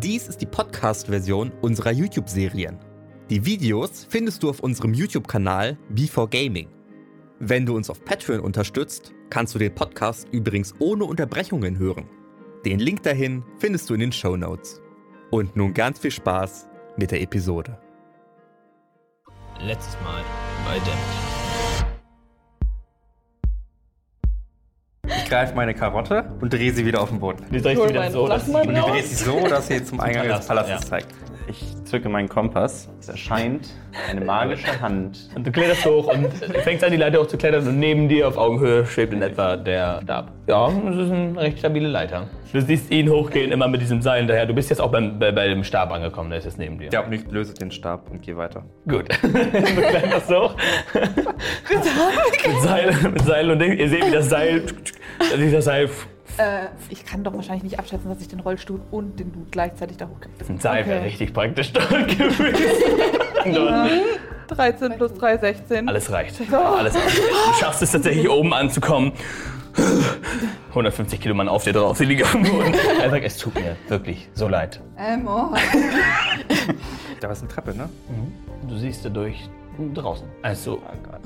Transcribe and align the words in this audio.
Dies 0.00 0.26
ist 0.26 0.40
die 0.40 0.46
Podcast-Version 0.46 1.52
unserer 1.60 1.90
YouTube-Serien. 1.90 2.78
Die 3.28 3.44
Videos 3.44 4.06
findest 4.08 4.42
du 4.42 4.48
auf 4.48 4.60
unserem 4.60 4.94
YouTube-Kanal 4.94 5.76
B4Gaming. 5.94 6.68
Wenn 7.40 7.66
du 7.66 7.76
uns 7.76 7.90
auf 7.90 8.02
Patreon 8.02 8.40
unterstützt, 8.40 9.12
kannst 9.28 9.54
du 9.54 9.58
den 9.58 9.74
Podcast 9.74 10.26
übrigens 10.32 10.74
ohne 10.78 11.04
Unterbrechungen 11.04 11.78
hören. 11.78 12.08
Den 12.64 12.78
Link 12.78 13.02
dahin 13.02 13.44
findest 13.58 13.90
du 13.90 13.94
in 13.94 14.00
den 14.00 14.12
Show 14.12 14.34
Notes. 14.34 14.80
Und 15.30 15.56
nun 15.56 15.74
ganz 15.74 15.98
viel 15.98 16.10
Spaß 16.10 16.68
mit 16.96 17.10
der 17.10 17.20
Episode. 17.20 17.78
Letztes 19.60 20.00
Mal 20.00 20.24
bei 20.64 20.78
Damage. 20.78 21.31
Ich 25.22 25.28
greife 25.28 25.54
meine 25.54 25.74
Karotte 25.74 26.24
und 26.40 26.52
drehe 26.52 26.72
sie 26.72 26.84
wieder 26.84 27.00
auf 27.00 27.08
den 27.10 27.20
Boden. 27.20 27.44
Die 27.50 27.60
dreht 27.60 27.78
Hol 27.78 27.88
wieder 27.88 28.10
so, 28.10 28.26
dass 28.26 28.46
sie 28.46 28.52
drauf. 28.52 28.90
Drehe 28.90 29.02
sie 29.02 29.14
so, 29.14 29.46
dass 29.46 29.66
sie 29.68 29.84
zum 29.84 30.00
Eingang 30.00 30.28
des 30.28 30.46
Palast, 30.46 30.68
Palastes 30.68 30.80
ja. 30.82 30.88
zeigt. 30.88 31.14
Ich 31.48 31.84
zücke 31.84 32.08
meinen 32.08 32.28
Kompass. 32.28 32.88
Es 33.00 33.08
erscheint 33.08 33.70
eine 34.10 34.24
magische 34.24 34.80
Hand. 34.80 35.30
Und 35.34 35.46
du 35.46 35.52
kletterst 35.52 35.84
hoch 35.84 36.12
und 36.12 36.32
fängst 36.62 36.84
an, 36.84 36.90
die 36.90 36.96
Leiter 36.96 37.20
hochzuklettern 37.20 37.66
und 37.66 37.78
neben 37.78 38.08
dir 38.08 38.28
auf 38.28 38.36
Augenhöhe 38.36 38.86
schwebt 38.86 39.12
in 39.12 39.22
etwa 39.22 39.56
der 39.56 40.00
Stab. 40.02 40.32
Ja, 40.46 40.68
das 40.68 40.96
ist 40.96 41.10
eine 41.10 41.40
recht 41.40 41.58
stabile 41.58 41.88
Leiter. 41.88 42.28
Du 42.52 42.60
siehst 42.60 42.90
ihn 42.90 43.08
hochgehen, 43.08 43.50
immer 43.50 43.68
mit 43.68 43.80
diesem 43.80 44.02
Seil 44.02 44.20
hinterher. 44.20 44.46
Du 44.46 44.54
bist 44.54 44.70
jetzt 44.70 44.80
auch 44.80 44.90
beim, 44.90 45.18
bei, 45.18 45.32
bei 45.32 45.48
dem 45.48 45.64
Stab 45.64 45.90
angekommen, 45.90 46.30
der 46.30 46.38
ist 46.38 46.44
jetzt 46.44 46.58
neben 46.58 46.78
dir. 46.78 46.90
Ja, 46.92 47.00
und 47.00 47.12
ich 47.12 47.26
löse 47.30 47.54
den 47.54 47.70
Stab 47.70 48.10
und 48.10 48.22
gehe 48.22 48.36
weiter. 48.36 48.64
Gut. 48.86 49.08
du 49.22 49.28
kletterst 49.28 50.30
hoch. 50.30 50.54
mit, 50.94 52.62
Seil, 52.62 52.94
mit 53.10 53.22
Seil 53.22 53.50
und. 53.50 53.62
Ihr 53.62 53.88
seht, 53.88 54.06
wie 54.06 54.10
das 54.10 54.28
Seil, 54.28 54.64
dieser 55.38 55.62
Seil, 55.62 55.88
Äh, 56.38 56.66
ich 56.88 57.04
kann 57.04 57.22
doch 57.24 57.34
wahrscheinlich 57.34 57.62
nicht 57.64 57.78
abschätzen, 57.78 58.08
dass 58.08 58.20
ich 58.20 58.28
den 58.28 58.40
Rollstuhl 58.40 58.80
und 58.90 59.18
den 59.20 59.32
Dude 59.32 59.46
gleichzeitig 59.50 59.96
da 59.98 60.08
hochkriege. 60.08 60.34
wäre 60.62 60.80
Okay. 60.82 60.98
richtig 60.98 61.32
praktisch 61.34 61.72
dort 61.74 61.90
gewesen. 61.90 62.54
Dort. 63.54 63.90
13 64.48 64.92
plus 64.96 65.14
3, 65.14 65.38
16. 65.38 65.88
Alles 65.88 66.10
reicht. 66.12 66.40
Alles 66.52 66.94
reicht. 66.94 67.18
Du 67.18 67.52
schaffst 67.60 67.82
es 67.82 67.90
tatsächlich 67.92 68.28
oben 68.28 68.52
anzukommen. 68.54 69.12
150 70.70 71.20
Kilo 71.20 71.34
Mann 71.34 71.48
auf 71.48 71.64
dir 71.64 71.72
drauf, 71.72 71.96
sie 71.96 72.04
liegen 72.04 72.24
am 72.30 72.42
Boden. 72.42 72.74
Er 73.02 73.10
sagt, 73.10 73.24
es 73.24 73.38
tut 73.38 73.54
mir 73.54 73.76
wirklich 73.88 74.28
so 74.34 74.46
leid. 74.48 74.80
Ähm, 74.98 75.26
oh. 75.26 75.54
Da 77.20 77.30
ist 77.30 77.40
eine 77.40 77.48
Treppe, 77.48 77.74
ne? 77.74 77.88
Du 78.68 78.76
siehst 78.76 79.04
dadurch 79.04 79.48
draußen. 79.94 80.26
Als 80.42 80.64
du 80.64 80.80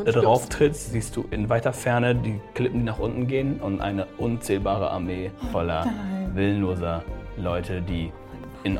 drauf 0.05 0.49
trittst, 0.49 0.93
siehst 0.93 1.17
du 1.17 1.25
in 1.31 1.49
weiter 1.49 1.73
Ferne 1.73 2.15
die 2.15 2.41
Klippen, 2.55 2.81
die 2.81 2.87
nach 2.87 2.99
unten 2.99 3.27
gehen 3.27 3.61
und 3.61 3.81
eine 3.81 4.07
unzählbare 4.19 4.91
Armee 4.91 5.31
voller 5.53 5.87
willenloser 6.35 7.03
Leute, 7.37 7.83
die 7.83 8.13
in 8.65 8.79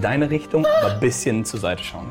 deine 0.00 0.30
Richtung, 0.30 0.66
aber 0.66 0.94
ein 0.94 1.00
bisschen 1.00 1.44
zur 1.44 1.60
Seite 1.60 1.82
schauen. 1.82 2.06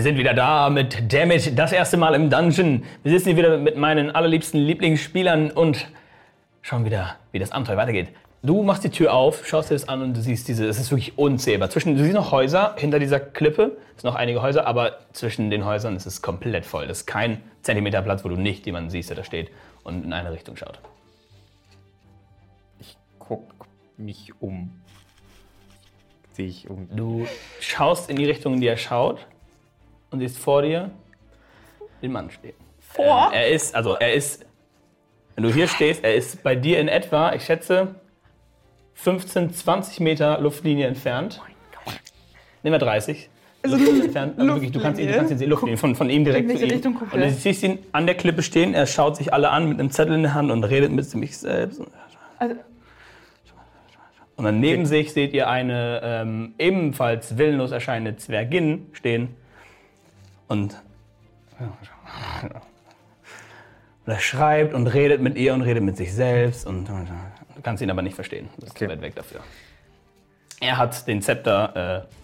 Wir 0.00 0.04
sind 0.04 0.16
wieder 0.16 0.32
da 0.32 0.70
mit 0.70 1.12
Dammit, 1.12 1.58
das 1.58 1.72
erste 1.72 1.98
Mal 1.98 2.14
im 2.14 2.30
Dungeon. 2.30 2.84
Wir 3.02 3.12
sitzen 3.12 3.34
hier 3.34 3.36
wieder 3.36 3.58
mit 3.58 3.76
meinen 3.76 4.10
allerliebsten 4.10 4.58
Lieblingsspielern 4.58 5.50
und 5.50 5.88
schauen 6.62 6.86
wieder, 6.86 7.16
wie 7.32 7.38
das 7.38 7.52
Abenteuer 7.52 7.76
weitergeht. 7.76 8.08
Du 8.42 8.62
machst 8.62 8.82
die 8.82 8.88
Tür 8.88 9.12
auf, 9.12 9.46
schaust 9.46 9.68
dir 9.68 9.74
das 9.74 9.90
an 9.90 10.00
und 10.00 10.16
du 10.16 10.22
siehst 10.22 10.48
diese, 10.48 10.66
es 10.66 10.80
ist 10.80 10.90
wirklich 10.90 11.18
unzählbar. 11.18 11.68
Zwischen, 11.68 11.98
du 11.98 12.02
siehst 12.02 12.14
noch 12.14 12.32
Häuser 12.32 12.76
hinter 12.78 12.98
dieser 12.98 13.20
Klippe, 13.20 13.76
es 13.94 14.00
sind 14.00 14.10
noch 14.10 14.14
einige 14.14 14.40
Häuser, 14.40 14.66
aber 14.66 15.00
zwischen 15.12 15.50
den 15.50 15.66
Häusern 15.66 15.96
ist 15.96 16.06
es 16.06 16.22
komplett 16.22 16.64
voll. 16.64 16.86
Das 16.86 17.00
ist 17.00 17.06
kein 17.06 17.42
Zentimeter 17.60 18.00
Platz, 18.00 18.24
wo 18.24 18.30
du 18.30 18.36
nicht 18.36 18.64
jemanden 18.64 18.88
siehst, 18.88 19.10
der 19.10 19.18
da 19.18 19.24
steht 19.24 19.50
und 19.84 20.02
in 20.02 20.14
eine 20.14 20.32
Richtung 20.32 20.56
schaut. 20.56 20.80
Ich 22.78 22.96
guck 23.18 23.52
mich 23.98 24.32
um. 24.40 24.80
Sehe 26.32 26.46
ich 26.46 26.70
um. 26.70 26.88
Du 26.90 27.26
schaust 27.60 28.08
in 28.08 28.16
die 28.16 28.24
Richtung, 28.24 28.54
in 28.54 28.62
die 28.62 28.66
er 28.66 28.78
schaut 28.78 29.26
und 30.10 30.20
siehst 30.20 30.38
vor 30.38 30.62
dir 30.62 30.90
den 32.02 32.12
Mann 32.12 32.30
stehen. 32.30 32.54
Vor? 32.80 33.30
Ähm, 33.32 33.38
er 33.38 33.48
ist, 33.50 33.74
also 33.74 33.94
er 33.94 34.14
ist, 34.14 34.44
wenn 35.34 35.44
du 35.44 35.52
hier 35.52 35.68
stehst, 35.68 36.02
er 36.04 36.14
ist 36.14 36.42
bei 36.42 36.54
dir 36.54 36.80
in 36.80 36.88
etwa, 36.88 37.32
ich 37.32 37.44
schätze, 37.44 37.94
15, 38.94 39.52
20 39.54 40.00
Meter 40.00 40.40
Luftlinie 40.40 40.86
entfernt. 40.86 41.40
Nehmen 42.62 42.74
wir 42.74 42.78
30. 42.78 43.30
Luftlinie 43.64 44.04
entfernt. 44.04 44.38
Also 44.38 44.54
wirklich, 44.54 44.72
du 44.72 44.80
kannst 44.80 45.00
ihn, 45.00 45.08
du 45.08 45.14
kannst 45.14 45.32
ihn 45.32 45.38
sehen, 45.38 45.50
Luftlinie 45.50 45.76
von, 45.76 45.94
von 45.94 46.10
ihm 46.10 46.24
direkt 46.24 46.50
In 46.50 46.56
zu 46.56 46.60
welche 46.60 46.66
ihm. 46.66 46.76
Richtung 46.76 46.94
guckt 46.94 47.12
und 47.14 47.20
du 47.20 47.30
siehst 47.30 47.62
ihn 47.62 47.78
an 47.92 48.06
der 48.06 48.14
Klippe 48.16 48.42
stehen, 48.42 48.74
er 48.74 48.86
schaut 48.86 49.16
sich 49.16 49.32
alle 49.32 49.50
an 49.50 49.68
mit 49.68 49.78
einem 49.78 49.90
Zettel 49.90 50.14
in 50.14 50.22
der 50.22 50.34
Hand 50.34 50.50
und 50.50 50.64
redet 50.64 50.90
mit 50.92 51.04
sich 51.04 51.38
selbst. 51.38 51.80
Also, 52.38 52.56
Und 54.36 54.44
dann 54.44 54.60
neben 54.60 54.86
sich 54.86 55.12
seht 55.12 55.34
ihr 55.34 55.48
eine 55.48 56.00
ähm, 56.02 56.54
ebenfalls 56.58 57.36
willenlos 57.36 57.70
erscheinende 57.70 58.16
Zwergin 58.16 58.86
stehen. 58.92 59.36
Und 60.50 60.76
er 64.04 64.18
schreibt 64.18 64.74
und 64.74 64.88
redet 64.88 65.20
mit 65.20 65.36
ihr 65.36 65.54
und 65.54 65.62
redet 65.62 65.84
mit 65.84 65.96
sich 65.96 66.12
selbst. 66.12 66.66
Und 66.66 66.88
du 66.88 67.62
kannst 67.62 67.80
ihn 67.84 67.90
aber 67.90 68.02
nicht 68.02 68.16
verstehen. 68.16 68.48
Bist 68.58 68.72
Okay. 68.72 68.86
zu 68.86 68.90
weit 68.90 69.00
weg 69.00 69.14
dafür. 69.14 69.40
Er 70.60 70.76
hat 70.76 71.06
den 71.06 71.22
Zepter 71.22 72.08
äh, 72.10 72.14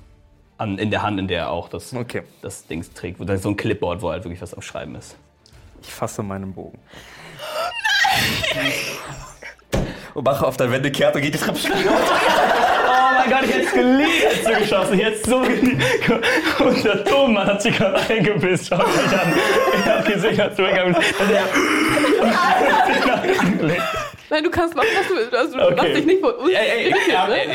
an, 0.59 0.77
in 0.79 0.91
der 0.91 1.03
Hand, 1.03 1.21
in 1.21 1.29
der 1.29 1.43
er 1.43 1.51
auch 1.51 1.69
das, 1.69 1.95
Okay. 1.95 2.25
das 2.43 2.67
Ding 2.67 2.85
trägt. 2.95 3.21
Wo 3.21 3.25
da 3.25 3.35
ist 3.35 3.43
so 3.45 3.49
ein 3.51 3.57
Clipboard, 3.57 4.03
wo 4.03 4.11
halt 4.11 4.25
wirklich 4.25 4.43
was 4.43 4.55
am 4.55 4.61
Schreiben 4.63 4.97
ist. 4.97 5.17
Ich 5.83 5.95
fasse 5.95 6.25
meinen 6.25 6.53
Bogen. 6.53 6.81
Und 10.15 10.25
mache 10.25 10.45
auf 10.45 10.57
der 10.57 10.73
Wende 10.73 10.91
kehrt 10.91 11.15
und 11.15 11.23
geht 11.23 11.35
die 11.35 11.39
Treppe 11.39 11.59
schnell 11.61 11.85
Mein 13.31 13.45
hätte 13.45 13.61
es 13.63 13.73
geliebt, 13.73 14.23
hättest 14.25 14.47
du 14.49 14.55
geschossen. 14.59 15.01
Es 15.01 15.23
so 15.23 15.41
geliebt. 15.41 15.83
Und 16.61 16.85
der 16.85 17.05
Thomann 17.05 17.47
hat 17.47 17.63
sich 17.63 17.77
gerade 17.77 17.99
eingepisst. 18.09 18.69
Schaut 18.69 18.87
mich 18.87 19.19
an. 19.19 19.33
Ich 19.79 19.87
hab 19.87 20.05
gesehen, 20.07 20.41
als 20.41 20.57
du 20.57 20.63
weggegangen 20.65 20.95
bist. 20.95 21.15
dass 21.21 21.31
er- 21.31 21.49
nein, 24.31 24.45
du 24.45 24.51
kannst 24.51 24.75
machen, 24.77 24.89
was 24.99 25.09
du 25.09 25.15
willst. 25.15 25.35
Also, 25.35 25.57
du 25.59 25.65
Okay. 25.65 25.75
lass 25.77 25.87
dich 25.95 26.07
nicht 26.07 26.21
von 26.21 26.35
uns 26.35 26.51
Ey, 26.51 26.57
ey, 26.57 26.93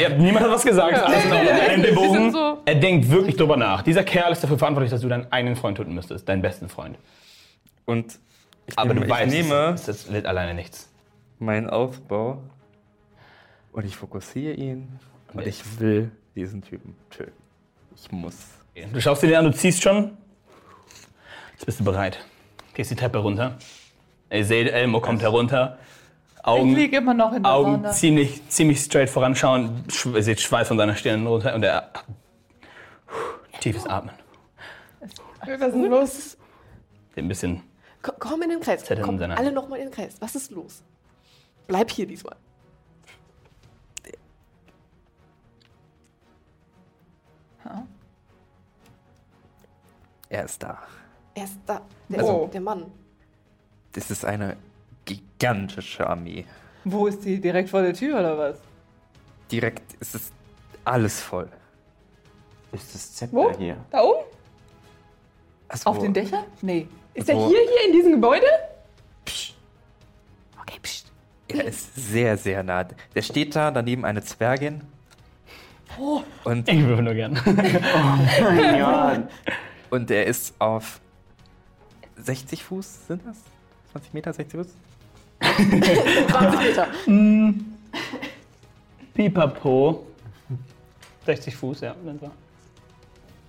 ey, 0.03 0.09
ne? 0.09 0.17
niemand 0.19 0.45
hat 0.45 0.51
was 0.51 0.63
gesagt. 0.63 0.91
Ja. 0.97 1.11
Er 1.11 1.75
Sie 1.75 1.81
sind 1.83 1.95
Bogen. 1.95 2.31
so- 2.31 2.57
Er 2.65 2.75
denkt 2.75 3.09
wirklich 3.09 3.35
drüber 3.35 3.57
nach. 3.57 3.81
Dieser 3.81 4.03
Kerl 4.03 4.31
ist 4.31 4.43
dafür 4.43 4.57
verantwortlich, 4.57 4.91
dass 4.91 5.01
du 5.01 5.07
deinen 5.09 5.31
eigenen 5.31 5.55
Freund 5.55 5.77
töten 5.77 5.93
müsstest. 5.93 6.27
Deinen 6.27 6.41
besten 6.41 6.69
Freund. 6.69 6.97
Und 7.85 8.19
ich 8.67 8.77
Aber 8.77 8.93
nehme, 8.93 9.05
du 9.05 9.11
weißt, 9.11 9.33
ich 9.33 9.43
nehme 9.43 9.71
es, 9.75 9.87
es 9.87 10.25
alleine 10.25 10.53
nichts. 10.53 10.89
meinen 11.39 11.69
Aufbau 11.69 12.41
und 13.73 13.85
ich 13.85 13.95
fokussiere 13.97 14.53
ihn 14.53 14.99
und 15.33 15.45
ich 15.47 15.79
will 15.79 16.11
diesen 16.35 16.61
Typen 16.61 16.95
töten. 17.09 17.31
Ich 17.95 18.11
muss. 18.11 18.35
Du 18.93 19.01
schaust 19.01 19.23
ihn 19.23 19.33
an, 19.35 19.45
du 19.45 19.51
ziehst 19.53 19.81
schon. 19.83 20.17
Jetzt 21.53 21.65
bist 21.65 21.79
du 21.79 21.83
bereit. 21.83 22.23
Gehst 22.73 22.89
die 22.91 22.95
Treppe 22.95 23.17
runter. 23.19 23.57
Ihr 24.31 24.45
seht, 24.45 24.69
Elmo 24.69 25.01
kommt 25.01 25.21
herunter. 25.21 25.77
Ich 26.37 26.45
Augen, 26.45 26.73
liege 26.73 26.97
immer 26.97 27.13
noch 27.13 27.33
in 27.33 27.43
der 27.43 27.51
Augen 27.51 27.73
Sonne. 27.83 27.91
ziemlich, 27.91 28.47
ziemlich 28.49 28.79
straight 28.79 29.09
voranschauen. 29.09 29.83
Sch- 29.89 30.15
Ihr 30.15 30.23
seht 30.23 30.41
Schweiß 30.41 30.67
von 30.69 30.77
seiner 30.77 30.95
Stirn 30.95 31.27
runter 31.27 31.53
und 31.53 31.63
er. 31.63 31.91
Tiefes 33.59 33.85
Atmen. 33.85 34.15
Was 35.45 35.61
ist 35.61 35.75
los? 35.75 36.37
Ein 37.15 37.27
bisschen. 37.27 37.61
Komm, 38.01 38.41
in 38.41 38.49
den 38.49 38.59
Kreis. 38.61 38.83
Komm, 39.03 39.21
alle 39.21 39.51
nochmal 39.51 39.79
in 39.79 39.85
den 39.87 39.93
Kreis. 39.93 40.15
Was 40.19 40.35
ist 40.35 40.49
los? 40.49 40.81
Bleib 41.67 41.91
hier 41.91 42.07
diesmal. 42.07 42.35
Er 50.29 50.45
ist 50.45 50.61
da. 50.63 50.77
Er 51.35 51.43
ist 51.43 51.57
da. 51.65 51.81
Der, 52.09 52.19
Also- 52.19 52.49
der 52.51 52.61
Mann. 52.61 52.91
Das 53.93 54.09
ist 54.09 54.23
eine 54.23 54.55
gigantische 55.05 56.07
Armee. 56.07 56.45
Wo 56.85 57.07
ist 57.07 57.25
die? 57.25 57.39
Direkt 57.41 57.69
vor 57.69 57.81
der 57.81 57.93
Tür 57.93 58.19
oder 58.19 58.37
was? 58.37 58.57
Direkt 59.51 59.93
ist 59.99 60.15
es 60.15 60.31
alles 60.85 61.19
voll. 61.21 61.49
Ist 62.71 62.95
das 62.95 63.13
Zepter 63.15 63.35
Wo? 63.35 63.51
hier? 63.57 63.75
Da 63.91 64.01
oben? 64.01 64.23
Also, 65.67 65.89
Auf 65.89 65.99
den 65.99 66.13
Dächern? 66.13 66.45
Nee. 66.61 66.87
Ist 67.13 67.27
er 67.29 67.35
So. 67.35 67.47
hier, 67.49 67.59
hier 67.59 67.87
in 67.87 67.91
diesem 67.93 68.13
Gebäude? 68.13 68.45
Okay, 70.61 70.79
pst. 70.81 71.11
Er 71.49 71.65
ist 71.65 71.93
sehr, 71.95 72.37
sehr 72.37 72.63
nah. 72.63 72.85
Der 73.13 73.21
steht 73.21 73.55
da, 73.55 73.71
daneben 73.71 74.05
eine 74.05 74.23
Zwergin. 74.23 74.81
Und, 76.43 76.67
Ich 76.67 76.83
würfel 76.83 77.03
nur 77.03 77.13
gern. 77.13 77.39
Ja, 78.77 79.23
und 79.89 80.09
er 80.09 80.25
ist 80.25 80.55
auf 80.59 81.01
60 82.15 82.63
Fuß, 82.63 83.07
sind 83.07 83.21
das? 83.25 83.37
20 83.91 84.13
Meter, 84.13 84.33
60 84.33 84.59
Fuß? 84.59 84.67
20 86.29 86.59
Meter. 86.59 86.87
Pipapo. 89.13 90.07
60 91.25 91.55
Fuß, 91.55 91.81
ja. 91.81 91.95
sind 92.03 92.21
wir. 92.21 92.31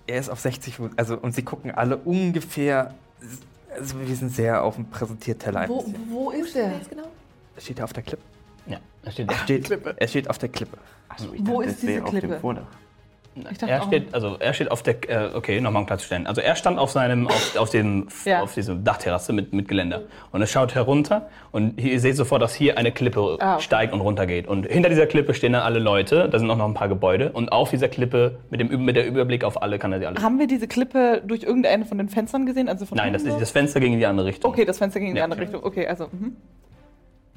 Er 0.06 0.18
ist 0.18 0.28
auf 0.28 0.40
60 0.40 0.76
Fuß. 0.76 0.90
Also, 0.96 1.16
und 1.16 1.34
sie 1.34 1.42
gucken 1.42 1.70
alle 1.70 1.96
ungefähr. 1.96 2.94
Also, 3.70 4.00
wir 4.00 4.16
sind 4.16 4.30
sehr 4.30 4.62
auf 4.62 4.74
dem 4.74 4.90
Präsentierteller. 4.90 5.68
Wo, 5.68 5.84
wo 6.08 6.30
ist 6.30 6.54
der? 6.54 6.72
Jetzt 6.72 6.90
genau. 6.90 7.04
Steht 7.56 7.78
er 7.78 7.84
auf 7.84 7.92
der 7.92 8.02
Klippe? 8.02 8.22
Ja, 8.66 8.78
da 9.02 9.10
steht 9.10 9.30
Er 9.30 9.36
steht, 9.36 9.70
er 9.70 10.08
steht 10.08 10.30
auf 10.30 10.38
der 10.38 10.48
Klippe. 10.48 10.78
Achso, 11.12 11.32
ich 11.34 11.40
Wo 11.46 11.58
dachte, 11.60 11.70
ist 11.70 11.82
wäre 11.82 11.92
diese 11.92 12.04
auf 12.04 12.10
Klippe? 12.10 12.26
dem 12.28 12.40
Vordach. 12.40 12.62
Ich 13.34 13.44
dachte 13.56 13.66
er 13.72 13.80
auch- 13.82 13.86
steht, 13.86 14.12
also 14.12 14.36
er 14.38 14.52
steht 14.52 14.70
auf 14.70 14.82
der, 14.82 15.08
äh, 15.08 15.34
okay, 15.34 15.58
nochmal 15.58 15.80
um 15.80 15.86
klarzustellen. 15.86 16.26
Also 16.26 16.42
er 16.42 16.54
stand 16.54 16.78
auf 16.78 16.90
seinem, 16.90 17.28
auf, 17.28 17.56
auf 17.56 17.70
dem, 17.70 18.08
Ja. 18.26 18.42
auf 18.42 18.52
diesem 18.52 18.84
Dachterrasse 18.84 19.32
mit, 19.32 19.54
mit 19.54 19.68
Geländer. 19.68 20.02
Und 20.32 20.42
er 20.42 20.46
schaut 20.46 20.74
herunter 20.74 21.30
und 21.50 21.80
hier, 21.80 21.92
ihr 21.92 22.00
seht 22.00 22.14
sofort, 22.16 22.42
dass 22.42 22.54
hier 22.54 22.76
eine 22.76 22.92
Klippe 22.92 23.38
Ah, 23.40 23.54
okay. 23.54 23.62
steigt 23.62 23.94
und 23.94 24.02
runter 24.02 24.26
geht. 24.26 24.46
Und 24.48 24.66
hinter 24.66 24.90
dieser 24.90 25.06
Klippe 25.06 25.32
stehen 25.32 25.54
dann 25.54 25.62
alle 25.62 25.78
Leute, 25.78 26.28
da 26.28 26.38
sind 26.38 26.50
auch 26.50 26.58
noch 26.58 26.66
ein 26.68 26.74
paar 26.74 26.88
Gebäude. 26.88 27.32
Und 27.32 27.52
auf 27.52 27.70
dieser 27.70 27.88
Klippe, 27.88 28.38
mit 28.50 28.60
dem, 28.60 28.84
mit 28.84 28.96
der 28.96 29.06
Überblick 29.06 29.44
auf 29.44 29.62
alle, 29.62 29.78
kann 29.78 29.94
er 29.94 30.00
sie 30.00 30.04
alle. 30.06 30.20
Haben 30.20 30.38
wir 30.38 30.46
diese 30.46 30.68
Klippe 30.68 31.22
durch 31.26 31.42
irgendeine 31.42 31.86
von 31.86 31.96
den 31.96 32.10
Fenstern 32.10 32.44
gesehen? 32.44 32.68
Also 32.68 32.84
von 32.84 32.98
Nein, 32.98 33.14
das 33.14 33.22
ist 33.22 33.32
so? 33.32 33.40
das 33.40 33.50
Fenster 33.50 33.80
ging 33.80 33.94
in 33.94 33.98
die 33.98 34.04
andere 34.06 34.26
Richtung. 34.26 34.50
Okay, 34.50 34.66
das 34.66 34.76
Fenster 34.76 35.00
ging 35.00 35.08
in 35.08 35.14
die 35.14 35.20
Ja. 35.20 35.24
andere 35.24 35.40
Richtung. 35.40 35.64
Okay, 35.64 35.86
also. 35.86 36.08
Mhm. 36.12 36.36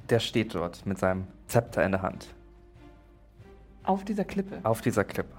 Der 0.10 0.19
steht 0.19 0.54
dort 0.54 0.86
mit 0.86 0.98
seinem 1.00 1.25
Zepter 1.48 1.86
in 1.86 1.94
der 1.94 2.01
Hand. 2.01 2.28
Auf 3.86 4.04
dieser 4.04 4.24
Klippe. 4.26 4.60
Auf 4.64 4.82
dieser 4.82 5.04
Klippe. 5.04 5.30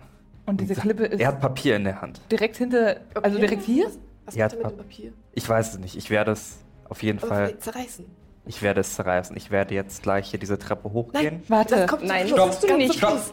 Und 0.47 0.61
diese 0.61 0.75
Klippe 0.75 1.05
ist 1.07 1.21
Er 1.21 1.29
hat 1.29 1.41
Papier 1.41 1.77
in 1.77 1.85
der 1.85 2.01
Hand. 2.01 2.21
direkt 2.31 2.57
hinter, 2.57 2.97
also 3.15 3.21
Papier? 3.23 3.39
direkt 3.41 3.63
hier? 3.65 3.87
Was, 3.87 3.99
was 4.27 4.35
Ja, 4.37 4.45
macht 4.47 4.53
er 4.53 4.57
mit 4.59 4.63
Pa- 4.65 4.71
dem 4.71 4.77
Papier? 4.79 5.13
Ich 5.35 5.49
weiß 5.49 5.73
es 5.73 5.79
nicht. 5.79 5.97
Ich 5.97 6.11
werde 6.11 6.31
es 6.33 6.59
auf 6.89 7.03
jeden 7.03 7.19
Aber 7.19 7.29
Fall. 7.29 7.59
zerreißen. 7.59 8.05
Ich 8.47 8.63
werde 8.63 8.81
es 8.81 8.95
zerreißen. 8.95 9.37
Ich 9.37 9.51
werde 9.51 9.75
jetzt 9.75 10.03
gleich 10.05 10.31
hier 10.31 10.39
diese 10.39 10.57
Treppe 10.59 10.93
hochgehen. 10.93 11.43
Warte. 11.49 11.75
Das 11.77 11.89
kommt 11.89 12.01
zum 12.03 12.09
Nein, 12.09 12.29
stopp, 12.29 12.61
Ganz 12.61 12.63
nicht. 12.79 12.95
Schluss. 12.95 13.33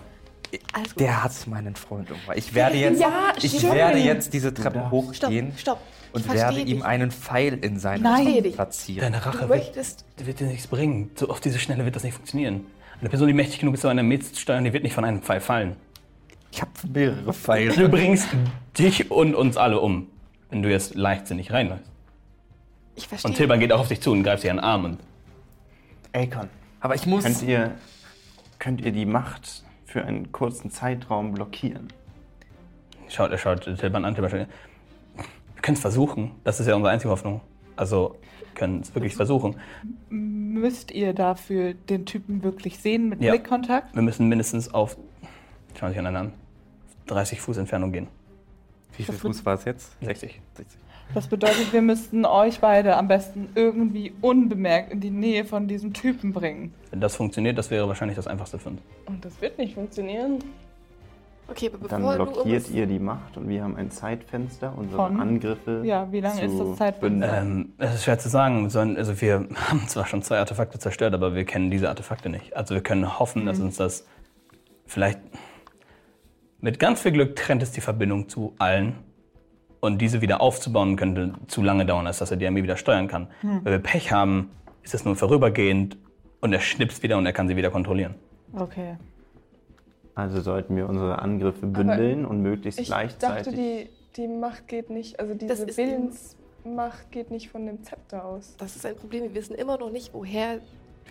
Alles 0.72 0.90
gut. 0.94 1.00
Der 1.00 1.24
hat 1.24 1.32
meinen 1.48 1.76
Freund 1.76 2.10
umgebracht. 2.12 2.38
Ich 2.38 2.54
werde 2.56 2.78
jetzt, 2.78 3.00
Ja, 3.00 3.34
ich 3.38 3.64
werde 3.64 3.98
jetzt 4.00 4.34
diese 4.34 4.54
Treppe 4.54 4.90
hochgehen 4.92 5.52
Stopp, 5.56 5.78
stopp. 5.78 5.80
Und 6.14 6.32
werde 6.32 6.60
ihm 6.60 6.66
dich. 6.66 6.86
einen 6.86 7.10
Pfeil 7.12 7.58
in 7.64 7.80
seinen 7.80 8.04
Nein. 8.04 8.52
Platzieren. 8.54 9.12
Deine 9.14 9.24
Du 9.24 9.30
Rache 9.30 9.50
wird, 9.50 9.76
wird 10.18 10.40
dir 10.40 10.48
nichts 10.48 10.68
bringen. 10.68 11.10
So 11.16 11.30
auf 11.30 11.40
diese 11.40 11.58
Schnelle 11.58 11.86
wird 11.86 11.96
das 11.96 12.04
nicht 12.04 12.14
funktionieren. 12.14 12.66
Eine 13.04 13.10
Person, 13.10 13.28
die 13.28 13.34
mächtig 13.34 13.60
genug 13.60 13.74
ist, 13.74 13.82
so 13.82 13.90
eine 13.90 14.00
Armee 14.00 14.18
zu 14.18 14.34
steuern, 14.34 14.64
die 14.64 14.72
wird 14.72 14.84
nicht 14.84 14.94
von 14.94 15.04
einem 15.04 15.22
Pfeil 15.22 15.42
fallen. 15.42 15.76
Ich 16.54 16.62
habe 16.62 16.72
mehrere 16.88 17.34
Pfeile. 17.34 17.74
Du 17.74 17.90
bringst 17.90 18.30
dich 18.80 19.12
und 19.12 19.36
uns 19.36 19.58
alle 19.58 19.82
um, 19.82 20.08
wenn 20.50 20.64
du 20.64 20.72
jetzt 20.72 20.96
leichtsinnig 20.96 21.52
reinläufst. 21.52 21.92
Ich 22.96 23.10
verstehe. 23.10 23.30
Und 23.30 23.36
Tilban 23.36 23.60
geht 23.60 23.74
auch 23.74 23.82
auf 23.82 23.90
dich 23.90 24.00
zu 24.00 24.14
und 24.14 24.24
greift 24.24 24.44
dir 24.44 24.52
an 24.52 24.58
den 24.58 24.64
Arm. 24.64 24.86
Und 24.86 25.00
Akon, 26.14 26.48
Aber 26.80 26.96
ich 26.96 27.06
muss. 27.06 27.26
könnt 27.26 27.42
ihr, 27.42 27.72
könnt 28.58 28.80
ihr 28.80 28.94
die 28.94 29.06
Macht 29.06 29.66
für 29.86 30.06
einen 30.06 30.32
kurzen 30.32 30.72
Zeitraum 30.72 31.34
blockieren? 31.34 31.90
schaut, 33.10 33.32
er 33.32 33.38
schaut 33.38 33.64
Tilban 33.64 34.06
an. 34.06 34.16
Tilban 34.16 34.32
schaut, 34.32 34.40
wir 34.40 35.62
können 35.62 35.76
es 35.76 35.82
versuchen. 35.82 36.32
Das 36.46 36.62
ist 36.62 36.68
ja 36.68 36.76
unsere 36.76 36.94
einzige 36.94 37.12
Hoffnung. 37.12 37.42
Also, 37.76 38.16
können 38.56 38.82
es 38.82 38.94
wirklich 38.96 39.16
versuchen. 39.16 39.56
Müsst 40.10 40.92
ihr 40.92 41.14
dafür 41.14 41.74
den 41.74 42.06
Typen 42.06 42.44
wirklich 42.44 42.80
sehen 42.80 43.10
mit 43.10 43.22
Ja. 43.22 43.32
Blickkontakt? 43.32 43.96
Wir 43.96 44.02
müssen 44.02 44.28
mindestens 44.28 44.74
auf, 44.74 44.98
schauen 45.78 45.90
Sie 45.90 45.94
sich 45.94 46.00
einander 46.00 46.20
an, 46.22 46.34
30 47.08 47.42
Fuß 47.42 47.58
Entfernung 47.58 47.92
gehen. 47.92 48.08
Wie 48.98 49.04
viel 49.04 49.16
Fuß 49.16 49.46
war 49.46 49.56
es 49.56 49.66
jetzt? 49.66 49.92
60. 50.02 50.40
60. 50.56 50.80
Das 51.14 51.28
bedeutet, 51.28 51.74
wir 51.74 51.82
müssten 51.82 52.26
euch 52.26 52.60
beide 52.60 52.96
am 52.98 53.08
besten 53.08 53.50
irgendwie 53.56 54.14
unbemerkt 54.22 54.92
in 54.92 55.00
die 55.00 55.12
Nähe 55.12 55.46
von 55.46 55.68
diesem 55.68 55.94
Typen 55.94 56.34
bringen. 56.34 56.74
Wenn 56.92 57.02
das 57.02 57.16
funktioniert, 57.16 57.58
das 57.58 57.70
wäre 57.70 57.88
wahrscheinlich 57.88 58.16
das 58.16 58.26
Einfachste 58.28 58.58
für 58.58 58.70
uns. 58.70 58.82
Und 59.06 59.24
das 59.24 59.40
wird 59.42 59.58
nicht 59.58 59.76
funktionieren. 59.76 60.40
Okay, 61.48 61.70
aber 61.74 61.88
Dann 61.88 62.02
bevor 62.02 62.18
du 62.18 62.26
blockiert 62.32 62.70
ihr 62.70 62.88
die 62.88 63.00
Macht 63.00 63.38
und 63.38 63.50
wir 63.50 63.64
haben 63.64 63.76
ein 63.76 63.92
Zeitfenster, 63.92 64.74
unsere 64.76 64.96
Von? 64.96 65.20
Angriffe. 65.20 65.82
Ja, 65.84 66.10
wie 66.12 66.22
lange 66.22 66.42
ist 66.46 66.58
zu 66.58 66.64
das 66.70 66.78
Zeitfenster? 66.78 67.42
Ähm, 67.42 67.74
es 67.78 67.96
ist 67.96 68.04
schwer 68.06 68.18
zu 68.18 68.30
sagen. 68.30 68.64
Also 68.74 69.22
wir 69.22 69.48
haben 69.70 69.88
zwar 69.88 70.06
schon 70.06 70.22
zwei 70.22 70.40
Artefakte 70.40 70.80
zerstört, 70.80 71.14
aber 71.14 71.36
wir 71.36 71.46
kennen 71.46 71.70
diese 71.70 71.90
Artefakte 71.90 72.30
nicht. 72.30 72.56
Also 72.56 72.76
wir 72.76 72.82
können 72.82 73.20
hoffen, 73.20 73.46
dass 73.46 73.60
uns 73.60 73.78
das 73.78 74.06
vielleicht 74.86 75.20
mit 76.62 76.80
ganz 76.80 77.02
viel 77.02 77.12
Glück 77.12 77.36
trennt 77.36 77.62
es 77.62 77.72
die 77.72 77.82
Verbindung 77.82 78.30
zu 78.30 78.54
allen. 78.58 78.96
Und 79.82 79.98
diese 79.98 80.22
wieder 80.22 80.40
aufzubauen 80.40 80.96
könnte 80.96 81.34
zu 81.48 81.62
lange 81.62 81.86
dauern, 81.86 82.08
als 82.08 82.20
dass 82.20 82.32
er 82.32 82.38
die 82.38 82.48
Armee 82.48 82.64
wieder 82.64 82.78
steuern 82.78 83.10
kann. 83.10 83.28
Wenn 83.42 83.66
wir 83.66 83.80
Pech 83.80 84.14
haben, 84.14 84.50
ist 84.82 84.94
es 84.94 85.04
nur 85.04 85.18
vorübergehend 85.18 85.98
und 86.40 86.54
er 86.54 86.62
schnipst 86.62 87.04
wieder 87.04 87.18
und 87.18 87.26
er 87.26 87.34
kann 87.34 87.50
sie 87.50 87.58
wieder 87.58 87.70
kontrollieren. 87.70 88.16
Okay. 88.54 88.96
Also 90.16 90.42
sollten 90.42 90.76
wir 90.76 90.88
unsere 90.88 91.20
Angriffe 91.20 91.66
bündeln 91.66 92.26
und 92.26 92.42
möglichst 92.42 92.80
Ich 92.80 92.88
gleichzeitig. 92.88 93.46
dachte, 93.46 93.58
die, 93.58 93.90
die 94.16 94.28
Macht 94.28 94.68
geht 94.68 94.90
nicht, 94.90 95.20
also 95.20 95.34
diese 95.34 95.66
Willensmacht 95.76 97.12
geht 97.12 97.32
nicht 97.32 97.50
von 97.50 97.66
dem 97.66 97.84
Zepter 97.84 98.24
aus. 98.26 98.56
Das 98.58 98.76
ist 98.76 98.86
ein 98.86 98.96
Problem. 98.96 99.24
Wir 99.24 99.34
wissen 99.34 99.56
immer 99.56 99.78
noch 99.78 99.90
nicht, 99.90 100.14
woher 100.14 100.60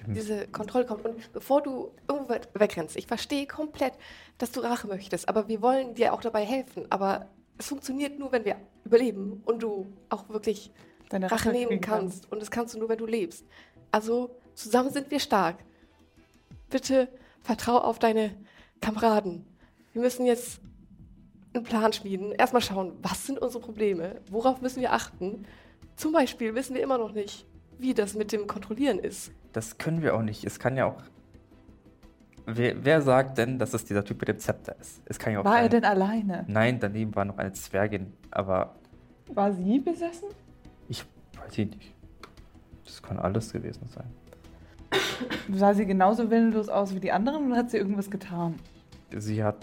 diese 0.07 0.47
Kontrolle 0.49 0.87
kommt. 0.87 1.05
Und 1.05 1.33
bevor 1.33 1.63
du 1.63 1.91
irgendwo 2.09 2.35
wegrennst, 2.55 2.97
ich 2.97 3.07
verstehe 3.07 3.47
komplett, 3.47 3.95
dass 4.39 4.53
du 4.53 4.61
Rache 4.61 4.87
möchtest, 4.87 5.29
aber 5.29 5.49
wir 5.49 5.63
wollen 5.63 5.95
dir 5.95 6.13
auch 6.13 6.21
dabei 6.21 6.45
helfen. 6.45 6.87
Aber 6.91 7.27
es 7.59 7.69
funktioniert 7.69 8.19
nur, 8.19 8.33
wenn 8.33 8.45
wir 8.45 8.57
überleben 8.85 9.43
und 9.45 9.63
du 9.63 9.87
auch 10.09 10.29
wirklich 10.29 10.73
Deine 11.09 11.31
Rache 11.31 11.51
nehmen 11.51 11.69
kriegen 11.69 11.81
kannst. 11.81 12.31
Und 12.33 12.41
das 12.41 12.51
kannst 12.51 12.75
du 12.75 12.79
nur, 12.79 12.89
wenn 12.89 12.99
du 12.99 13.07
lebst. 13.07 13.45
Also 13.91 14.31
zusammen 14.55 14.91
sind 14.91 15.11
wir 15.11 15.21
stark. 15.21 15.57
Bitte 16.71 17.09
vertrau 17.43 17.79
auf 17.79 17.99
deine 17.99 18.31
Kameraden. 18.83 19.47
Wir 19.95 20.03
müssen 20.03 20.27
jetzt 20.27 20.61
einen 21.55 21.65
Plan 21.65 21.93
schmieden. 21.93 22.33
Erstmal 22.33 22.61
schauen, 22.63 22.93
was 23.03 23.27
sind 23.27 23.39
unsere 23.39 23.63
Probleme? 23.63 24.21
Worauf 24.31 24.61
müssen 24.61 24.81
wir 24.83 24.93
achten? 24.93 25.47
Zum 25.97 26.13
Beispiel 26.13 26.55
wissen 26.55 26.75
wir 26.75 26.83
immer 26.83 26.99
noch 26.99 27.13
nicht, 27.13 27.47
wie 27.79 27.95
das 27.95 28.15
mit 28.15 28.33
dem 28.33 28.47
Kontrollieren 28.47 28.99
ist. 28.99 29.33
Das 29.53 29.79
können 29.79 30.03
wir 30.03 30.15
auch 30.15 30.23
nicht. 30.23 30.45
Es 30.45 30.59
kann 30.59 30.77
ja 30.77 30.87
auch. 30.87 31.03
Wer, 32.47 32.85
wer 32.85 33.01
sagt 33.03 33.39
denn, 33.39 33.59
dass 33.59 33.73
es 33.73 33.85
dieser 33.85 34.05
Typ 34.05 34.19
mit 34.21 34.29
dem 34.29 34.39
Zepter 34.39 34.75
ist? 34.81 35.01
Es 35.05 35.19
kann 35.19 35.33
ja 35.33 35.41
auch 35.41 35.45
War 35.45 35.57
er 35.59 35.63
sein- 35.63 35.71
denn 35.71 35.85
alleine? 35.85 36.45
Nein, 36.49 36.81
daneben 36.81 37.15
war 37.15 37.25
noch 37.25 37.39
eine 37.39 37.53
Zwergin, 37.53 38.13
aber 38.33 38.75
War 39.29 39.53
sie 39.53 39.79
besessen? 39.79 40.29
ich 40.89 41.05
weiß 41.39 41.57
ich 41.59 41.71
nicht. 41.71 41.95
Das 42.85 43.01
kann 43.03 43.19
alles 43.19 43.53
gewesen 43.53 43.89
sein. 43.89 44.11
Sah 45.53 45.73
sie 45.73 45.87
genauso 45.87 46.31
willenlos 46.31 46.69
aus 46.69 46.95
wie 46.95 47.01
die 47.01 47.13
anderen 47.13 47.47
oder 47.47 47.57
hat 47.59 47.71
sie 47.71 47.77
irgendwas 47.77 48.11
getan? 48.11 48.57
Sie 49.17 49.43
hat. 49.43 49.57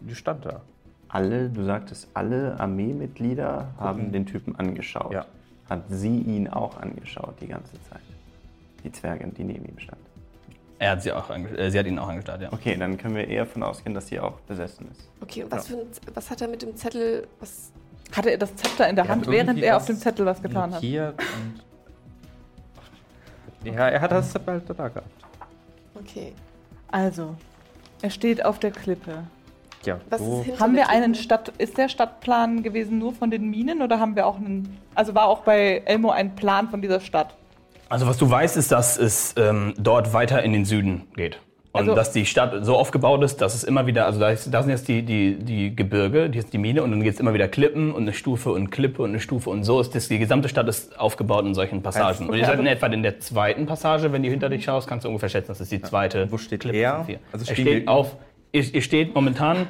Die 0.00 0.14
stand 0.14 0.44
da. 0.46 0.60
Alle, 1.08 1.48
du 1.48 1.64
sagtest, 1.64 2.08
alle 2.14 2.58
Armeemitglieder 2.60 3.68
haben 3.78 4.12
den 4.12 4.26
Typen 4.26 4.54
angeschaut. 4.56 5.12
Ja. 5.12 5.26
Hat 5.68 5.82
sie 5.88 6.18
ihn 6.20 6.48
auch 6.48 6.76
angeschaut 6.80 7.34
die 7.40 7.46
ganze 7.48 7.72
Zeit? 7.90 8.00
Die 8.84 8.92
Zwergin, 8.92 9.34
die 9.34 9.44
neben 9.44 9.64
ihm 9.64 9.78
stand. 9.78 10.00
Er 10.78 10.92
hat 10.92 11.02
sie, 11.02 11.10
auch 11.12 11.28
äh, 11.30 11.70
sie 11.70 11.78
hat 11.78 11.86
ihn 11.86 11.98
auch 11.98 12.08
angestarrt, 12.08 12.42
ja. 12.42 12.52
Okay, 12.52 12.76
dann 12.76 12.96
können 12.96 13.16
wir 13.16 13.26
eher 13.26 13.44
davon 13.44 13.64
ausgehen, 13.64 13.94
dass 13.94 14.06
sie 14.06 14.20
auch 14.20 14.38
besessen 14.40 14.88
ist. 14.92 15.08
Okay, 15.20 15.42
und 15.42 15.50
was, 15.50 15.66
für 15.66 15.74
ein, 15.78 15.92
Z- 15.92 16.04
was 16.14 16.30
hat 16.30 16.40
er 16.40 16.48
mit 16.48 16.62
dem 16.62 16.76
Zettel? 16.76 17.26
Was, 17.40 17.72
Hatte 18.16 18.30
er 18.30 18.38
das 18.38 18.54
Zepter 18.54 18.88
in 18.88 18.94
der 18.94 19.04
Er 19.04 19.08
hat 19.08 19.16
Hand, 19.16 19.26
während 19.26 19.48
irgendwie 19.50 19.64
er 19.66 19.76
auf 19.76 19.86
dem 19.86 19.96
Zettel 19.96 20.24
was 20.26 20.40
getan 20.40 20.70
hat? 20.72 20.80
Notiert 20.82 21.14
und. 21.20 21.64
Ja, 23.74 23.88
er 23.88 24.00
hat 24.00 24.12
das 24.12 24.30
Zepter 24.30 24.52
halt 24.52 24.62
da 24.70 24.88
gehabt. 24.88 25.10
okay. 25.96 26.32
Also, 26.90 27.34
er 28.02 28.10
steht 28.10 28.44
auf 28.44 28.58
der 28.58 28.70
Klippe. 28.70 29.24
Ja, 29.84 30.00
Was 30.10 30.20
so. 30.20 30.44
ist 30.46 30.60
Haben 30.60 30.74
wir 30.74 30.84
der 30.84 30.90
einen? 30.90 31.14
Stadt, 31.14 31.52
ist 31.58 31.78
der 31.78 31.88
Stadtplan 31.88 32.62
gewesen 32.62 32.98
nur 32.98 33.14
von 33.14 33.30
den 33.30 33.48
Minen 33.48 33.80
oder 33.80 34.00
haben 34.00 34.16
wir 34.16 34.26
auch 34.26 34.36
einen, 34.36 34.76
also 34.94 35.14
war 35.14 35.26
auch 35.26 35.42
bei 35.42 35.82
Elmo 35.84 36.10
ein 36.10 36.34
Plan 36.34 36.68
von 36.68 36.82
dieser 36.82 37.00
Stadt? 37.00 37.34
Also 37.88 38.06
was 38.06 38.18
du 38.18 38.28
weißt, 38.28 38.56
ist, 38.56 38.72
dass 38.72 38.98
es 38.98 39.34
ähm, 39.38 39.74
dort 39.78 40.12
weiter 40.12 40.42
in 40.42 40.52
den 40.52 40.64
Süden 40.64 41.06
geht. 41.16 41.38
Und 41.70 41.80
Also- 41.80 41.94
dass 41.94 42.12
die 42.12 42.24
Stadt 42.24 42.64
so 42.64 42.76
aufgebaut 42.76 43.22
ist, 43.22 43.42
dass 43.42 43.54
es 43.54 43.62
immer 43.62 43.86
wieder, 43.86 44.06
also 44.06 44.18
da, 44.18 44.30
ist, 44.30 44.52
da 44.52 44.62
sind 44.62 44.70
jetzt 44.70 44.88
die, 44.88 45.02
die, 45.02 45.34
die 45.36 45.76
Gebirge, 45.76 46.30
die 46.30 46.38
ist 46.38 46.52
die 46.52 46.58
Mine 46.58 46.82
und 46.82 46.90
dann 46.90 47.02
gibt 47.02 47.14
es 47.14 47.20
immer 47.20 47.34
wieder 47.34 47.46
Klippen 47.46 47.92
und 47.92 48.02
eine 48.02 48.14
Stufe 48.14 48.52
und 48.52 48.70
Klippe 48.70 49.02
und 49.02 49.10
eine 49.10 49.20
Stufe 49.20 49.50
und 49.50 49.64
so 49.64 49.78
ist 49.80 49.94
das, 49.94 50.08
die 50.08 50.18
gesamte 50.18 50.48
Stadt 50.48 50.66
ist 50.66 50.98
aufgebaut 50.98 51.44
in 51.44 51.54
solchen 51.54 51.82
Passagen. 51.82 52.28
und 52.30 52.36
ihr 52.38 52.46
seid 52.46 52.58
in 52.58 52.66
etwa 52.66 52.86
in 52.86 53.02
der 53.02 53.20
zweiten 53.20 53.66
Passage, 53.66 54.10
wenn 54.12 54.22
du 54.22 54.30
hinter 54.30 54.48
dich 54.48 54.64
schaust, 54.64 54.88
kannst 54.88 55.04
du 55.04 55.08
ungefähr 55.08 55.28
schätzen, 55.28 55.48
das 55.48 55.60
ist 55.60 55.70
die 55.70 55.82
zweite. 55.82 56.32
Wo 56.32 56.38
steht 56.38 56.60
Klippe 56.60 56.78
er? 56.78 57.06
Also 57.32 57.44
er 57.50 57.54
steht 57.54 57.86
auf, 57.86 58.16
ihr, 58.52 58.62
ihr 58.74 58.82
steht 58.82 59.14
momentan, 59.14 59.66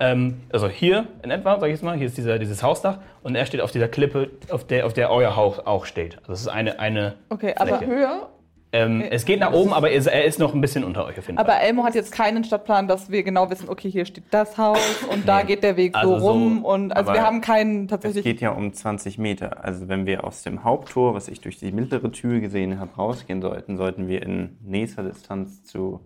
ähm, 0.00 0.40
also 0.52 0.68
hier 0.68 1.06
in 1.22 1.30
etwa, 1.30 1.60
sag 1.60 1.66
ich 1.66 1.72
jetzt 1.74 1.82
mal, 1.84 1.96
hier 1.98 2.06
ist 2.06 2.16
dieser, 2.16 2.38
dieses 2.38 2.62
Hausdach 2.62 2.98
und 3.22 3.34
er 3.34 3.44
steht 3.44 3.60
auf 3.60 3.72
dieser 3.72 3.88
Klippe, 3.88 4.30
auf 4.50 4.66
der, 4.66 4.86
auf 4.86 4.94
der 4.94 5.10
euer 5.10 5.36
Haus 5.36 5.58
auch 5.58 5.84
steht. 5.84 6.16
Also 6.20 6.32
es 6.32 6.40
ist 6.40 6.48
eine, 6.48 6.78
eine 6.80 7.14
Okay, 7.28 7.54
aber, 7.56 7.76
Fläche. 7.78 7.86
Höher? 7.92 8.28
Ähm, 8.76 9.04
es 9.10 9.24
geht 9.24 9.40
nach 9.40 9.52
oben, 9.52 9.72
aber 9.72 9.90
er 9.90 10.24
ist, 10.24 10.38
noch 10.38 10.54
ein 10.54 10.60
bisschen 10.60 10.84
unter 10.84 11.04
euch 11.04 11.18
auf 11.18 11.26
jeden 11.26 11.36
Fall. 11.38 11.44
aber 11.44 11.60
Elmo 11.60 11.84
hat 11.84 11.94
jetzt 11.94 12.12
keinen 12.12 12.44
Stadtplan, 12.44 12.88
dass 12.88 13.10
wir 13.10 13.22
genau 13.22 13.48
wissen, 13.50 13.68
okay, 13.68 13.90
hier 13.90 14.04
steht 14.06 14.24
das 14.30 14.58
Haus 14.58 14.78
und 15.12 15.26
da 15.28 15.42
geht 15.42 15.62
der 15.62 15.76
Weg 15.76 15.94
Also 15.94 16.18
so 16.18 16.26
rum. 16.28 16.60
so- 16.62 16.68
und 16.68 16.92
also 16.96 17.10
aber 17.10 17.18
wir 17.18 17.24
haben 17.26 17.40
keinen 17.40 17.84
Es 17.84 17.90
tatsächlich. 17.90 18.24
geht 18.24 18.40
ja 18.40 18.50
um 18.50 18.72
20 18.72 19.18
Meter. 19.18 19.64
Also 19.64 19.88
wenn 19.88 20.06
wir 20.06 20.24
aus 20.24 20.42
dem 20.42 20.64
Haupttor, 20.64 21.14
was 21.14 21.28
ich 21.28 21.40
durch 21.40 21.58
die 21.58 21.72
mittlere 21.72 22.10
Tür 22.12 22.40
gesehen 22.40 22.78
habe, 22.80 22.94
rausgehen 22.96 23.40
sollten, 23.42 23.76
sollten 23.76 24.08
wir 24.08 24.22
in 24.22 24.56
nächster 24.62 25.02
Distanz 25.02 25.64
zu 25.64 26.00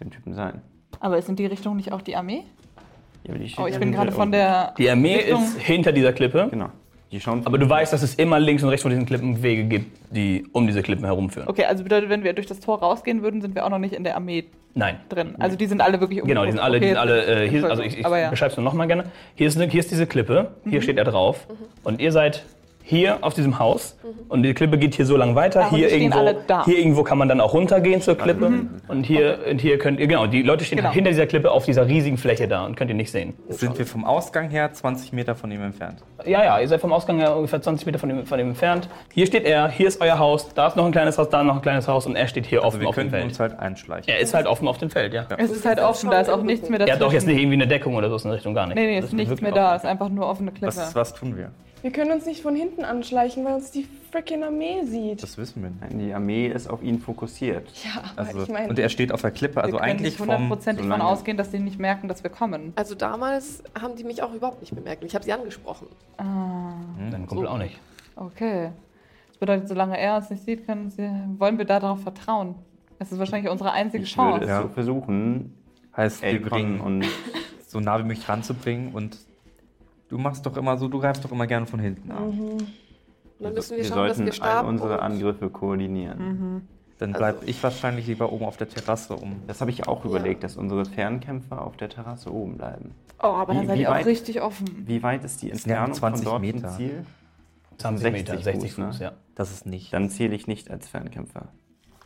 dem 0.00 0.10
Typen 0.10 0.34
sein. 0.34 0.62
Aber 1.00 1.18
ist 1.18 1.28
in 1.28 1.36
die 1.36 1.46
Richtung 1.46 1.76
nicht 1.76 1.92
auch 1.92 2.02
die 2.02 2.16
Armee? 2.16 2.42
Ja, 3.24 3.30
aber 3.34 3.38
die 3.38 3.52
Oh, 3.56 3.66
ich 3.66 3.78
bin 3.78 3.92
gerade 3.92 4.10
von 4.12 4.32
der. 4.32 4.74
Die 4.78 4.90
Armee 4.90 5.14
Richtung- 5.16 5.42
ist 5.42 5.58
hinter 5.58 5.92
dieser 5.92 6.12
Klippe, 6.12 6.48
Genau. 6.50 6.70
Aber 7.44 7.58
du 7.58 7.68
weißt, 7.68 7.92
dass 7.92 8.02
es 8.02 8.14
immer 8.14 8.40
links 8.40 8.62
und 8.62 8.68
rechts 8.70 8.82
von 8.82 8.90
diesen 8.90 9.04
Klippen 9.06 9.42
Wege 9.42 9.64
gibt, 9.64 9.86
die 10.14 10.46
um 10.52 10.66
diese 10.66 10.82
Klippen 10.82 11.04
herumführen. 11.04 11.48
Okay, 11.48 11.64
also 11.64 11.82
bedeutet, 11.84 12.08
wenn 12.08 12.24
wir 12.24 12.32
durch 12.32 12.46
das 12.46 12.60
Tor 12.60 12.78
rausgehen 12.80 13.22
würden, 13.22 13.42
sind 13.42 13.54
wir 13.54 13.64
auch 13.66 13.70
noch 13.70 13.78
nicht 13.78 13.92
in 13.94 14.04
der 14.04 14.16
Armee 14.16 14.44
Nein. 14.74 14.96
drin. 15.08 15.34
Also 15.38 15.56
die 15.56 15.66
sind 15.66 15.80
alle 15.82 16.00
wirklich 16.00 16.22
um 16.22 16.28
Genau, 16.28 16.44
die 16.44 16.52
sind 16.52 16.60
alle, 16.60 16.80
die 16.80 16.88
sind 16.88 16.96
alle 16.96 17.44
äh, 17.44 17.48
hier, 17.48 17.64
also 17.68 17.82
ich, 17.82 17.98
ich 17.98 18.04
ja. 18.06 18.30
beschreibe 18.30 18.52
es 18.52 18.56
nur 18.56 18.64
nochmal 18.64 18.86
gerne. 18.86 19.04
Hier 19.34 19.46
ist, 19.46 19.56
eine, 19.60 19.70
hier 19.70 19.80
ist 19.80 19.90
diese 19.90 20.06
Klippe, 20.06 20.52
hier 20.64 20.78
Mhm. 20.78 20.82
steht 20.82 20.96
er 20.98 21.04
drauf 21.04 21.46
und 21.84 22.00
ihr 22.00 22.12
seid 22.12 22.44
hier 22.84 23.18
auf 23.22 23.34
diesem 23.34 23.58
Haus 23.58 23.96
und 24.28 24.42
die 24.42 24.54
Klippe 24.54 24.76
geht 24.76 24.94
hier 24.94 25.06
so 25.06 25.16
lang 25.16 25.34
weiter. 25.34 25.70
Und 25.70 25.76
hier, 25.76 25.90
irgendwo, 25.90 26.18
alle 26.18 26.36
da. 26.46 26.64
hier 26.64 26.78
irgendwo 26.78 27.02
kann 27.04 27.16
man 27.18 27.28
dann 27.28 27.40
auch 27.40 27.54
runtergehen 27.54 28.00
zur 28.00 28.16
Klippe 28.16 28.50
und 28.88 29.04
hier, 29.04 29.38
und 29.50 29.60
hier 29.60 29.78
könnt 29.78 30.00
ihr, 30.00 30.06
genau, 30.08 30.26
die 30.26 30.42
Leute 30.42 30.64
stehen 30.64 30.78
Genau. 30.78 30.90
hinter 30.90 31.10
dieser 31.10 31.26
Klippe 31.26 31.50
auf 31.50 31.64
dieser 31.64 31.86
riesigen 31.86 32.18
Fläche 32.18 32.48
da 32.48 32.64
und 32.66 32.76
könnt 32.76 32.90
ihr 32.90 32.96
nicht 32.96 33.10
sehen. 33.12 33.34
Sind 33.48 33.78
wir 33.78 33.86
vom 33.86 34.04
Ausgang 34.04 34.50
her 34.50 34.72
20 34.72 35.12
Meter 35.12 35.34
von 35.34 35.50
ihm 35.52 35.62
entfernt? 35.62 36.02
Ja, 36.24 36.42
ja, 36.44 36.58
ihr 36.60 36.68
seid 36.68 36.80
vom 36.80 36.92
Ausgang 36.92 37.18
her 37.18 37.36
ungefähr 37.36 37.60
20 37.62 37.86
Meter 37.86 37.98
von 37.98 38.10
ihm, 38.10 38.26
von 38.26 38.38
ihm 38.40 38.48
entfernt. 38.48 38.88
Hier 39.12 39.26
steht 39.26 39.44
er, 39.44 39.68
hier 39.68 39.86
ist 39.88 40.00
euer 40.00 40.18
Haus, 40.18 40.52
da 40.54 40.66
ist 40.66 40.76
noch 40.76 40.84
ein 40.86 40.92
kleines 40.92 41.18
Haus, 41.18 41.28
da 41.28 41.42
noch 41.44 41.56
ein 41.56 41.62
kleines 41.62 41.86
Haus 41.88 42.06
und 42.06 42.16
er 42.16 42.26
steht 42.26 42.46
hier 42.46 42.58
Also 42.64 42.68
offen 42.68 42.80
wir 42.80 42.88
auf 42.88 42.94
dem 42.96 43.10
Feld. 43.10 43.24
uns 43.24 43.38
halt 43.40 43.58
einschleichen. 43.58 44.08
er 44.12 44.18
ist 44.20 44.34
halt 44.34 44.46
offen 44.46 44.66
auf 44.68 44.78
dem 44.78 44.90
Feld, 44.90 45.14
ja. 45.14 45.26
Es 45.38 45.50
ist 45.50 45.64
halt 45.64 45.78
offen, 45.80 46.10
da 46.10 46.20
ist 46.20 46.28
auch 46.30 46.42
nichts 46.42 46.68
mehr 46.68 46.80
Er 46.80 46.86
dazwischen. 46.86 47.00
hat 47.00 47.08
auch 47.08 47.12
jetzt 47.12 47.26
nicht 47.26 47.38
irgendwie 47.38 47.54
eine 47.54 47.66
Deckung 47.68 47.94
oder 47.94 48.08
so 48.10 48.16
in 48.16 48.22
der 48.24 48.32
Richtung, 48.34 48.54
gar 48.54 48.66
nicht. 48.66 48.74
Nee, 48.76 48.86
nee, 48.86 48.98
ist 48.98 49.12
nichts 49.12 49.40
mehr 49.40 49.52
da, 49.52 49.68
offen. 49.68 49.76
ist 49.76 49.86
einfach 49.86 50.08
nur 50.08 50.26
offene 50.28 50.50
Klippe. 50.50 50.66
Was, 50.76 50.94
was 50.94 51.14
tun 51.14 51.36
wir? 51.36 51.50
Wir 51.82 51.90
können 51.90 52.12
uns 52.12 52.26
nicht 52.26 52.42
von 52.42 52.54
hinten 52.54 52.84
anschleichen, 52.84 53.44
weil 53.44 53.54
uns 53.54 53.72
die 53.72 53.86
freaking 54.12 54.44
Armee 54.44 54.84
sieht. 54.84 55.20
Das 55.22 55.36
wissen 55.36 55.62
wir 55.62 55.70
nicht. 55.70 55.80
Nein, 55.80 55.98
die 55.98 56.14
Armee 56.14 56.46
ist 56.46 56.68
auf 56.70 56.80
ihn 56.82 57.00
fokussiert. 57.00 57.68
ja, 57.84 58.02
aber 58.16 58.28
Also, 58.28 58.42
ich 58.44 58.48
meine, 58.50 58.68
und 58.68 58.78
er 58.78 58.88
steht 58.88 59.10
auf 59.12 59.20
der 59.22 59.32
Klippe, 59.32 59.60
also 59.62 59.76
wir 59.78 59.80
eigentlich 59.82 60.12
nicht 60.12 60.20
hundertprozentig 60.20 60.86
davon 60.86 61.00
ausgehen, 61.02 61.36
dass 61.36 61.50
die 61.50 61.58
nicht 61.58 61.80
merken, 61.80 62.06
dass 62.08 62.22
wir 62.22 62.30
kommen. 62.30 62.72
Also 62.76 62.94
damals 62.94 63.64
haben 63.80 63.96
die 63.96 64.04
mich 64.04 64.22
auch 64.22 64.32
überhaupt 64.32 64.60
nicht 64.60 64.74
bemerkt. 64.74 65.02
Ich 65.02 65.14
habe 65.14 65.24
sie 65.24 65.32
angesprochen. 65.32 65.88
Ah, 66.18 66.74
Dein 67.10 67.26
Kumpel 67.26 67.48
auch 67.48 67.58
nicht. 67.58 67.76
okay. 68.16 68.70
Das 69.28 69.38
bedeutet, 69.38 69.66
solange 69.68 69.98
er 69.98 70.16
uns 70.18 70.30
nicht 70.30 70.44
sieht, 70.44 70.64
können 70.66 70.88
sie, 70.88 71.10
wollen 71.38 71.58
wir 71.58 71.64
darauf 71.64 72.00
vertrauen. 72.02 72.54
Das 73.00 73.10
ist 73.10 73.18
wahrscheinlich 73.18 73.50
unsere 73.50 73.72
einzige 73.72 74.04
Ich 74.04 74.16
würde 74.16 74.30
Chance. 74.38 74.44
es 74.44 74.48
Ja. 74.50 74.62
so 74.62 74.68
versuchen, 74.68 75.54
heißt, 75.96 76.22
wir 76.22 76.40
bringen 76.42 76.80
und 76.80 77.04
so 77.66 77.80
nah 77.80 77.98
wie 77.98 78.04
möglich 78.04 78.28
ranzubringen 78.28 78.92
und 78.94 79.16
du 80.12 80.18
machst 80.18 80.44
doch 80.44 80.56
immer 80.58 80.76
so, 80.76 80.88
du 80.88 81.00
greifst 81.00 81.24
doch 81.24 81.32
immer 81.32 81.46
gerne 81.46 81.66
von 81.66 81.80
hinten 81.80 82.10
an. 82.10 82.28
Und 82.28 82.66
dann 83.40 83.54
müssen 83.54 83.70
wir 83.72 83.78
wir 83.78 83.84
schauen, 83.86 84.08
dass 84.08 84.18
sollten 84.18 84.26
wir 84.26 84.42
all 84.42 84.50
Stab 84.60 84.66
unsere 84.66 85.00
Angriffe 85.00 85.48
koordinieren. 85.50 86.68
Dann 86.98 87.14
Also- 87.14 87.18
bleib 87.18 87.48
ich 87.48 87.60
wahrscheinlich 87.62 88.06
lieber 88.06 88.30
oben 88.30 88.44
auf 88.44 88.58
der 88.58 88.68
Terrasse 88.68 89.16
um. 89.16 89.42
Das 89.46 89.60
habe 89.62 89.70
ich 89.70 89.88
auch 89.88 90.04
überlegt, 90.04 90.44
dass 90.44 90.56
unsere 90.56 90.84
Fernkämpfer 90.84 91.62
auf 91.66 91.76
der 91.78 91.88
Terrasse 91.88 92.32
oben 92.32 92.58
bleiben. 92.58 92.94
Oh, 93.22 93.28
aber 93.28 93.54
dann 93.54 93.66
seid 93.66 93.78
ihr 93.78 93.90
auch 93.90 94.04
richtig 94.04 94.42
offen. 94.42 94.84
Wie 94.86 95.02
weit 95.02 95.24
ist 95.24 95.40
die 95.42 95.46
ja 95.46 95.52
Entfernung 95.54 95.94
20 95.94 96.24
von 96.24 96.32
dort 96.32 96.42
Meter. 96.42 96.68
zum 96.68 96.76
Ziel? 96.76 97.06
20 97.78 98.12
Meter, 98.12 98.32
60 98.34 98.44
60 98.44 98.72
Fuß, 98.74 98.84
Fuß, 98.84 98.98
ne? 99.00 99.04
ja. 99.06 99.12
Das 99.34 99.50
ist 99.50 99.64
nicht. 99.66 99.92
Dann 99.92 100.10
zähle 100.10 100.34
ich 100.34 100.46
nicht 100.46 100.70
als 100.70 100.86
Fernkämpfer, 100.88 101.48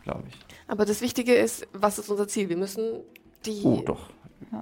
glaube 0.05 0.23
ich. 0.29 0.39
Aber 0.69 0.85
das 0.85 1.01
Wichtige 1.03 1.35
ist, 1.35 1.67
was 1.73 1.99
ist 1.99 2.09
unser 2.09 2.29
Ziel? 2.29 2.49
Wir 2.49 2.57
müssen 2.57 3.01
die. 3.45 3.63
Oh, 3.65 3.83
doch. 3.85 4.11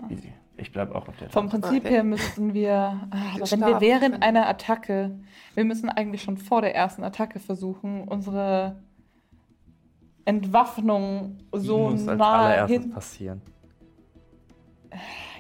Easy. 0.08 0.32
Ich 0.56 0.70
bleibe 0.72 0.94
auch 0.94 1.08
auf 1.08 1.16
der 1.16 1.30
Vom 1.30 1.50
Terrasse. 1.50 1.68
Prinzip 1.68 1.90
her 1.90 2.04
müssten 2.04 2.54
wir, 2.54 2.76
aber 3.10 3.50
wenn 3.50 3.60
wir 3.60 3.80
während 3.80 4.22
einer 4.22 4.46
Attacke, 4.46 5.18
wir 5.54 5.64
müssen 5.64 5.88
eigentlich 5.88 6.22
schon 6.22 6.36
vor 6.38 6.60
der 6.62 6.74
ersten 6.74 7.02
Attacke 7.02 7.40
versuchen, 7.40 8.06
unsere 8.06 8.76
Entwaffnung 10.24 11.38
so 11.52 11.90
muss 11.90 12.06
als 12.08 12.18
nah 12.18 12.32
allererstes 12.46 12.82
hin. 12.82 12.90
passieren. 12.92 13.42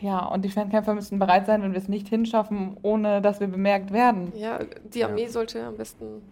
Ja, 0.00 0.26
und 0.26 0.44
die 0.44 0.48
Fernkämpfer 0.50 0.94
müssen 0.94 1.18
bereit 1.18 1.46
sein, 1.46 1.62
wenn 1.62 1.72
wir 1.72 1.78
es 1.78 1.88
nicht 1.88 2.08
hinschaffen, 2.08 2.76
ohne 2.82 3.22
dass 3.22 3.38
wir 3.40 3.46
bemerkt 3.46 3.92
werden. 3.92 4.32
Ja, 4.36 4.58
die 4.92 5.04
Armee 5.04 5.28
sollte 5.28 5.64
am 5.64 5.76
besten. 5.76 6.22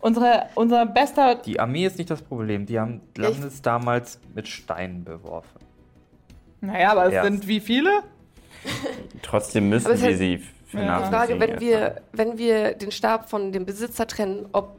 Unsere, 0.00 0.46
unser 0.56 0.86
bester, 0.86 1.36
Die 1.36 1.58
Armee 1.58 1.86
ist 1.86 1.98
nicht 1.98 2.10
das 2.10 2.20
Problem. 2.22 2.66
Die 2.66 2.78
haben 2.78 3.00
Ja, 3.16 3.28
Landes 3.28 3.62
damals 3.62 4.20
mit 4.34 4.46
Steinen 4.48 5.04
beworfen. 5.04 5.58
Naja, 6.60 6.92
aber 6.92 7.06
es 7.06 7.12
Erst. 7.14 7.24
sind 7.26 7.46
wie 7.48 7.60
viele? 7.60 7.90
Trotzdem 9.22 9.68
müssen 9.68 9.86
es 9.90 9.94
ist 9.96 10.00
wir 10.02 10.08
halt 10.08 10.18
sie 10.18 10.36
Die 10.38 10.44
vernachlässigen. 10.70 11.18
Frage, 11.38 11.40
wenn 11.40 11.60
wir, 11.60 11.78
erstmal. 11.78 12.02
wenn 12.12 12.38
wir 12.38 12.72
den 12.74 12.90
Stab 12.90 13.30
von 13.30 13.52
dem 13.52 13.64
Besitzer 13.66 14.06
trennen, 14.06 14.46
ob. 14.52 14.76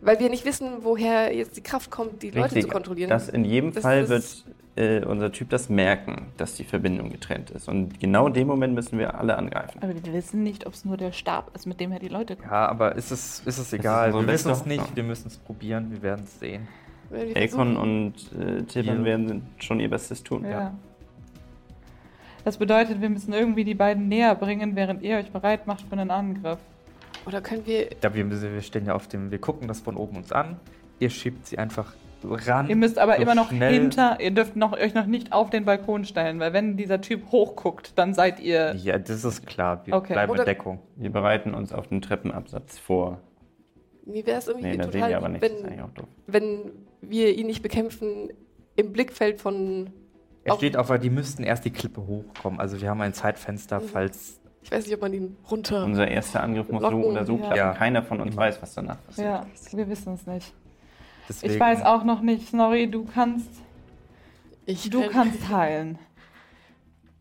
Weil 0.00 0.20
wir 0.20 0.30
nicht 0.30 0.44
wissen, 0.44 0.68
woher 0.82 1.34
jetzt 1.34 1.56
die 1.56 1.60
Kraft 1.62 1.90
kommt, 1.90 2.22
die 2.22 2.30
Leute 2.30 2.50
zu 2.50 2.54
Richtig, 2.56 2.72
kontrollieren. 2.72 3.10
Das 3.10 3.28
in 3.28 3.44
jedem 3.44 3.72
Das 3.72 3.82
Fall 3.82 4.02
ist- 4.04 4.08
wird 4.08 4.44
äh, 4.76 5.04
unser 5.04 5.32
Typ 5.32 5.50
das 5.50 5.68
merken, 5.68 6.26
dass 6.36 6.54
die 6.54 6.62
Verbindung 6.62 7.10
getrennt 7.10 7.50
ist. 7.50 7.66
Und 7.68 7.98
genau 7.98 8.28
in 8.28 8.34
dem 8.34 8.46
Moment 8.46 8.74
müssen 8.74 8.96
wir 8.96 9.18
alle 9.18 9.36
angreifen. 9.36 9.80
Aber 9.82 9.92
wir 9.92 10.12
wissen 10.12 10.44
nicht, 10.44 10.66
ob 10.66 10.74
es 10.74 10.84
nur 10.84 10.96
der 10.96 11.10
Stab 11.10 11.50
ist, 11.56 11.66
mit 11.66 11.80
dem 11.80 11.90
er 11.90 11.98
die 11.98 12.06
Leute 12.06 12.36
Ja, 12.44 12.68
aber 12.68 12.94
ist 12.94 13.10
es, 13.10 13.42
ist 13.44 13.58
es 13.58 13.72
egal. 13.72 14.08
unsere 14.12 14.26
wir 14.28 14.32
wissen 14.34 14.52
es 14.52 14.66
nicht, 14.66 14.94
wir 14.94 15.02
müssen 15.02 15.26
es 15.26 15.36
probieren, 15.36 15.90
wir 15.90 16.00
werden 16.02 16.22
es 16.24 16.38
sehen. 16.38 16.68
Versuchen- 17.10 17.76
und 17.76 18.14
äh, 18.38 18.80
Ja. 18.80 19.04
werden 19.04 19.46
schon 19.58 19.80
ihr 19.80 19.88
Bestes 19.90 20.22
tun. 20.22 20.44
Ja. 20.44 20.74
Das 22.44 22.56
bedeutet, 22.58 23.00
wir 23.00 23.10
müssen 23.10 23.32
irgendwie 23.32 23.64
die 23.64 23.74
beiden 23.74 24.08
näher 24.08 24.34
bringen, 24.34 24.76
während 24.76 25.02
ihr 25.02 25.16
euch 25.18 25.30
bereit 25.30 25.66
macht 25.66 25.82
für 25.82 25.92
einen 25.92 26.10
Angriff. 26.10 26.58
Oder 27.26 27.40
können 27.40 27.66
wir. 27.66 27.88
Ja, 28.02 28.14
wir, 28.14 28.24
müssen- 28.24 28.52
wir 28.54 28.62
stehen 28.62 28.86
ja 28.86 28.94
auf 28.94 29.08
dem, 29.08 29.30
wir 29.30 29.38
gucken 29.38 29.68
das 29.68 29.80
von 29.80 29.96
oben 29.96 30.16
uns 30.16 30.32
an. 30.32 30.56
Ihr 30.98 31.10
schiebt 31.10 31.46
sie 31.46 31.58
einfach 31.58 31.94
ran. 32.24 32.68
Ihr 32.68 32.76
müsst 32.76 32.98
aber 32.98 33.16
so 33.16 33.22
immer 33.22 33.34
noch 33.34 33.50
schnell- 33.50 33.72
hinter, 33.72 34.18
ihr 34.20 34.30
dürft 34.30 34.56
noch, 34.56 34.72
euch 34.72 34.94
noch 34.94 35.06
nicht 35.06 35.32
auf 35.32 35.50
den 35.50 35.64
Balkon 35.64 36.04
stellen, 36.04 36.40
weil 36.40 36.52
wenn 36.52 36.76
dieser 36.76 37.00
Typ 37.00 37.30
hochguckt, 37.30 37.92
dann 37.98 38.14
seid 38.14 38.40
ihr. 38.40 38.74
Ja, 38.76 38.98
das 38.98 39.24
ist 39.24 39.46
klar. 39.46 39.82
Wir 39.84 39.94
Okay. 39.94 40.14
bleiben 40.14 40.32
Oder- 40.32 40.42
in 40.42 40.46
Deckung. 40.46 40.78
Wir 40.96 41.10
bereiten 41.10 41.54
uns 41.54 41.72
auf 41.72 41.86
den 41.88 42.00
Treppenabsatz 42.00 42.78
vor. 42.78 43.18
Mir 44.06 44.24
wäre 44.26 44.38
es 44.38 44.48
irgendwie 44.48 44.68
Nee, 44.70 44.76
da 44.78 44.84
sehen 44.84 44.92
total 44.92 45.10
wir 45.10 45.16
aber 45.18 45.28
lieb, 45.28 45.42
nichts. 45.42 45.48
Das 45.48 45.58
ist 45.58 45.64
wenn, 45.64 45.72
eigentlich 45.72 45.84
auch 45.84 45.94
doof. 45.94 46.08
wenn 46.28 46.72
wir 47.00 47.36
ihn 47.36 47.46
nicht 47.46 47.62
bekämpfen 47.62 48.30
im 48.76 48.92
Blickfeld 48.92 49.40
von. 49.40 49.90
Er 50.44 50.54
steht 50.54 50.76
auf, 50.76 50.88
weil 50.88 50.98
die 50.98 51.10
müssten 51.10 51.42
erst 51.42 51.64
die 51.64 51.70
Klippe 51.70 52.06
hochkommen. 52.06 52.58
Also 52.60 52.80
wir 52.80 52.88
haben 52.88 53.00
ein 53.00 53.12
Zeitfenster, 53.12 53.80
Mhm. 53.80 53.88
falls. 53.88 54.40
Ich 54.62 54.72
weiß 54.72 54.84
nicht, 54.86 54.94
ob 54.94 55.00
man 55.02 55.12
ihn 55.12 55.36
runter. 55.50 55.84
Unser 55.84 56.08
erster 56.08 56.42
Angriff 56.42 56.68
muss 56.68 56.82
so 56.82 56.90
Locken, 56.90 57.04
oder 57.10 57.24
so 57.26 57.34
ja. 57.34 57.38
klappen. 57.38 57.56
Ja. 57.56 57.72
Keiner 57.74 58.02
von 58.02 58.20
uns 58.20 58.36
weiß, 58.36 58.60
was 58.60 58.74
danach 58.74 59.02
passiert. 59.06 59.26
Ja, 59.26 59.46
wir 59.72 59.88
wissen 59.88 60.14
es 60.14 60.26
nicht. 60.26 60.52
Deswegen, 61.28 61.54
Ich 61.54 61.60
weiß 61.60 61.82
auch 61.82 62.04
noch 62.04 62.20
nicht, 62.22 62.48
Snorri, 62.48 62.90
du 62.90 63.04
kannst, 63.04 63.48
Ich 64.66 64.88
du 64.90 65.08
kannst 65.08 65.48
heilen. 65.48 65.98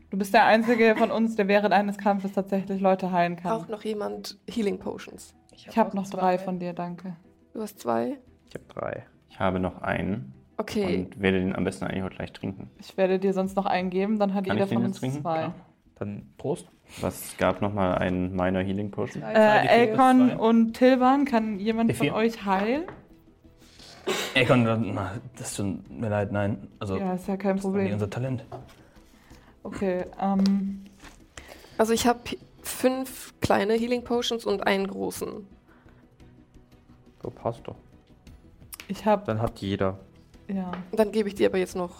Du 0.09 0.17
bist 0.17 0.33
der 0.33 0.45
Einzige 0.45 0.95
von 0.95 1.11
uns, 1.11 1.35
der 1.35 1.47
während 1.49 1.73
eines 1.73 1.97
Kampfes 1.97 2.31
tatsächlich 2.31 2.79
Leute 2.81 3.11
heilen 3.11 3.35
kann. 3.35 3.57
Braucht 3.57 3.69
noch 3.69 3.83
jemand 3.83 4.37
Healing 4.49 4.79
Potions? 4.79 5.33
Ich 5.53 5.77
habe 5.77 5.89
auch 5.89 5.93
noch 5.93 6.05
zwei. 6.09 6.17
drei 6.19 6.37
von 6.37 6.59
dir, 6.59 6.71
danke. 6.73 7.17
Du 7.53 7.61
hast 7.61 7.79
zwei? 7.79 8.17
Ich 8.47 8.55
habe 8.55 8.65
drei. 8.69 9.05
Ich 9.37 9.39
habe 9.39 9.59
noch 9.59 9.83
einen 9.83 10.33
Okay. 10.57 11.05
und 11.11 11.21
werde 11.21 11.39
den 11.39 11.55
am 11.55 11.63
besten 11.63 11.85
eigentlich 11.85 12.01
auch 12.03 12.09
gleich 12.09 12.33
trinken. 12.33 12.71
Ich 12.79 12.97
werde 12.97 13.19
dir 13.19 13.33
sonst 13.33 13.55
noch 13.55 13.67
einen 13.67 13.91
geben, 13.91 14.17
dann 14.17 14.33
hat 14.33 14.47
Kann 14.47 14.57
jeder 14.57 14.65
von 14.67 14.83
uns 14.83 14.99
trinken? 14.99 15.21
zwei. 15.21 15.41
Ja. 15.41 15.53
Dann 15.99 16.33
Prost. 16.39 16.67
Was 17.01 17.37
gab 17.37 17.61
nochmal 17.61 17.99
einen 17.99 18.35
Minor 18.35 18.63
Healing 18.63 18.89
Potion? 18.89 19.21
Äh, 19.21 19.67
Elkon 19.67 20.31
und 20.31 20.73
Tilban, 20.73 21.25
kann 21.25 21.59
jemand 21.59 21.93
von 21.93 22.09
euch 22.09 22.43
heilen? 22.45 22.85
Na, 24.35 25.11
das 25.37 25.55
tut 25.55 25.87
mir 25.91 26.09
leid, 26.09 26.31
nein. 26.31 26.67
Also, 26.79 26.97
Ja, 26.97 27.13
ist 27.13 27.27
ja 27.27 27.37
kein 27.37 27.57
das 27.57 27.65
war 27.65 27.71
nicht 27.73 27.77
Problem. 27.81 27.93
unser 27.93 28.09
Talent. 28.09 28.43
Okay, 29.61 30.05
ähm, 30.19 30.83
Also 31.77 31.93
ich 31.93 32.07
habe 32.07 32.21
fünf 32.63 33.35
kleine 33.39 33.73
Healing 33.75 34.03
Potions 34.03 34.45
und 34.47 34.65
einen 34.65 34.87
großen. 34.87 35.45
so 37.21 37.29
passt 37.29 37.61
doch. 37.67 37.75
Ich 38.87 39.05
habe 39.05 39.23
Dann 39.25 39.41
hat 39.41 39.59
jeder. 39.59 39.97
Ja. 40.47 40.71
Dann 40.91 41.11
gebe 41.11 41.27
ich 41.29 41.35
dir 41.35 41.47
aber 41.49 41.57
jetzt 41.57 41.75
noch. 41.75 41.91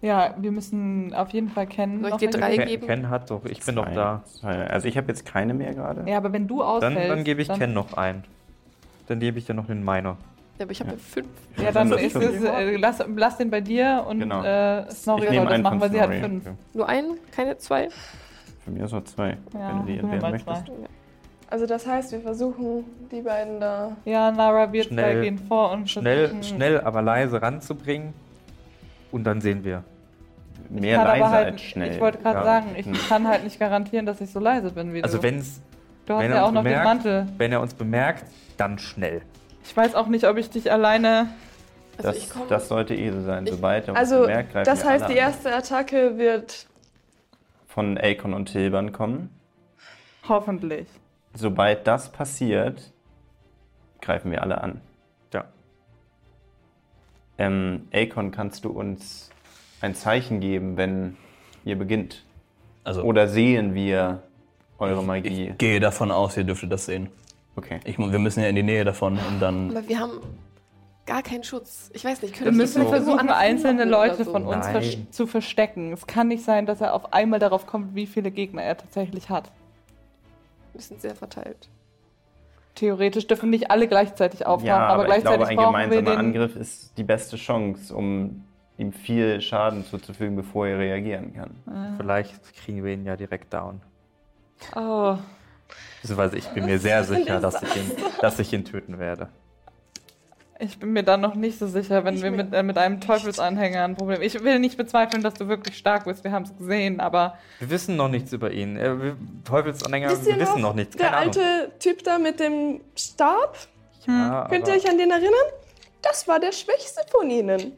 Ja, 0.00 0.34
wir 0.38 0.52
müssen 0.52 1.12
auf 1.12 1.30
jeden 1.30 1.48
Fall 1.48 1.66
kennen. 1.66 1.98
Soll 2.00 2.06
ich 2.06 2.12
noch 2.12 2.18
dir 2.20 2.30
drei 2.30 2.56
geben. 2.56 2.86
Ken 2.86 3.08
hat 3.10 3.30
doch, 3.30 3.44
ich 3.44 3.64
bin 3.64 3.74
doch 3.74 3.88
da. 3.92 4.22
Also 4.42 4.86
ich 4.86 4.96
habe 4.96 5.08
jetzt 5.08 5.26
keine 5.26 5.54
mehr 5.54 5.74
gerade. 5.74 6.08
Ja, 6.08 6.18
aber 6.18 6.32
wenn 6.32 6.46
du 6.46 6.58
Dann, 6.60 6.66
ausfällst. 6.68 7.10
dann 7.10 7.24
gebe 7.24 7.42
ich 7.42 7.48
Ken 7.48 7.72
noch 7.74 7.94
ein. 7.94 8.22
Dann 9.08 9.18
gebe 9.18 9.38
ich 9.38 9.46
dir 9.46 9.54
noch 9.54 9.66
den 9.66 9.82
Meiner. 9.82 10.16
Ja, 10.58 10.64
aber 10.64 10.72
ich 10.72 10.80
habe 10.80 10.90
Ja. 10.90 10.96
ja. 10.96 11.02
fünf. 11.02 11.28
Ja, 11.56 11.72
dann 11.72 11.92
ist 11.92 12.14
es, 12.14 12.44
äh, 12.44 12.76
lass, 12.76 13.04
lass 13.16 13.38
den 13.38 13.50
bei 13.50 13.60
dir 13.60 14.04
und 14.08 14.20
Genau. 14.20 14.42
äh, 14.44 14.88
Snorri 14.90 15.26
soll 15.34 15.46
das 15.46 15.60
machen, 15.62 15.62
von 15.62 15.80
weil 15.80 15.90
sie 15.90 16.00
hat 16.00 16.14
fünf. 16.14 16.46
Okay. 16.46 16.56
Nur 16.74 16.88
einen, 16.88 17.18
keine 17.34 17.58
zwei. 17.58 17.88
Für 18.64 18.70
mich 18.70 18.82
ist 18.82 18.92
es 18.92 19.04
zwei, 19.04 19.36
Ja, 19.54 19.68
wenn 19.68 19.78
du 19.78 19.84
die 19.92 19.98
entbehren 19.98 20.20
mal 20.20 20.40
zwei. 20.40 20.52
möchtest. 20.52 20.72
Also 21.50 21.64
das 21.66 21.86
heißt, 21.86 22.12
wir 22.12 22.20
versuchen, 22.20 22.84
die 23.10 23.22
beiden 23.22 23.58
da. 23.60 23.96
Ja, 24.04 24.30
Nara, 24.30 24.70
wir 24.72 24.84
Schnell. 24.84 25.14
zwei 25.16 25.20
gehen 25.22 25.38
vor 25.38 25.70
und 25.72 25.90
Schnell, 25.90 26.42
schnell, 26.42 26.80
aber 26.80 27.00
leise 27.00 27.40
ranzubringen. 27.40 28.12
Und 29.10 29.24
dann 29.24 29.40
sehen 29.40 29.64
wir. 29.64 29.82
Ich 30.74 30.80
Mehr 30.82 30.96
kann 30.98 31.06
leise 31.06 31.24
aber 31.24 31.30
halt, 31.34 31.46
als 31.52 31.62
schnell. 31.62 31.94
Ich 31.94 32.00
wollte 32.00 32.18
gerade 32.18 32.38
Ja. 32.40 32.44
sagen, 32.44 32.66
ich 32.76 32.84
Hm. 32.84 32.94
kann 33.08 33.26
halt 33.26 33.44
nicht 33.44 33.58
garantieren, 33.58 34.04
dass 34.04 34.20
ich 34.20 34.30
so 34.30 34.38
leise 34.40 34.70
bin 34.70 34.92
wie 34.92 35.02
Also 35.02 35.16
du. 35.16 35.22
wenn's, 35.22 35.62
du 36.04 36.14
hast 36.14 36.20
wenn 36.24 36.30
ja 36.30 36.36
er 36.38 36.44
auch 36.44 36.52
noch 36.52 36.62
bemerkt, 36.62 36.84
den 37.04 37.12
Mantel. 37.14 37.26
wenn 37.38 37.52
er 37.52 37.60
uns 37.62 37.72
bemerkt, 37.72 38.24
dann 38.58 38.78
schnell. 38.78 39.22
Ich 39.64 39.74
weiß 39.74 39.94
auch 39.94 40.08
nicht, 40.08 40.26
ob 40.26 40.36
ich 40.36 40.50
dich 40.50 40.70
alleine. 40.70 41.28
Also 41.96 42.08
Das, 42.10 42.18
ich 42.18 42.28
komme. 42.30 42.44
das 42.50 42.68
sollte 42.68 42.94
eh 42.94 43.10
so 43.10 43.22
sein. 43.22 43.46
Sobald 43.46 43.84
er 43.88 43.92
uns 43.92 43.98
Also, 43.98 44.20
bemerkt, 44.20 44.52
greifen 44.52 44.66
das 44.66 44.84
heißt, 44.84 45.08
die 45.08 45.14
erste 45.16 45.54
Attacke 45.54 46.18
wird. 46.18 46.66
von 47.66 47.96
Akon 47.96 48.34
und 48.34 48.46
Tilban 48.52 48.92
kommen. 48.92 49.30
Hoffentlich. 50.28 50.86
Sobald 51.34 51.86
das 51.86 52.10
passiert, 52.10 52.92
greifen 54.00 54.30
wir 54.30 54.42
alle 54.42 54.60
an. 54.60 54.80
Ja. 55.32 55.44
Ähm, 57.38 57.88
Akon, 57.92 58.30
kannst 58.30 58.64
du 58.64 58.70
uns 58.70 59.30
ein 59.80 59.94
Zeichen 59.94 60.40
geben, 60.40 60.76
wenn 60.76 61.16
ihr 61.64 61.78
beginnt? 61.78 62.24
Also, 62.84 63.02
Oder 63.02 63.28
sehen 63.28 63.74
wir 63.74 64.22
eure 64.78 65.02
Magie? 65.04 65.50
ich 65.50 65.58
gehe 65.58 65.78
davon 65.80 66.10
aus, 66.10 66.36
ihr 66.36 66.44
dürftet 66.44 66.72
das 66.72 66.86
sehen. 66.86 67.10
Okay. 67.56 67.80
Ich, 67.84 67.98
wir 67.98 68.18
müssen 68.18 68.40
ja 68.42 68.48
in 68.48 68.56
die 68.56 68.62
Nähe 68.62 68.84
davon 68.84 69.18
und 69.18 69.40
dann. 69.40 69.70
Aber 69.76 69.88
wir 69.88 69.98
haben 69.98 70.12
gar 71.06 71.22
keinen 71.22 71.42
Schutz. 71.44 71.90
Ich 71.92 72.04
weiß 72.04 72.22
nicht, 72.22 72.38
Wir 72.38 72.44
können 72.46 72.56
müssen 72.56 72.82
so 72.82 72.88
versuchen, 72.88 73.30
einzelne 73.30 73.84
Leute 73.84 74.24
so. 74.24 74.32
von 74.32 74.44
uns 74.46 74.66
Nein. 74.66 74.72
vers- 74.82 74.96
zu 75.10 75.26
verstecken. 75.26 75.92
Es 75.92 76.06
kann 76.06 76.28
nicht 76.28 76.44
sein, 76.44 76.66
dass 76.66 76.80
er 76.80 76.94
auf 76.94 77.12
einmal 77.12 77.40
darauf 77.40 77.66
kommt, 77.66 77.94
wie 77.94 78.06
viele 78.06 78.30
Gegner 78.30 78.62
er 78.62 78.76
tatsächlich 78.76 79.28
hat. 79.28 79.50
Wir 80.78 80.84
sind 80.84 81.00
sehr 81.00 81.16
verteilt. 81.16 81.68
Theoretisch 82.76 83.26
dürfen 83.26 83.50
nicht 83.50 83.72
alle 83.72 83.88
gleichzeitig 83.88 84.46
auftauchen, 84.46 84.68
Ja, 84.68 84.76
aber, 84.86 84.92
aber, 84.92 85.02
ich 85.02 85.24
gleichzeitig 85.24 85.36
glaube, 85.36 85.48
ein 85.48 85.56
brauchen 85.56 85.74
wir 85.74 85.82
gemeinsamer 85.82 86.22
den. 86.22 86.26
Angriff 86.26 86.54
ist 86.54 86.96
die 86.96 87.02
beste 87.02 87.36
Chance, 87.36 87.92
um 87.92 88.44
ihm 88.76 88.92
viel 88.92 89.40
Schaden 89.40 89.84
zuzufügen, 89.84 90.36
bevor 90.36 90.68
er 90.68 90.78
reagieren 90.78 91.34
kann. 91.34 91.96
Vielleicht 91.96 92.54
kriegen 92.54 92.84
wir 92.84 92.92
ihn 92.92 93.04
ja 93.04 93.16
direkt 93.16 93.52
down. 93.52 93.80
Oh, 94.76 95.16
Beziehungsweise 96.00 96.38
ich 96.38 96.46
bin 96.50 96.66
mir 96.66 96.78
sehr 96.78 97.02
sicher, 97.02 97.40
dass 97.40 97.60
ich, 97.60 97.74
ihn, 97.74 97.90
dass 98.20 98.38
ich 98.38 98.52
ihn 98.52 98.64
töten 98.64 99.00
werde. 99.00 99.28
Ich 100.60 100.78
bin 100.78 100.92
mir 100.92 101.02
da 101.04 101.16
noch 101.16 101.34
nicht 101.34 101.58
so 101.58 101.66
sicher, 101.66 102.04
wenn 102.04 102.16
Ich 102.16 102.22
wir 102.22 102.30
mit, 102.30 102.52
äh, 102.52 102.62
mit 102.62 102.76
einem 102.78 103.00
Teufelsanhänger 103.00 103.84
ein 103.84 103.94
Problem. 103.96 104.20
Ich 104.22 104.42
will 104.42 104.58
nicht 104.58 104.76
bezweifeln, 104.76 105.22
dass 105.22 105.34
du 105.34 105.48
wirklich 105.48 105.76
stark 105.78 106.04
bist. 106.04 106.24
Wir 106.24 106.32
haben 106.32 106.44
es 106.44 106.56
gesehen, 106.56 107.00
aber 107.00 107.38
Wir 107.60 107.70
wissen 107.70 107.96
noch 107.96 108.08
nichts 108.08 108.32
über 108.32 108.50
ihn. 108.50 108.76
Äh, 108.76 109.00
wir- 109.02 109.16
Teufelsanhänger, 109.44 110.10
Wisst 110.10 110.26
wir 110.26 110.34
ihr 110.34 110.40
wissen 110.40 110.60
noch 110.60 110.74
nichts. 110.74 110.96
Der 110.96 111.06
Keine 111.06 111.16
Ahnung. 111.18 111.34
alte 111.36 111.72
Typ 111.78 112.02
da 112.04 112.18
mit 112.18 112.40
dem 112.40 112.80
Stab, 112.96 113.56
Ja, 114.06 114.46
könnt 114.50 114.66
ihr 114.68 114.74
euch 114.74 114.88
an 114.88 114.98
den 114.98 115.10
erinnern? 115.10 115.32
Das 116.02 116.26
war 116.28 116.40
der 116.40 116.52
schwächste 116.52 117.02
von 117.10 117.28
ihnen. 117.30 117.72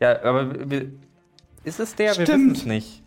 ja, 0.00 0.22
aber 0.22 0.70
wir, 0.70 0.86
ist 1.64 1.80
es 1.80 1.94
der? 1.94 2.16
Wir 2.16 2.24
Stimmt. 2.26 2.28
wissen 2.28 2.52
es 2.52 2.64
nicht. 2.66 3.02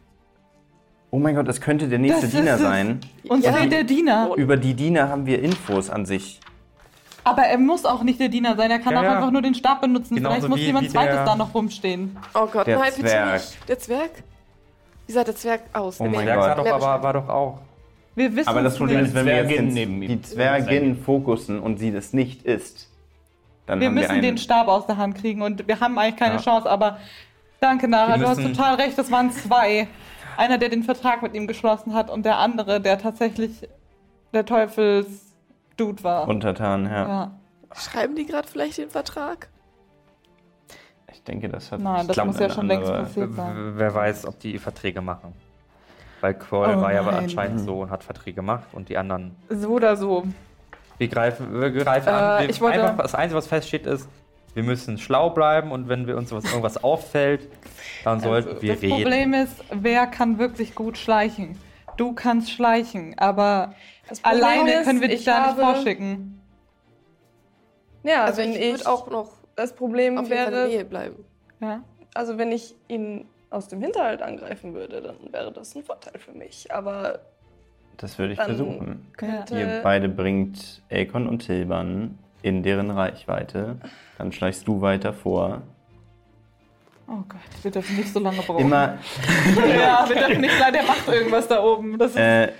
Oh 1.13 1.19
mein 1.19 1.35
Gott, 1.35 1.47
das 1.47 1.59
könnte 1.59 1.89
der 1.89 1.99
nächste 1.99 2.21
Das 2.27 2.31
Diener 2.31 2.57
sein. 2.57 3.01
uns 3.27 3.43
Ja. 3.43 3.65
der 3.65 3.83
Diener. 3.83 4.31
Über 4.37 4.55
die 4.55 4.73
Diener 4.73 5.09
haben 5.09 5.25
wir 5.25 5.41
Infos 5.41 5.89
an 5.89 6.05
sich. 6.05 6.39
Aber 7.23 7.43
er 7.43 7.57
muss 7.57 7.85
auch 7.85 8.01
nicht 8.03 8.19
der 8.19 8.29
Diener 8.29 8.55
sein. 8.55 8.71
Er 8.71 8.79
kann 8.79 8.93
Ja, 8.93 8.99
auch 8.99 9.03
ja. 9.03 9.15
einfach 9.17 9.31
nur 9.31 9.41
den 9.41 9.53
Stab 9.53 9.81
benutzen. 9.81 10.15
Genauso 10.15 10.33
Vielleicht 10.35 10.49
muss 10.49 10.59
wie- 10.59 10.65
jemand 10.65 10.85
wie 10.87 10.89
zweites 10.89 11.15
der- 11.15 11.25
da 11.25 11.35
noch 11.35 11.53
rumstehen. 11.53 12.17
Oh 12.33 12.47
Gott, 12.47 12.65
Der 12.67 12.79
nein, 12.79 12.91
bitte 12.95 13.07
Zwerg. 13.09 13.33
nicht. 13.33 13.69
Der 13.69 13.79
Zwerg? 13.79 14.11
Wie 15.07 15.11
sah 15.13 15.23
der 15.23 15.35
Zwerg 15.35 15.61
aus? 15.73 15.99
Oh 15.99 16.05
mein 16.05 16.25
Der 16.25 16.35
Gott. 16.35 16.45
war 16.45 16.55
doch, 16.55 16.65
aber, 16.67 17.03
war 17.03 17.13
doch 17.13 17.29
auch. 17.29 17.59
Wir 18.15 18.35
wissen 18.35 18.49
Aber 18.49 18.61
das 18.63 18.77
Problem 18.77 18.99
nicht. 18.99 19.09
ist, 19.09 19.15
wenn 19.15 19.25
wir 19.25 19.35
jetzt 19.43 19.75
die 19.75 20.21
Zwergin 20.21 20.97
fokussen 21.01 21.59
und 21.59 21.77
sie 21.77 21.91
das 21.91 22.11
nicht 22.13 22.43
ist, 22.43 22.89
dann 23.67 23.79
Wir 23.79 23.87
haben 23.87 23.93
müssen 23.93 24.07
wir 24.07 24.13
einen... 24.13 24.21
den 24.21 24.37
Stab 24.37 24.67
aus 24.67 24.85
der 24.87 24.97
Hand 24.97 25.15
kriegen 25.17 25.41
und 25.41 25.67
wir 25.67 25.79
haben 25.79 25.97
eigentlich 25.97 26.17
keine 26.17 26.35
Ja. 26.35 26.41
Chance, 26.41 26.69
aber 26.69 26.97
danke, 27.61 27.87
Nara, 27.87 28.17
du 28.17 28.27
hast 28.27 28.41
total 28.41 28.75
recht, 28.75 28.97
es 28.97 29.11
waren 29.11 29.31
zwei. 29.31 29.87
Einer, 30.37 30.57
der 30.57 30.69
den 30.69 30.83
Vertrag 30.83 31.21
mit 31.21 31.35
ihm 31.35 31.45
geschlossen 31.47 31.93
hat 31.93 32.09
und 32.09 32.25
der 32.25 32.37
andere, 32.39 32.81
der 32.81 32.97
tatsächlich 32.97 33.51
der 34.33 34.45
Teufels-Dude 35.77 36.03
war. 36.03 36.27
Untertan, 36.27 36.85
ja. 36.85 37.07
ja. 37.07 37.31
Schreiben 37.75 38.15
die 38.15 38.25
gerade 38.25 38.47
vielleicht 38.47 38.77
den 38.77 38.89
Vertrag? 38.89 39.49
Ich 41.11 41.23
denke, 41.23 41.49
das 41.49 41.71
hat... 41.71 41.79
Nein, 41.79 42.07
das 42.07 42.17
muss 42.25 42.39
ja 42.39 42.49
schon 42.49 42.67
längst 42.67 42.91
passiert 42.91 43.33
sein. 43.35 43.73
Wer 43.75 43.93
weiß, 43.93 44.25
ob 44.25 44.39
die 44.39 44.57
Verträge 44.57 45.01
machen. 45.01 45.33
Weil 46.21 46.35
Kroll 46.35 46.75
Oh 46.77 46.81
war 46.81 46.93
ja 46.93 47.01
aber 47.01 47.13
anscheinend 47.13 47.61
so 47.61 47.81
und 47.81 47.89
hat 47.89 48.03
Verträge 48.03 48.35
gemacht 48.35 48.67
und 48.73 48.89
die 48.89 48.97
anderen. 48.97 49.35
So 49.49 49.69
oder 49.69 49.97
so. 49.97 50.23
Wir 50.97 51.07
greifen, 51.07 51.59
wir 51.59 51.71
greifen 51.71 52.09
Äh, 52.09 52.11
an. 52.11 52.41
Wir, 52.43 52.49
ich 52.49 52.61
wollte- 52.61 52.83
einfach, 52.83 53.03
das 53.03 53.15
Einzige, 53.15 53.37
was 53.37 53.47
feststeht, 53.47 53.85
ist, 53.87 54.07
wir 54.53 54.63
müssen 54.63 54.97
schlau 54.97 55.29
bleiben 55.31 55.71
und 55.71 55.89
wenn 55.89 56.07
wir 56.07 56.17
uns 56.17 56.31
was, 56.31 56.45
irgendwas 56.45 56.83
auffällt, 56.83 57.47
dann 58.03 58.19
sollten 58.19 58.61
wir 58.61 58.73
das 58.73 58.81
reden. 58.83 58.95
Problem 58.95 59.33
ist, 59.33 59.63
wer 59.71 60.07
kann 60.07 60.37
wirklich 60.37 60.75
gut 60.75 60.97
schleichen? 60.97 61.57
Du 61.97 62.13
kannst 62.13 62.51
schleichen, 62.51 63.17
aber 63.17 63.73
Das 64.00 64.00
alleine 64.23 64.73
ist, 64.73 64.85
können 64.85 65.01
wir 65.01 65.07
dich 65.07 65.19
ich 65.19 65.25
da 65.25 65.39
nicht 65.47 65.57
habe- 65.57 65.61
vorschicken. 65.75 66.41
Ja, 68.03 68.25
Also 68.25 68.41
wenn 68.41 68.51
ich 68.53 68.59
ich. 68.59 68.71
würde 68.71 68.89
auch 68.89 69.09
noch 69.09 69.29
das 69.55 69.73
Problem 69.73 70.17
auf 70.17 70.27
jeden 70.29 70.37
Fall 70.37 70.45
in 70.47 70.51
der 70.53 70.59
wäre, 70.61 70.69
Nähe 70.69 70.85
bleiben. 70.85 71.25
Ja? 71.59 71.83
also 72.13 72.37
wenn 72.37 72.51
ich 72.51 72.75
ihn 72.87 73.25
aus 73.51 73.67
dem 73.67 73.81
Hinterhalt 73.81 74.21
angreifen 74.21 74.73
würde, 74.73 75.01
dann 75.01 75.15
wäre 75.31 75.51
das 75.51 75.75
ein 75.75 75.83
Vorteil 75.83 76.19
für 76.19 76.31
mich. 76.31 76.71
Aber 76.73 77.19
Das 77.97 78.17
würde 78.17 78.33
ich 78.33 78.39
versuchen. 78.41 79.05
könnte. 79.17 79.59
Ihr 79.59 79.79
beide 79.83 80.09
bringt 80.09 80.81
Akon 80.91 81.27
und 81.27 81.45
Tilban 81.45 82.17
in 82.41 82.63
deren 82.63 82.89
Reichweite. 82.89 83.75
Dann 84.17 84.31
schleichst 84.31 84.67
du 84.67 84.81
weiter 84.81 85.13
vor. 85.13 85.61
Oh 87.07 87.23
Gott, 87.27 87.41
wir 87.61 87.71
dürfen 87.71 87.97
nicht 87.97 88.11
so 88.13 88.19
lange 88.19 88.41
brauchen. 88.41 88.61
Immer, 88.61 88.97
Ja, 89.77 90.05
wir 90.07 90.15
dürfen 90.15 90.41
nicht 90.41 90.57
sein, 90.57 90.71
der 90.73 90.83
macht 90.83 91.07
irgendwas 91.07 91.47
da 91.47 91.61
oben. 91.61 91.97
Das 91.97 92.11
ist 92.11 92.17
äh, 92.17 92.51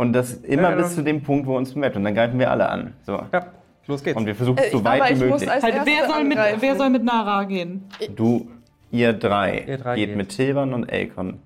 und 0.00 0.12
das 0.14 0.32
immer 0.34 0.70
Ja. 0.70 0.76
bis 0.76 0.94
zu 0.94 1.02
dem 1.02 1.22
Punkt, 1.22 1.46
wo 1.46 1.56
uns 1.56 1.72
bemerkt. 1.74 1.96
Und 1.96 2.04
dann 2.04 2.14
greifen 2.14 2.38
wir 2.38 2.50
alle 2.50 2.68
an. 2.68 2.94
So. 3.04 3.20
Ja, 3.32 3.46
los 3.86 4.02
geht's. 4.02 4.16
Und 4.16 4.26
wir 4.26 4.34
versuchen 4.34 4.58
Äh, 4.58 4.66
es 4.66 4.72
so 4.72 4.82
weit 4.84 5.10
wie 5.20 5.24
möglich. 5.24 5.48
halt, 5.48 5.62
wer, 5.84 6.08
soll 6.08 6.24
mit, 6.24 6.38
wer 6.60 6.76
soll 6.76 6.90
mit 6.90 7.04
Nara 7.04 7.44
gehen? 7.44 7.84
Du, 8.16 8.48
ihr 8.90 9.12
drei, 9.12 9.64
Ihr 9.66 9.78
drei 9.78 9.96
geht 9.96 10.08
geht. 10.08 10.16
mit 10.16 10.28
Tilban 10.30 10.72
und 10.74 10.90
Akon. 10.92 11.38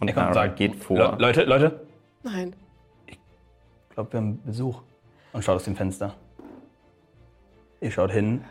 Und 0.00 0.10
Akon 0.10 0.22
Nara 0.22 0.34
sagt, 0.34 0.56
geht 0.56 0.76
vor. 0.76 0.96
Le 0.98 1.16
Leute, 1.18 1.44
Leute, 1.44 1.80
Nein. 2.22 2.52
ich 3.06 3.18
glaube, 3.94 4.12
wir 4.12 4.18
haben 4.20 4.40
Besuch. 4.44 4.82
Und 5.32 5.44
schaut 5.44 5.56
aus 5.56 5.64
dem 5.64 5.76
Fenster. 5.76 6.14
Ihr 7.80 7.90
schaut 7.90 8.10
hin 8.10 8.44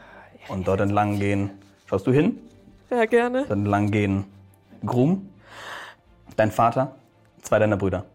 und 0.48 0.68
dort 0.68 0.80
entlang 0.82 1.20
gehen. 1.20 1.52
Schaust 1.88 2.08
du 2.08 2.12
hin? 2.12 2.38
Ja, 2.90 3.06
gerne. 3.06 3.40
Dort 3.40 3.52
entlang 3.52 3.92
gehen 3.92 4.26
Grum, 4.86 5.28
dein 6.38 6.52
Vater, 6.52 6.96
zwei 7.42 7.60
deiner 7.60 7.76
Brüder. 7.78 8.06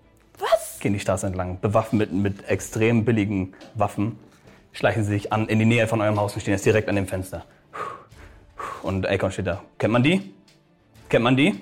Gehen 0.84 0.92
die 0.92 1.00
Straße 1.00 1.26
entlang, 1.26 1.58
bewaffnet 1.62 2.12
mit, 2.12 2.22
mit 2.34 2.46
extrem 2.50 3.06
billigen 3.06 3.54
Waffen. 3.74 4.18
Schleichen 4.72 5.02
sie 5.02 5.12
sich 5.12 5.32
an 5.32 5.46
in 5.48 5.58
die 5.58 5.64
Nähe 5.64 5.88
von 5.88 5.98
eurem 6.02 6.20
Haus 6.20 6.34
und 6.34 6.42
stehen 6.42 6.52
jetzt 6.52 6.66
direkt 6.66 6.90
an 6.90 6.96
dem 6.96 7.06
Fenster. 7.06 7.46
Und 8.82 9.08
Akon 9.08 9.32
steht 9.32 9.46
da. 9.46 9.62
Kennt 9.78 9.94
man 9.94 10.02
die? 10.02 10.34
Kennt 11.08 11.24
man 11.24 11.38
die? 11.38 11.54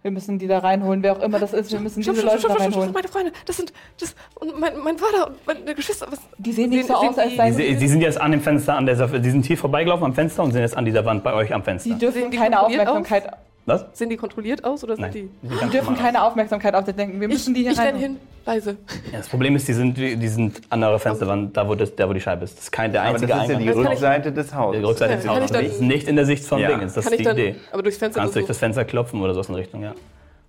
Wir 0.00 0.10
müssen 0.10 0.38
die 0.38 0.46
da 0.46 0.60
reinholen, 0.60 1.02
wer 1.02 1.12
auch 1.14 1.20
immer 1.20 1.38
das 1.38 1.52
ist. 1.52 1.70
Wir 1.70 1.78
müssen 1.78 2.02
Stopp, 2.02 2.14
diese 2.14 2.26
stopp, 2.26 2.42
Leute 2.42 2.58
da 2.58 2.64
reinholen. 2.64 2.92
meine 2.94 3.08
Freunde. 3.08 3.32
Das 3.44 3.58
sind, 3.58 3.70
das, 4.00 4.14
und 4.36 4.58
mein, 4.58 4.72
mein 4.82 4.96
Vater 4.96 5.26
und 5.26 5.46
meine 5.46 5.74
Geschwister. 5.74 6.06
Was, 6.10 6.20
Die 6.38 6.52
sehen 6.52 6.70
nicht 6.70 6.86
so 6.86 6.94
aus, 6.94 7.18
als 7.18 7.28
die- 7.32 7.36
seien 7.36 7.52
Sie, 7.52 7.74
sie 7.76 7.86
sind 7.86 8.00
jetzt 8.00 8.18
an 8.18 8.30
dem 8.30 8.40
Fenster, 8.40 8.76
an 8.78 8.86
der, 8.86 8.96
die 8.96 9.30
sind 9.30 9.44
hier 9.44 9.58
vorbeigelaufen 9.58 10.06
am 10.06 10.14
Fenster 10.14 10.42
und 10.42 10.52
sind 10.52 10.62
jetzt 10.62 10.74
an 10.74 10.86
dieser 10.86 11.04
Wand 11.04 11.22
bei 11.22 11.34
euch 11.34 11.52
am 11.52 11.62
Fenster. 11.62 11.90
Die 11.90 11.98
dürfen 11.98 12.22
Sehen 12.22 12.30
die 12.30 12.38
keine 12.38 12.62
Aufmerksamkeit. 12.62 13.30
Was? 13.66 13.84
sehen 13.92 14.08
die 14.10 14.16
kontrolliert 14.16 14.64
aus 14.64 14.82
oder 14.82 14.96
sind 14.96 15.02
Nein. 15.02 15.12
die? 15.12 15.30
Die 15.42 15.70
dürfen 15.70 15.94
keine 15.96 16.22
Aufmerksamkeit 16.24 16.74
auf 16.74 16.86
sich 16.86 16.94
denken. 16.96 17.20
Wir 17.20 17.28
Ich, 17.28 17.34
müssen 17.34 17.54
die 17.54 17.62
hier 17.62 17.72
ich 17.72 17.78
rein. 17.78 17.94
hin, 17.96 18.16
leise. 18.46 18.76
Ja, 19.12 19.18
das 19.18 19.28
Problem 19.28 19.54
ist, 19.54 19.68
die 19.68 19.74
sind, 19.74 19.96
die 19.96 20.28
sind 20.28 20.60
an 20.70 20.82
eurer 20.82 20.98
Fensterwand, 20.98 21.56
da 21.56 21.68
wo, 21.68 21.74
das, 21.74 21.94
da 21.94 22.08
wo 22.08 22.12
die 22.12 22.20
Scheibe 22.20 22.44
ist. 22.44 22.56
Das 22.56 22.64
ist 22.64 22.72
kein, 22.72 22.90
der 22.90 23.02
Aber 23.02 23.12
das 23.18 23.22
einzige 23.30 23.42
ist 23.42 23.48
ja 23.50 23.58
die 23.58 23.68
ich- 23.80 23.90
Rückseite 23.90 24.32
des 24.32 24.54
Hauses. 24.54 24.80
Die 24.80 24.84
Rückseite 24.86 25.10
Ja, 25.10 25.16
des 25.16 25.24
ich 25.24 25.30
Hauses. 25.30 25.50
Das 25.52 25.62
ist 25.62 25.80
nicht 25.82 26.08
in 26.08 26.16
der 26.16 26.26
Sicht 26.26 26.44
von 26.44 26.58
Ja. 26.58 26.68
Dingens. 26.68 26.94
Das 26.94 27.04
Kann 27.04 27.12
ist 27.12 27.20
ich 27.20 27.26
die 27.26 27.30
dann, 27.32 27.38
Idee. 27.38 27.56
aber 27.70 27.82
durchs 27.82 27.98
Fenster 27.98 28.20
Kannst 28.20 28.34
durch 28.34 28.46
das. 28.46 28.58
Fenster 28.58 28.84
klopfen 28.84 29.20
oder 29.20 29.34
so 29.34 29.42
in 29.42 29.54
Richtung, 29.54 29.82
ja. 29.82 29.94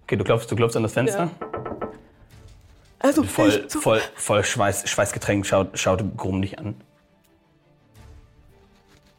Okay, 0.04 0.16
du 0.16 0.24
klopfst, 0.24 0.48
du 0.50 0.56
klopfst 0.56 0.78
an 0.78 0.84
das 0.84 0.94
Fenster. 0.94 1.30
Also, 3.00 3.24
Voll, 3.24 3.50
ich, 3.50 3.72
so, 3.72 3.80
voll, 3.82 4.00
voll 4.16 4.44
Schweiß, 4.44 4.88
Schweißgetränkt 4.90 5.48
schaut, 5.48 5.78
schaut 5.78 6.04
Grum 6.18 6.42
dich 6.42 6.58
an. 6.60 6.76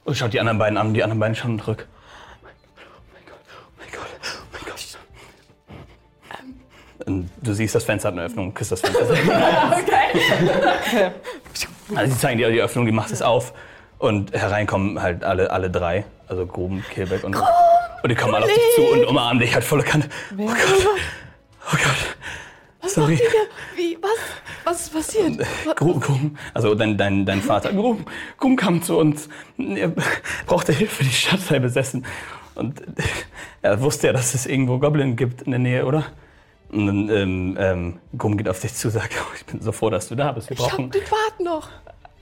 Und 0.05 0.17
schaut 0.17 0.33
die 0.33 0.41
anderen 0.41 0.59
beiden 0.59 0.79
an, 0.79 0.95
die 0.95 1.03
anderen 1.03 1.21
beiden 1.21 1.35
schauen 1.37 1.59
zurück. 1.61 1.87
Du 7.07 7.53
siehst, 7.55 7.75
das 7.75 7.85
Fenster 7.85 8.09
hat 8.09 8.15
eine 8.15 8.25
Öffnung, 8.25 8.55
küsst 8.55 8.73
das 8.73 8.81
Fenster. 8.81 9.07
Also 11.95 12.15
sie 12.15 12.19
zeigen 12.21 12.39
dir 12.39 12.51
die 12.51 12.61
Öffnung, 12.63 12.87
die 12.87 12.93
macht 12.93 13.11
es 13.11 13.21
auf 13.23 13.53
und 13.99 14.33
hereinkommen 14.33 15.03
halt 15.03 15.25
alle, 15.25 15.51
alle 15.51 15.71
drei, 15.71 16.05
also 16.27 16.47
Gruben, 16.47 16.85
Kilbeck 16.91 17.25
und 17.25 17.37
und 17.37 18.09
die 18.09 18.15
kommen 18.15 18.35
alle 18.35 18.47
auf 18.47 18.51
dich 18.51 18.75
zu 18.75 18.83
und 18.83 19.05
umarmen 19.05 19.41
dich 19.41 19.55
halt 19.55 19.65
volle 19.65 19.83
Kante. 19.85 20.09
Oh 20.37 20.47
Gott, 20.47 20.89
oh 21.67 21.77
Gott, 21.77 22.91
sorry. 22.91 23.21
Wie? 23.77 23.97
Was? 24.01 24.19
Was 24.65 24.81
ist 24.83 24.93
passiert? 24.95 25.39
Was- 25.65 25.77
Grum, 25.77 26.01
Grum, 26.01 26.37
also 26.55 26.75
dein, 26.75 26.97
dein, 26.97 27.27
dein 27.27 27.43
Vater, 27.43 27.73
Grum, 27.73 28.05
Grum 28.39 28.57
kam 28.57 28.83
zu 28.83 28.97
uns. 28.99 29.29
Er 29.59 29.93
brauchte 30.47 30.73
Hilfe, 30.73 31.05
die 31.05 31.11
Stadt 31.11 31.41
sei 31.41 31.59
besessen. 31.59 32.05
Und 32.55 32.83
er 33.63 33.81
wusste 33.81 34.09
ja, 34.09 34.13
dass 34.13 34.35
es 34.35 34.47
irgendwo 34.47 34.79
Goblin 34.79 35.17
gibt 35.17 35.43
in 35.43 35.53
der 35.53 35.61
Nähe, 35.61 35.87
oder? 35.87 36.07
Und 36.73 36.87
dann 36.87 37.09
ähm, 37.11 37.57
ähm, 37.61 37.99
Grum 38.17 38.37
geht 38.39 38.49
auf 38.49 38.61
dich 38.61 38.75
zu 38.75 38.89
und 38.89 38.95
sagt, 38.95 39.13
oh, 39.21 39.35
ich 39.37 39.45
bin 39.45 39.61
so 39.61 39.73
froh, 39.73 39.91
dass 39.91 40.09
du 40.09 40.15
da 40.15 40.33
bist. 40.33 40.49
Wir 40.49 40.57
Ich 40.59 40.63
hab 40.63 40.71
brauchen, 40.71 40.91
den 40.91 41.03
Bart 41.03 41.41
noch. 41.41 41.69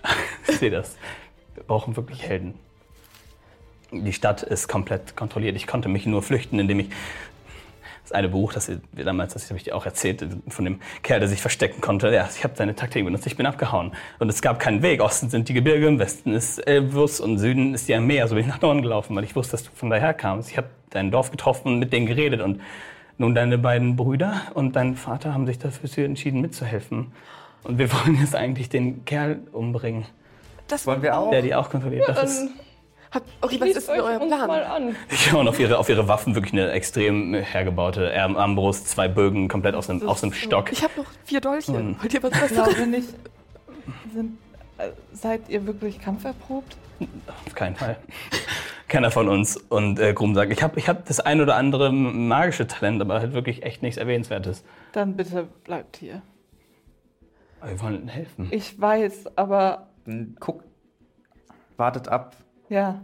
ich 0.49 0.59
sehe 0.59 0.71
das, 0.71 0.97
wir 1.55 1.63
brauchen 1.63 1.97
wirklich 1.97 2.23
Helden. 2.23 2.55
Die 3.93 4.13
Stadt 4.13 4.43
ist 4.43 4.69
komplett 4.69 5.17
kontrolliert. 5.17 5.57
Ich 5.57 5.67
konnte 5.67 5.89
mich 5.89 6.07
nur 6.07 6.23
flüchten, 6.23 6.59
indem 6.59 6.81
ich 6.81 6.91
das 8.03 8.13
eine 8.13 8.29
Buch, 8.29 8.53
das 8.53 8.71
wir 8.93 9.05
damals, 9.05 9.35
das 9.35 9.49
habe 9.51 9.57
ich 9.57 9.65
dir 9.65 9.77
auch 9.77 9.87
erzählt, 9.87 10.27
von 10.49 10.65
dem 10.65 10.81
Kerl, 11.03 11.21
der 11.21 11.29
sich 11.29 11.41
verstecken 11.41 11.81
konnte. 11.81 12.13
Ja, 12.13 12.29
ich 12.35 12.43
habe 12.43 12.55
seine 12.57 12.75
Taktik 12.75 13.05
benutzt, 13.05 13.27
ich 13.27 13.37
bin 13.37 13.47
abgehauen. 13.47 13.93
Und 14.19 14.29
es 14.29 14.43
gab 14.43 14.59
keinen 14.59 14.83
Weg. 14.83 15.01
Osten 15.01 15.31
sind 15.31 15.49
die 15.49 15.55
Gebirge, 15.55 15.87
im 15.87 15.99
Westen 15.99 16.33
ist 16.33 16.59
Elbus 16.59 17.21
und 17.21 17.39
Süden 17.39 17.75
ist 17.75 17.89
die 17.89 17.95
Armee. 17.95 18.21
Also 18.21 18.35
bin 18.35 18.45
ich 18.45 18.51
nach 18.51 18.61
Norden 18.61 18.83
gelaufen, 18.83 19.15
weil 19.15 19.25
ich 19.25 19.37
wusste, 19.37 19.53
dass 19.53 19.63
du 19.63 19.71
von 19.75 19.91
daher 19.91 20.13
kamst. 20.13 20.51
Ich 20.51 20.57
habe 20.57 20.69
dein 20.91 21.13
Dorf 21.13 21.31
getroffen 21.31 21.69
und 21.69 21.79
mit 21.79 21.93
denen 21.93 22.07
geredet. 22.07 22.41
Und 22.41 22.61
nun 23.21 23.35
deine 23.35 23.59
beiden 23.59 23.97
Brüder 23.97 24.41
und 24.55 24.75
dein 24.77 24.97
Vater 24.97 25.35
haben 25.35 25.47
sich 25.47 25.59
dafür 25.59 26.05
entschieden, 26.05 26.41
mitzuhelfen. 26.41 27.13
Und 27.63 27.79
wir 27.79 27.93
wollen 27.93 28.19
jetzt 28.19 28.35
eigentlich 28.35 28.69
den 28.71 29.05
Kerl 29.05 29.41
umbringen, 29.53 30.07
Das 30.69 30.87
Wollen 30.87 31.03
wir 31.03 31.17
auch? 31.19 31.31
der 31.31 31.43
die 31.43 31.55
auch 31.55 31.69
kontrolliert. 31.69 32.09
Das 32.09 32.23
ist, 32.41 32.49
Hat, 33.11 33.23
okay, 33.43 33.61
was 33.61 33.69
ist 33.71 33.89
denn 33.89 34.01
euer 34.01 34.19
Plan? 34.19 34.51
an. 34.51 34.97
Ja, 35.27 35.35
und 35.39 35.49
auf 35.49 35.61
ihre, 35.61 35.77
auf 35.77 35.89
ihre 35.91 36.09
Waffen 36.09 36.35
wirklich 36.35 36.55
eine 36.55 36.71
extrem 36.73 37.35
hergebaute 37.35 38.11
Arm- 38.19 38.37
Armbrust, 38.39 38.89
zwei 38.89 39.07
Bögen 39.09 39.49
komplett 39.49 39.75
aus 39.75 39.91
einem, 39.91 40.09
aus 40.09 40.23
einem 40.23 40.33
Stock. 40.33 40.73
Ich 40.73 40.83
habe 40.83 40.93
noch 40.97 41.07
vier 41.25 41.41
Dolche. 41.43 41.75
Hm. 41.77 41.97
Wollt 42.01 42.15
ihr 42.15 42.23
was 42.23 42.33
Ich 42.43 42.49
glaube 42.55 42.87
nicht. 42.87 43.09
Sind, 44.15 44.39
äh, 44.79 44.89
seid 45.13 45.43
ihr 45.49 45.67
wirklich 45.67 46.01
kampferprobt? 46.01 46.77
Auf 47.47 47.55
keinen 47.55 47.77
Fall. 47.77 47.97
Keiner 48.91 49.11
von 49.11 49.29
uns. 49.29 49.57
Und 49.57 49.99
äh, 49.99 50.13
Grum 50.13 50.35
sagt, 50.35 50.53
ich 50.53 50.63
habe 50.63 50.79
ich 50.79 50.89
hab 50.89 51.07
das 51.07 51.21
ein 51.21 51.41
oder 51.41 51.55
andere 51.57 51.93
magische 51.93 52.67
Talent, 52.67 53.01
aber 53.01 53.21
halt 53.21 53.33
wirklich 53.33 53.63
echt 53.63 53.83
nichts 53.83 53.97
Erwähnenswertes. 53.97 54.65
Dann 54.93 55.17
bitte 55.17 55.47
bleibt 55.65 55.97
hier. 55.97 56.23
Aber 57.61 57.71
wir 57.71 57.81
wollen 57.81 58.09
helfen. 58.09 58.49
Ich 58.51 58.79
weiß, 58.81 59.37
aber 59.37 59.89
Dann 60.07 60.37
guckt, 60.41 60.65
wartet 61.77 62.09
ab 62.09 62.37
ja. 62.69 63.03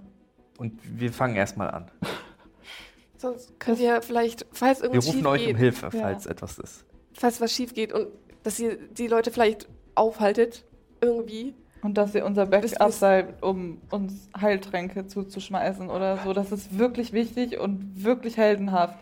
und 0.58 0.78
wir 0.82 1.12
fangen 1.12 1.36
erstmal 1.36 1.70
an. 1.70 1.90
Sonst 3.18 3.58
könnt 3.60 3.78
ihr 3.78 4.02
vielleicht, 4.02 4.44
falls 4.52 4.80
Wir 4.80 4.86
irgendwas 4.86 5.06
rufen 5.06 5.18
schief 5.18 5.26
euch 5.26 5.40
um 5.42 5.46
geht, 5.46 5.56
Hilfe, 5.56 5.90
Ja. 5.92 6.02
falls 6.02 6.26
etwas 6.26 6.58
ist. 6.58 6.84
falls 7.14 7.40
was 7.40 7.52
schief 7.52 7.74
geht 7.74 7.92
und 7.92 8.08
dass 8.42 8.58
ihr 8.58 8.76
die 8.76 9.06
Leute 9.06 9.30
vielleicht 9.30 9.68
aufhaltet 9.94 10.64
irgendwie. 11.00 11.54
Und 11.86 11.94
dass 11.96 12.16
ihr 12.16 12.26
unser 12.26 12.46
Backup 12.46 12.90
seid, 12.90 13.44
um 13.44 13.80
uns 13.90 14.28
Heiltränke 14.40 15.06
zuzuschmeißen 15.06 15.88
oder 15.88 16.18
so. 16.24 16.32
Das 16.32 16.50
ist 16.50 16.80
wirklich 16.80 17.12
wichtig 17.12 17.60
und 17.60 18.02
wirklich 18.02 18.36
heldenhaft. 18.36 18.96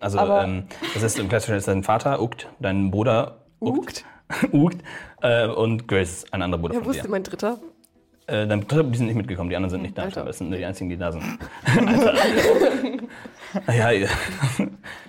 Also, 0.00 0.18
aber- 0.18 0.44
ähm, 0.44 0.64
das 0.94 1.02
ist 1.02 1.18
im 1.18 1.28
klassischen 1.28 1.56
ist 1.56 1.68
dein 1.68 1.82
Vater, 1.82 2.22
Ukt, 2.22 2.48
dein 2.58 2.90
Bruder, 2.90 3.42
Ukt? 3.60 4.06
Ukt 4.50 4.78
äh, 5.20 5.46
und 5.46 5.86
Grace, 5.86 6.24
ein 6.30 6.40
anderer 6.40 6.58
Bruder 6.62 6.72
Ja, 6.72 6.80
von 6.80 6.88
wusste 6.88 7.02
dir. 7.02 7.10
mein 7.10 7.22
Dritter. 7.22 7.58
Äh, 8.26 8.46
Dritter, 8.46 8.84
die 8.84 8.96
sind 8.98 9.06
nicht 9.06 9.16
mitgekommen, 9.16 9.50
die 9.50 9.56
anderen 9.56 9.70
sind 9.70 9.82
nicht 9.82 9.98
da. 9.98 10.02
Alter. 10.02 10.24
Das 10.24 10.38
sind 10.38 10.48
nur 10.48 10.58
die 10.58 10.64
einzigen, 10.64 10.88
die 10.88 10.96
da 10.96 11.12
sind. 11.12 11.22
Alter. 11.86 12.14
ja, 13.74 13.90
ja. 13.90 14.08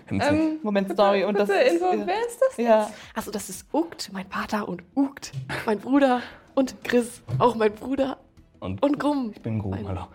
Wir 0.07 0.17
müssen- 0.17 0.35
Ähm, 0.35 0.59
Moment, 0.63 0.91
Story. 0.91 1.23
Und 1.23 1.39
das 1.39 1.47
bitte 1.47 1.61
ist, 1.61 1.73
Info, 1.81 1.85
wer 2.05 2.19
ist 2.27 2.39
das? 2.41 2.57
ja, 2.57 2.89
Also 3.13 3.31
das 3.31 3.49
ist 3.49 3.65
Ukt, 3.73 4.11
mein 4.13 4.25
Vater 4.27 4.67
und 4.67 4.83
Ukt, 4.95 5.31
mein 5.65 5.79
Bruder 5.79 6.21
und 6.55 6.75
Chris, 6.83 7.21
auch 7.39 7.55
mein 7.55 7.71
Bruder 7.73 8.17
und, 8.59 8.83
und 8.83 8.99
Grum. 8.99 9.31
ich 9.33 9.41
bin 9.41 9.59
Grum, 9.59 9.75
hallo. 9.87 10.07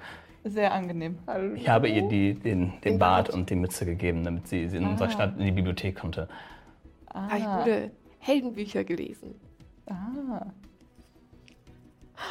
sehr 0.44 0.72
angenehm. 0.72 1.18
Hallo. 1.26 1.54
Ich 1.54 1.68
habe 1.68 1.88
ihr 1.88 2.02
die, 2.02 2.34
den, 2.34 2.72
den 2.72 2.80
Den 2.82 2.98
Bart 2.98 3.26
Bart. 3.28 3.34
und 3.36 3.50
die 3.50 3.56
Mütze 3.56 3.84
gegeben, 3.84 4.22
damit 4.24 4.46
sie, 4.46 4.68
sie 4.68 4.76
in 4.76 4.86
unserer 4.86 5.08
Ah. 5.08 5.10
Stadt 5.10 5.32
in 5.38 5.44
die 5.46 5.52
Bibliothek 5.52 5.96
konnte. 5.98 6.28
Da 7.12 7.22
habe 7.22 7.38
ich 7.38 7.44
Ah, 7.46 7.58
gute 7.64 7.90
Heldenbücher 8.20 8.84
gelesen. 8.84 9.34
ah. 9.88 10.46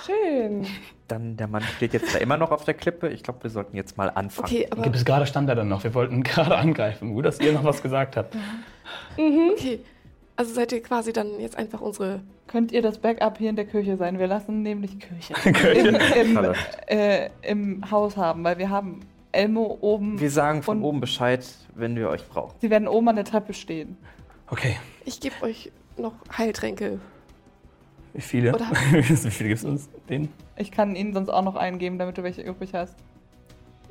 Schön. 0.05 0.65
Dann, 1.07 1.37
der 1.37 1.47
Mann 1.47 1.63
steht 1.63 1.93
jetzt 1.93 2.13
da 2.13 2.19
immer 2.19 2.37
noch 2.37 2.51
auf 2.51 2.63
der 2.65 2.73
Klippe. 2.75 3.09
Ich 3.09 3.23
glaube, 3.23 3.43
wir 3.43 3.49
sollten 3.49 3.75
jetzt 3.75 3.97
mal 3.97 4.09
anfangen. 4.09 4.45
Okay, 4.47 4.67
aber 4.69 4.83
Gibt 4.83 4.95
es 4.95 5.05
gerade 5.05 5.25
stand 5.25 5.49
er 5.49 5.55
dann 5.55 5.67
noch? 5.69 5.83
Wir 5.83 5.93
wollten 5.93 6.23
gerade 6.23 6.55
angreifen. 6.57 7.13
Gut, 7.13 7.25
dass 7.25 7.39
ihr 7.39 7.51
noch 7.53 7.63
was 7.63 7.81
gesagt 7.81 8.15
habt. 8.17 8.35
okay. 9.17 9.79
Also 10.35 10.53
seid 10.53 10.71
ihr 10.71 10.81
quasi 10.81 11.11
dann 11.11 11.39
jetzt 11.39 11.57
einfach 11.57 11.81
unsere. 11.81 12.21
Könnt 12.47 12.71
ihr 12.71 12.81
das 12.81 12.97
Backup 12.97 13.37
hier 13.37 13.49
in 13.49 13.55
der 13.57 13.65
Küche 13.65 13.97
sein? 13.97 14.17
Wir 14.19 14.27
lassen 14.27 14.61
nämlich 14.63 14.97
Küche 14.99 15.33
Küche. 15.53 15.67
im, 15.69 15.95
im, 16.37 16.53
äh, 16.87 17.29
im 17.41 17.91
Haus 17.91 18.15
haben, 18.17 18.43
weil 18.43 18.57
wir 18.57 18.69
haben 18.69 19.01
Elmo 19.31 19.77
oben. 19.81 20.19
Wir 20.19 20.31
sagen 20.31 20.63
von 20.63 20.77
Und- 20.77 20.83
oben 20.83 20.99
Bescheid, 21.01 21.45
wenn 21.75 21.95
wir 21.95 22.09
euch 22.09 22.25
brauchen. 22.27 22.55
Sie 22.61 22.69
werden 22.69 22.87
oben 22.87 23.09
an 23.09 23.17
der 23.17 23.25
Treppe 23.25 23.53
stehen. 23.53 23.97
Okay, 24.47 24.77
Ich 25.05 25.19
gebe 25.19 25.35
euch 25.43 25.71
noch 25.97 26.13
Heiltränke. 26.37 26.99
Wie 28.13 28.21
viele? 28.21 28.53
Oder- 28.55 28.65
wie 28.91 29.03
viele 29.03 29.49
gibt 29.49 29.59
es 29.61 29.65
uns? 29.65 29.89
Den? 30.09 30.29
Ich 30.57 30.71
kann 30.71 30.95
Ihnen 30.95 31.13
sonst 31.13 31.29
auch 31.29 31.41
noch 31.43 31.55
einen 31.55 31.77
geben, 31.79 31.97
damit 31.99 32.17
du 32.17 32.23
welche 32.23 32.41
übrig 32.41 32.73
hast. 32.73 32.95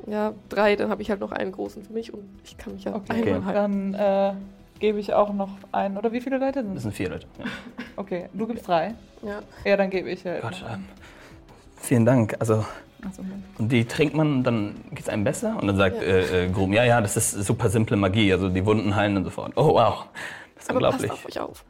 Ja, 0.07 0.33
drei, 0.48 0.76
dann 0.76 0.90
habe 0.90 1.02
ich 1.02 1.11
halt 1.11 1.20
noch 1.20 1.33
einen 1.33 1.52
großen 1.52 1.83
für 1.85 1.92
mich 1.92 2.14
und 2.14 2.22
ich 2.44 2.57
kann 2.57 2.72
mich 2.74 2.85
ja 2.85 2.94
Okay, 2.94 3.35
einmal 3.35 3.44
heilen. 3.44 3.92
dann 3.92 4.35
äh, 4.35 4.81
gebe 4.81 4.98
ich 5.00 5.12
auch 5.12 5.33
noch 5.33 5.50
einen. 5.72 5.96
Oder 5.98 6.12
wie 6.12 6.20
viele 6.20 6.38
Leute 6.38 6.61
sind 6.62 6.70
Das 6.70 6.78
es? 6.78 6.83
sind 6.85 6.94
vier 6.94 7.11
Leute. 7.11 7.26
Ja. 7.38 7.44
Okay, 7.96 8.28
du 8.33 8.46
gibst 8.46 8.68
drei. 8.68 8.94
Ja. 9.22 9.40
Ja, 9.64 9.76
dann 9.76 9.90
gebe 9.90 10.09
ich 10.09 10.24
halt. 10.24 10.40
Gott, 10.42 10.64
ähm, 10.72 10.85
vielen 11.81 12.04
Dank. 12.07 12.37
Also, 12.38 12.64
Achso, 13.04 13.22
und 13.59 13.72
die 13.72 13.85
trinkt 13.85 14.14
man 14.14 14.44
dann 14.44 14.76
geht 14.90 15.00
es 15.00 15.09
einem 15.09 15.24
besser? 15.24 15.57
Und 15.61 15.66
dann 15.66 15.76
sagt 15.76 15.96
Ja. 15.96 16.02
äh, 16.02 16.44
äh, 16.46 16.48
Grum, 16.48 16.72
ja, 16.72 16.85
ja, 16.85 17.00
das 17.00 17.16
ist 17.16 17.33
super 17.33 17.68
simple 17.70 17.96
Magie. 17.96 18.33
Also 18.33 18.48
die 18.48 18.64
Wunden 18.64 18.94
heilen 18.94 19.16
und 19.16 19.24
sofort. 19.24 19.52
Oh, 19.57 19.74
wow. 19.74 20.04
Das 20.54 20.62
ist 20.64 20.70
Aber 20.70 20.76
unglaublich. 20.76 21.09
passt 21.11 21.24
auf 21.24 21.26
euch 21.26 21.40
auf. 21.40 21.64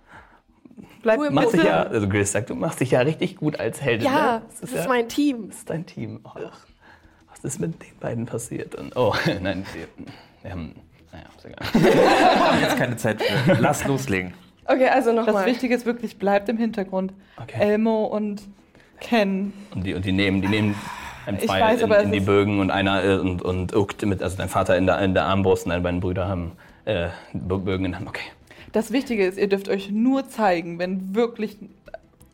Bleib 1.17 1.31
Macht 1.33 1.47
bitte. 1.53 1.57
dich 1.59 1.67
ja, 1.67 1.83
also 1.85 2.09
Grace 2.09 2.33
sagt, 2.33 2.51
du 2.51 2.55
machst 2.55 2.81
dich 2.81 2.91
ja 2.91 3.01
richtig 3.01 3.37
gut 3.37 3.59
als 3.61 3.81
Heldin. 3.83 4.07
Ja, 4.07 4.37
ne? 4.39 4.43
das 4.61 4.73
ist 4.73 4.89
mein 4.89 5.09
Team. 5.09 5.49
Das 5.49 5.59
ist 5.59 5.71
dein 5.71 5.87
Team. 5.87 6.21
Oh, 6.25 6.31
was 7.31 7.45
ist 7.45 7.61
mit 7.61 7.81
den 7.83 7.99
beiden 8.01 8.27
passiert? 8.27 8.75
Und, 8.75 8.97
oh, 8.97 9.15
nein, 9.43 9.65
wir, 9.75 9.87
wir 10.43 10.51
haben. 10.51 10.75
Naja, 11.13 11.25
ist 11.37 11.45
egal. 11.47 12.61
Jetzt 12.61 12.77
keine 12.77 12.97
Zeit 12.97 13.23
für. 13.23 13.55
Lass 13.55 13.85
loslegen. 13.87 14.35
Okay, 14.67 14.89
also 14.89 15.15
Das 15.15 15.27
nochmal. 15.27 15.47
Wichtige 15.47 15.75
ist 15.75 15.87
wirklich, 15.87 16.19
bleibt 16.19 16.49
im 16.51 16.59
Hintergrund. 16.59 17.15
Okay. 17.43 17.59
Elmo 17.59 18.05
und 18.05 18.43
Ken. 19.01 19.53
Und 19.75 19.85
die, 19.85 19.95
und 19.95 20.05
die 20.05 20.13
nehmen, 20.13 20.43
die 20.43 20.49
nehmen 20.49 20.75
ein 21.27 21.37
Ich 21.37 21.45
Pfeil 21.47 21.61
weiß, 21.61 21.83
in, 21.83 21.91
in 21.93 22.13
die 22.13 22.21
Bögen 22.21 22.61
und 22.61 22.71
einer 22.71 23.03
äh, 23.05 23.15
und, 23.17 23.41
und 23.43 23.73
mit, 24.03 24.23
also 24.23 24.37
dein 24.37 24.49
Vater 24.49 24.77
in 24.77 24.87
der, 24.87 24.99
in 25.01 25.15
der 25.15 25.25
Armbrust 25.25 25.65
und 25.65 25.71
deine 25.71 25.83
beiden 25.83 26.01
Brüder 26.01 26.29
haben 26.29 26.53
äh, 26.85 27.09
Bö- 27.35 27.59
Bögen 27.65 27.87
in 27.87 27.93
der 27.93 28.01
Hand. 28.01 28.09
Okay. 28.09 28.23
Das 28.73 28.93
Wichtige 28.93 29.27
ist, 29.27 29.39
ihr 29.39 29.49
dürft 29.49 29.69
euch 29.69 29.91
nur 29.91 30.29
zeigen, 30.29 30.79
wenn 30.79 31.15
wirklich. 31.15 31.59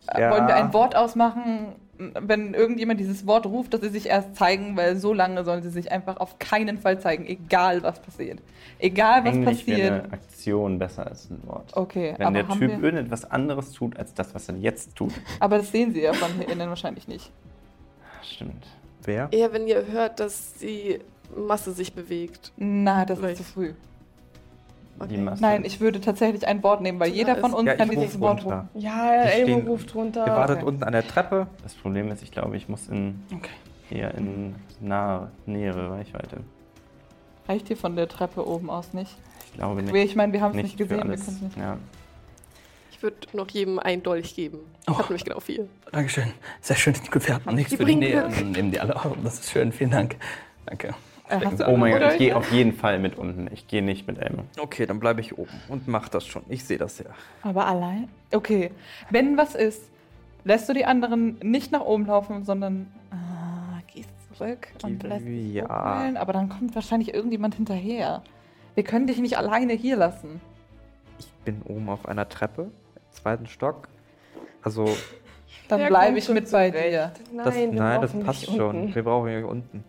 äh, 0.08 0.20
Ja. 0.20 0.30
Wollen 0.30 0.46
wir 0.48 0.54
ein 0.56 0.72
Wort 0.72 0.94
ausmachen, 0.96 1.68
wenn 1.96 2.54
irgendjemand 2.54 2.98
dieses 2.98 3.24
Wort 3.26 3.46
ruft, 3.46 3.72
dass 3.72 3.80
sie 3.80 3.88
sich 3.88 4.06
erst 4.06 4.34
zeigen, 4.34 4.76
weil 4.76 4.96
so 4.96 5.14
lange 5.14 5.44
sollen 5.44 5.62
sie 5.62 5.70
sich 5.70 5.92
einfach 5.92 6.16
auf 6.16 6.38
keinen 6.40 6.76
Fall 6.78 6.98
zeigen, 7.00 7.24
egal 7.24 7.82
was 7.84 8.00
passiert. 8.00 8.40
Egal 8.80 9.24
was 9.24 9.34
Eigentlich 9.34 9.64
passiert. 9.64 9.92
eine 9.92 10.12
Aktion 10.12 10.78
besser 10.80 11.06
als 11.06 11.30
ein 11.30 11.40
Wort. 11.46 11.70
Okay, 11.76 12.14
Wenn 12.18 12.26
aber 12.26 12.34
der 12.34 12.48
haben 12.48 12.58
Typ 12.58 12.70
wir, 12.72 12.82
irgendetwas 12.82 13.30
anderes 13.30 13.70
tut, 13.72 13.96
als 13.96 14.12
das, 14.12 14.34
was 14.34 14.48
er 14.48 14.56
jetzt 14.56 14.96
tut. 14.96 15.12
aber 15.38 15.58
das 15.58 15.70
sehen 15.70 15.92
sie 15.94 16.02
ja 16.02 16.12
von 16.12 16.32
hier 16.32 16.48
innen 16.48 16.68
wahrscheinlich 16.68 17.06
nicht. 17.06 17.30
Stimmt. 18.22 18.66
Wer? 19.04 19.28
Eher 19.30 19.52
wenn 19.52 19.68
ihr 19.68 19.86
hört, 19.86 20.18
dass 20.18 20.54
die 20.54 20.98
Masse 21.36 21.72
sich 21.72 21.92
bewegt. 21.94 22.52
Na, 22.56 23.04
das 23.04 23.18
Vielleicht. 23.20 23.40
ist 23.40 23.46
zu 23.46 23.52
früh. 23.52 23.72
Masse. 24.98 25.42
Nein, 25.42 25.64
ich 25.64 25.80
würde 25.80 26.00
tatsächlich 26.00 26.46
ein 26.46 26.62
Wort 26.62 26.80
nehmen, 26.80 27.00
weil 27.00 27.08
Ja, 27.10 27.14
jeder 27.16 27.36
von 27.36 27.52
uns 27.52 27.66
Ja, 27.66 27.74
kann 27.76 27.90
dieses 27.90 28.18
Wort 28.20 28.44
runter. 28.44 28.68
rufen. 28.72 28.84
Ja, 28.86 29.12
Elmo 29.24 29.58
ruft 29.70 29.94
runter. 29.94 30.26
Ihr 30.26 30.32
wartet 30.32 30.56
okay. 30.58 30.66
unten 30.66 30.82
an 30.84 30.92
der 30.92 31.06
Treppe. 31.06 31.46
Das 31.62 31.74
Problem 31.74 32.10
ist, 32.10 32.22
ich 32.22 32.30
glaube, 32.30 32.56
ich 32.56 32.68
muss 32.68 32.88
in, 32.88 33.22
Okay. 33.34 33.50
eher 33.98 34.14
in 34.14 34.54
nahe, 34.80 35.30
nähere 35.46 35.90
Reichweite. 35.90 36.38
Reicht 37.48 37.66
hier 37.68 37.76
von 37.76 37.96
der 37.96 38.08
Treppe 38.08 38.46
oben 38.46 38.70
aus 38.70 38.92
nicht? 38.94 39.16
Ich 39.46 39.54
glaube 39.54 39.82
nicht. 39.82 39.94
Ich 39.94 40.16
meine, 40.16 40.32
wir 40.32 40.40
haben 40.40 40.56
es 40.56 40.62
nicht 40.62 40.76
gesehen, 40.78 40.98
wir 40.98 41.04
alles. 41.04 41.24
können 41.24 41.36
es 41.36 41.42
nicht. 41.42 41.56
Ja. 41.58 41.76
Ich 42.90 43.02
würde 43.02 43.16
noch 43.34 43.48
jedem 43.50 43.78
einen 43.78 44.02
Dolch 44.02 44.34
geben. 44.34 44.60
Ich 44.82 44.88
Oh. 44.88 44.92
habe 44.94 45.04
nämlich 45.08 45.24
genau 45.24 45.40
vier. 45.40 45.68
Dankeschön. 45.92 46.32
Sehr 46.62 46.76
schön, 46.76 46.94
die 46.94 47.10
Gefährten. 47.10 47.54
Nichts 47.54 47.70
Die 47.70 47.76
für 47.76 47.84
die 47.84 47.96
Nähe. 47.96 48.28
Nehmen 48.42 48.70
die 48.70 48.80
alle. 48.80 48.94
Oh, 49.04 49.14
das 49.22 49.40
ist 49.40 49.50
schön. 49.50 49.72
Vielen 49.72 49.90
Dank. 49.90 50.16
Danke. 50.66 50.94
Äh, 51.28 51.40
du 51.40 51.68
Oh 51.68 51.76
mein 51.76 51.92
Gott, 51.92 52.12
ich 52.12 52.18
gehe 52.18 52.36
auf 52.36 52.52
jeden 52.52 52.72
Fall 52.72 52.98
mit 52.98 53.16
unten. 53.16 53.48
Ich 53.52 53.66
gehe 53.66 53.82
nicht 53.82 54.06
mit 54.06 54.18
Elmo. 54.18 54.44
Okay, 54.58 54.86
dann 54.86 55.00
bleibe 55.00 55.20
ich 55.20 55.38
oben 55.38 55.60
und 55.68 55.88
mach 55.88 56.08
das 56.08 56.26
schon. 56.26 56.42
Ich 56.48 56.64
sehe 56.64 56.78
das 56.78 56.98
ja. 56.98 57.06
Aber 57.42 57.66
allein? 57.66 58.08
Okay. 58.32 58.70
Wenn 59.10 59.36
was 59.36 59.54
ist, 59.54 59.90
lässt 60.44 60.68
du 60.68 60.74
die 60.74 60.84
anderen 60.84 61.38
nicht 61.42 61.72
nach 61.72 61.80
oben 61.80 62.06
laufen, 62.06 62.44
sondern 62.44 62.92
ah, 63.10 63.80
gehst 63.92 64.10
zurück 64.36 64.68
und 64.82 65.02
lässt 65.02 65.26
dich 65.26 65.54
ja. 65.54 65.64
hochholen. 65.64 66.16
Aber 66.16 66.32
dann 66.34 66.48
kommt 66.50 66.74
wahrscheinlich 66.74 67.14
irgendjemand 67.14 67.54
hinterher. 67.54 68.22
Wir 68.74 68.84
können 68.84 69.06
dich 69.06 69.18
nicht 69.18 69.38
alleine 69.38 69.72
hier 69.72 69.96
lassen. 69.96 70.40
Ich 71.18 71.30
bin 71.44 71.62
oben 71.64 71.88
auf 71.88 72.06
einer 72.06 72.28
Treppe, 72.28 72.62
im 72.62 73.12
zweiten 73.12 73.46
Stock. 73.46 73.88
Also, 74.62 74.94
Dann 75.68 75.86
bleibe 75.86 76.18
ich 76.18 76.28
mit 76.28 76.50
bei 76.50 76.70
dir. 76.70 77.12
Nein, 77.32 77.44
das, 77.44 77.54
wir 77.54 77.72
nein, 77.72 78.00
das 78.00 78.12
passt 78.12 78.46
schon. 78.46 78.94
Wir 78.94 79.02
brauchen 79.02 79.28
hier 79.28 79.48
unten. 79.48 79.84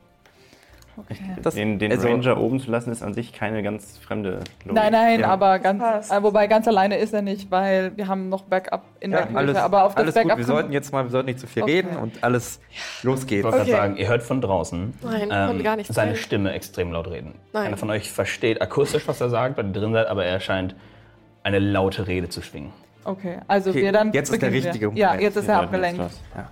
Das, 1.42 1.56
Den, 1.56 1.78
den 1.80 1.92
also, 1.92 2.08
Ranger 2.08 2.38
oben 2.40 2.60
zu 2.60 2.72
lassen, 2.72 2.92
ist 2.92 3.04
an 3.04 3.14
sich 3.14 3.34
keine 3.34 3.62
ganz 3.64 3.98
fremde 3.98 4.40
Logik. 4.64 4.74
Nein, 4.74 4.92
nein, 4.92 5.20
Ja. 5.20 5.28
aber 5.30 5.60
ganz, 5.60 6.10
äh, 6.12 6.24
wobei 6.24 6.48
ganz 6.48 6.68
alleine 6.68 6.98
ist 6.98 7.14
er 7.14 7.22
nicht, 7.22 7.52
weil 7.52 7.96
wir 7.98 8.08
haben 8.08 8.30
noch 8.30 8.44
Backup 8.44 8.84
in 9.00 9.12
der 9.12 9.20
Ja, 9.22 9.26
Küche. 9.28 9.38
alles, 9.38 9.58
aber 9.58 9.84
auf 9.84 9.96
das 9.96 10.04
alles 10.04 10.16
Backup 10.16 10.30
gut. 10.32 10.38
Wir 10.40 10.46
sollten 10.46 10.72
jetzt 10.72 10.92
mal, 10.94 11.04
wir 11.04 11.10
sollten 11.12 11.28
nicht 11.28 11.40
zu 11.40 11.48
viel 11.48 11.64
Okay. 11.64 11.76
reden 11.82 11.98
und 11.98 12.24
alles 12.24 12.60
los 13.04 13.28
geht's. 13.28 13.40
Ich 13.40 13.44
wollte 13.44 13.58
Okay. 13.62 13.70
gerade 13.72 13.82
sagen, 13.82 13.98
ihr 13.98 14.08
hört 14.08 14.24
von 14.24 14.42
draußen 14.42 14.94
Nein, 15.04 15.30
konnte 15.30 15.64
gar 15.64 15.76
nichts 15.76 15.94
seine 15.94 16.12
sein. 16.12 16.22
Stimme 16.22 16.54
extrem 16.54 16.92
laut 16.92 17.08
reden. 17.10 17.36
Nein. 17.54 17.68
Einer 17.68 17.78
von 17.78 17.90
euch 17.90 18.12
versteht 18.12 18.62
akustisch, 18.62 19.08
was 19.08 19.20
er 19.22 19.30
sagt, 19.30 19.58
weil 19.58 19.66
ihr 19.68 19.74
drin 19.74 19.94
seid, 19.94 20.08
aber 20.08 20.26
er 20.26 20.40
scheint 20.40 20.76
eine 21.44 21.60
laute 21.60 22.08
Rede 22.08 22.30
zu 22.30 22.42
schwingen. 22.42 22.72
Okay, 23.08 23.38
also 23.48 23.70
Okay, 23.70 23.84
wir 23.84 23.92
dann. 23.92 24.12
jetzt 24.14 24.32
ist 24.32 24.42
der 24.42 24.52
richtige 24.52 24.88
Moment. 24.88 25.00
Ja, 25.00 25.14
jetzt 25.16 25.38
ist 25.38 25.48
er 25.48 25.60
abgelenkt. 25.62 26.00
Ja. 26.00 26.06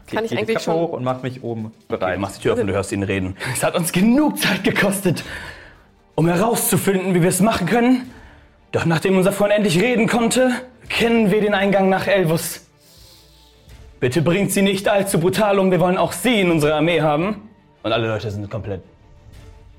Okay, 0.05 0.15
Kann 0.15 0.25
ich 0.25 0.37
eigentlich 0.37 0.59
schon- 0.59 0.75
hoch 0.75 0.89
und 0.93 1.03
mach 1.03 1.23
mich 1.23 1.43
oben 1.43 1.71
Du 1.89 1.97
bereit. 1.97 2.19
machst 2.19 2.37
die 2.37 2.41
Tür 2.43 2.53
auf 2.53 2.59
und 2.59 2.67
du 2.67 2.73
hörst 2.73 2.91
ihn 2.91 3.01
reden. 3.03 3.35
Es 3.53 3.63
hat 3.63 3.75
uns 3.75 3.91
genug 3.91 4.37
Zeit 4.37 4.63
gekostet, 4.63 5.23
um 6.15 6.27
herauszufinden, 6.27 7.15
wie 7.15 7.21
wir 7.23 7.29
es 7.29 7.41
machen 7.41 7.65
können. 7.67 8.11
Doch 8.71 8.85
nachdem 8.85 9.17
unser 9.17 9.31
Freund 9.31 9.51
endlich 9.51 9.81
reden 9.81 10.07
konnte, 10.07 10.51
kennen 10.89 11.31
wir 11.31 11.41
den 11.41 11.55
Eingang 11.55 11.89
nach 11.89 12.05
Elvus. 12.07 12.67
Bitte 13.99 14.21
bringt 14.21 14.51
sie 14.51 14.61
nicht 14.61 14.87
allzu 14.87 15.19
brutal 15.19 15.57
um, 15.57 15.71
wir 15.71 15.79
wollen 15.79 15.97
auch 15.97 16.11
sie 16.11 16.41
in 16.41 16.51
unserer 16.51 16.75
Armee 16.75 17.01
haben. 17.01 17.49
Und 17.81 17.91
alle 17.93 18.07
Leute 18.07 18.29
sind 18.29 18.49
komplett 18.51 18.81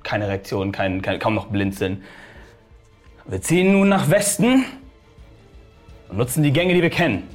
keine 0.03 0.27
Reaktion, 0.29 0.73
kein, 0.73 1.03
kein, 1.03 1.19
kaum 1.19 1.35
noch 1.35 1.47
blinzeln. 1.47 2.03
Wir 3.27 3.41
ziehen 3.41 3.73
nun 3.73 3.89
nach 3.89 4.11
Westen 4.11 4.65
und 6.09 6.19
nutzen 6.19 6.43
die 6.43 6.53
Gänge, 6.53 6.75
die 6.75 6.83
wir 6.83 6.91
kennen. 6.91 7.29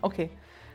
Okay. 0.00 0.30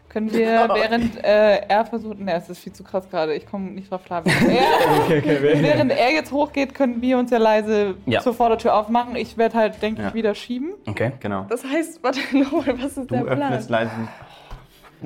Können 0.10 0.32
wir, 0.32 0.70
während 0.74 1.18
äh, 1.24 1.58
er 1.68 1.86
versucht, 1.86 2.18
ne, 2.20 2.34
es 2.36 2.50
ist 2.50 2.60
viel 2.60 2.72
zu 2.74 2.84
krass 2.84 3.10
gerade, 3.10 3.36
ich 3.36 3.46
komme 3.46 3.72
nicht 3.72 3.92
drauf 3.92 4.04
klar. 4.06 4.24
Während 4.26 5.26
er, 5.28 5.42
während 5.62 5.92
er 5.92 6.12
jetzt 6.14 6.32
hochgeht, 6.32 6.74
können 6.74 7.02
wir 7.02 7.18
uns 7.18 7.30
ja 7.30 7.38
leise 7.38 7.96
Ja. 8.06 8.22
zur 8.22 8.34
Vordertür 8.34 8.74
aufmachen. 8.74 9.16
Ich 9.18 9.38
werde 9.38 9.58
halt, 9.58 9.82
denke 9.82 10.02
Ja. 10.02 10.08
ich, 10.08 10.14
wieder 10.14 10.34
schieben. 10.34 10.72
Okay. 10.88 11.12
Genau. 11.20 11.46
Das 11.50 11.64
heißt, 11.66 12.02
warte 12.04 12.20
nochmal, 12.38 12.78
was 12.82 12.98
ist 12.98 13.12
Du 13.12 13.16
der 13.16 13.22
Plan? 13.24 13.42
öffnest 13.44 13.70
leise. 13.70 13.92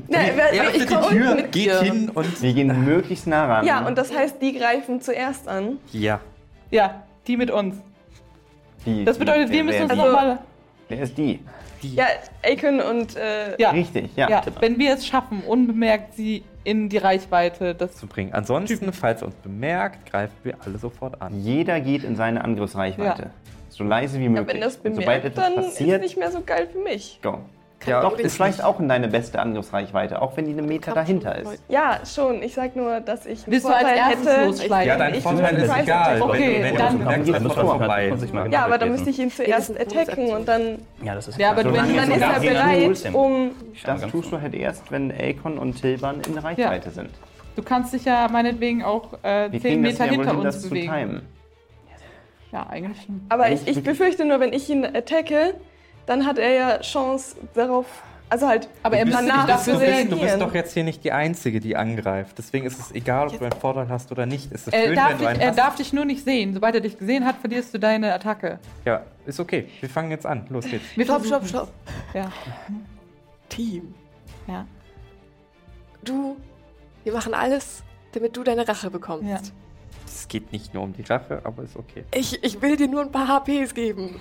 Nein, 0.08 0.32
Er 0.38 0.54
ich 0.54 0.62
öffnet 0.62 0.90
die 0.90 1.16
Tür, 1.16 1.36
mit 1.36 1.52
geht 1.52 1.66
dir. 1.66 1.82
hin 1.82 2.10
und. 2.14 2.42
Wir 2.42 2.54
gehen 2.54 2.86
möglichst 2.86 3.28
nah 3.28 3.46
ran. 3.58 3.66
Ja, 3.66 3.86
und 3.86 3.98
das 3.98 4.16
heißt, 4.16 4.42
die 4.42 4.58
greifen 4.58 5.02
zuerst 5.02 5.50
an. 5.50 5.80
Ja. 5.92 6.22
Ja, 6.70 7.04
die 7.28 7.36
mit 7.36 7.52
uns. 7.52 7.76
Die- 8.86 9.04
Das 9.04 9.18
bedeutet, 9.18 9.50
die- 9.50 9.54
wir 9.54 9.64
müssen 9.66 9.82
uns 9.82 9.92
Also- 9.92 10.06
nochmal. 10.06 10.38
Wer 10.92 11.02
ist 11.02 11.18
die? 11.18 11.40
Ja, 11.82 12.06
Aiken 12.44 12.80
und 12.80 13.16
äh, 13.16 13.60
Ja, 13.60 13.72
Richtig, 13.72 14.12
ja. 14.16 14.30
ja, 14.30 14.44
wenn 14.60 14.78
wir 14.78 14.94
es 14.94 15.08
schaffen, 15.08 15.42
unbemerkt 15.48 16.14
sie 16.14 16.44
in 16.64 16.90
die 16.90 16.98
Reichweite 16.98 17.74
des. 17.74 17.96
Zu 17.96 18.08
bringen. 18.08 18.34
Ansonsten, 18.34 18.94
falls 18.94 19.22
er 19.22 19.28
uns 19.28 19.36
bemerkt, 19.36 20.10
greifen 20.10 20.36
wir 20.44 20.58
alle 20.64 20.78
sofort 20.78 21.20
an. 21.22 21.42
Jeder 21.42 21.80
geht 21.80 22.04
in 22.04 22.16
seine 22.16 22.44
Angriffsreichweite. 22.44 23.24
Ja. 23.24 23.32
So 23.70 23.84
leise 23.84 24.20
wie 24.20 24.26
ja, 24.26 24.30
möglich. 24.30 24.56
wenn 24.56 24.62
das 24.62 24.74
sobald 24.76 24.96
bemerkt, 24.96 25.26
etwas 25.26 25.44
dann 25.46 25.64
ist 25.64 25.70
passiert, 25.72 26.02
nicht 26.02 26.18
mehr 26.18 26.32
so 26.32 26.42
geil 26.46 26.68
für 26.72 26.80
mich. 26.80 27.20
go. 27.24 27.40
Ja, 27.86 28.02
Doch, 28.02 28.18
ist 28.20 28.36
vielleicht 28.36 28.64
auch 28.64 28.80
in 28.80 28.88
deine 28.88 29.08
beste 29.08 29.40
Angriffsreichweite, 29.40 30.22
auch 30.22 30.38
wenn 30.38 30.46
die 30.46 30.52
einen 30.52 30.68
Meter 30.68 30.94
dahinter 30.94 31.36
ist. 31.38 31.64
Ja, 31.68 32.00
schon. 32.06 32.44
Ich 32.44 32.54
sag 32.54 32.76
nur, 32.76 33.00
dass 33.00 33.26
ich 33.26 33.44
einen 33.44 33.54
Willst 33.54 33.66
du 33.68 33.74
als 33.74 33.90
erstes 33.90 34.28
hätte. 34.28 34.46
losschleichen? 34.46 34.88
Ja, 34.88 34.98
dein 34.98 35.16
Ich 35.16 35.24
Vorteil 35.24 35.56
ist 35.58 35.64
egal. 35.78 35.82
Attack. 36.16 36.22
Okay, 36.22 36.54
wenn, 36.56 36.64
wenn 36.64 36.76
dann- 36.76 37.00
du 37.00 37.06
Dann 37.06 37.26
dass 37.26 37.42
muss 37.42 37.52
es 37.52 37.58
man- 37.58 37.66
vorbei. 37.68 38.14
Ja, 38.52 38.66
aber 38.66 38.78
dann 38.78 38.92
müsste 38.92 39.10
ich 39.10 39.20
ihn 39.20 39.32
zuerst 39.32 39.72
eine 39.72 39.80
attacken 39.80 40.30
und 40.30 40.48
dann, 40.48 40.78
Ja, 41.04 41.16
das 41.16 41.28
ist 41.30 41.40
Ja, 41.40 41.52
aber 41.52 41.64
wenn- 41.66 41.74
dann 41.74 42.12
ist 42.12 42.22
er 42.22 42.40
bereit, 42.40 43.14
um. 43.14 43.52
Das 43.84 44.02
tust 44.08 44.32
du 44.32 44.40
halt 44.40 44.54
erst, 44.54 44.92
wenn 44.92 45.12
Akon 45.12 45.58
und 45.58 45.82
Tilban 45.82 46.22
in 46.28 46.38
Reichweite 46.38 46.92
sind. 46.92 47.10
Du 47.56 47.64
kannst 47.64 47.94
dich 47.94 48.06
ja 48.06 48.28
meinetwegen 48.32 48.84
auch 48.84 49.14
äh, 49.24 49.52
Wir 49.52 49.60
10 49.60 49.62
kriegen 49.62 49.84
das 49.84 49.92
Meter 49.94 50.06
ja 50.06 50.12
hinter 50.12 50.32
hin, 50.32 50.40
uns 50.40 50.70
bewegen. 50.70 51.22
Ja, 52.52 52.68
eigentlich 52.70 53.02
schon. 53.06 53.22
Aber 53.30 53.50
ich, 53.50 53.82
befürchte 53.84 54.26
nur, 54.26 54.40
wenn 54.40 54.54
ich 54.54 54.70
ihn 54.70 54.86
attacke, 54.86 55.56
dann 56.06 56.26
hat 56.26 56.38
er 56.38 56.52
ja 56.54 56.80
Chance 56.82 57.36
darauf. 57.54 57.86
Also 58.30 58.48
halt. 58.48 58.70
Aber 58.82 58.96
er 58.98 59.04
Du 59.04 59.12
danach 59.12 59.46
dich 59.46 59.74
du, 59.74 59.78
bist, 59.80 60.12
du 60.12 60.20
bist 60.20 60.40
doch 60.40 60.54
jetzt 60.54 60.74
hier 60.74 60.86
nicht 60.86 61.04
die 61.04 61.12
Einzige, 61.12 61.60
die 61.60 61.76
angreift. 61.76 62.38
Deswegen 62.38 62.66
ist 62.66 62.80
es 62.80 62.92
egal, 62.94 63.28
ob 63.28 63.38
du 63.38 63.44
einen 63.44 63.60
Vorteil 63.60 63.90
hast 63.90 64.10
oder 64.12 64.26
nicht. 64.26 64.50
Es 64.54 64.68
ist 64.68 64.74
Er 64.74 64.86
schön, 64.86 64.96
darf, 64.96 65.10
wenn 65.10 65.18
du 65.18 65.20
dich, 65.20 65.28
einen 65.28 65.40
er 65.42 65.50
hast. 65.50 65.58
darf 65.60 65.76
dich 65.76 65.92
nur 65.92 66.06
nicht 66.06 66.24
sehen. 66.24 66.54
Sobald 66.54 66.76
er 66.76 66.80
dich 66.82 66.98
gesehen 66.98 67.26
hat, 67.26 67.36
verlierst 67.42 67.74
du 67.74 67.78
deine 67.78 68.14
Attacke. 68.14 68.60
Ja, 68.86 69.02
ist 69.26 69.42
okay. 69.42 69.68
Wir 69.82 69.90
fangen 69.90 70.12
jetzt 70.12 70.26
an. 70.26 70.46
Los 70.50 70.64
geht's. 70.66 70.86
Wir 70.96 71.04
Stopp, 71.04 71.26
stopp, 71.26 71.46
stopp. 71.46 71.74
Ja, 72.14 72.32
Team. 73.50 73.94
ja, 74.48 74.66
Du, 76.04 76.38
wir 77.04 77.12
machen 77.14 77.34
alles, 77.34 77.84
damit 78.14 78.36
du 78.38 78.44
deine 78.44 78.66
Rache 78.68 78.90
bekommst. 78.90 79.28
ja. 79.30 79.40
Es 80.14 80.28
geht 80.28 80.52
nicht 80.52 80.74
nur 80.74 80.84
um 80.84 80.94
die 80.94 81.04
Rache, 81.04 81.42
aber 81.44 81.64
ist 81.64 81.76
okay. 81.76 82.04
Ich, 82.14 82.44
ich 82.44 82.62
will 82.62 82.76
dir 82.78 82.88
nur 82.88 83.02
ein 83.02 83.12
paar 83.12 83.28
HPs 83.28 83.74
geben. 83.74 84.20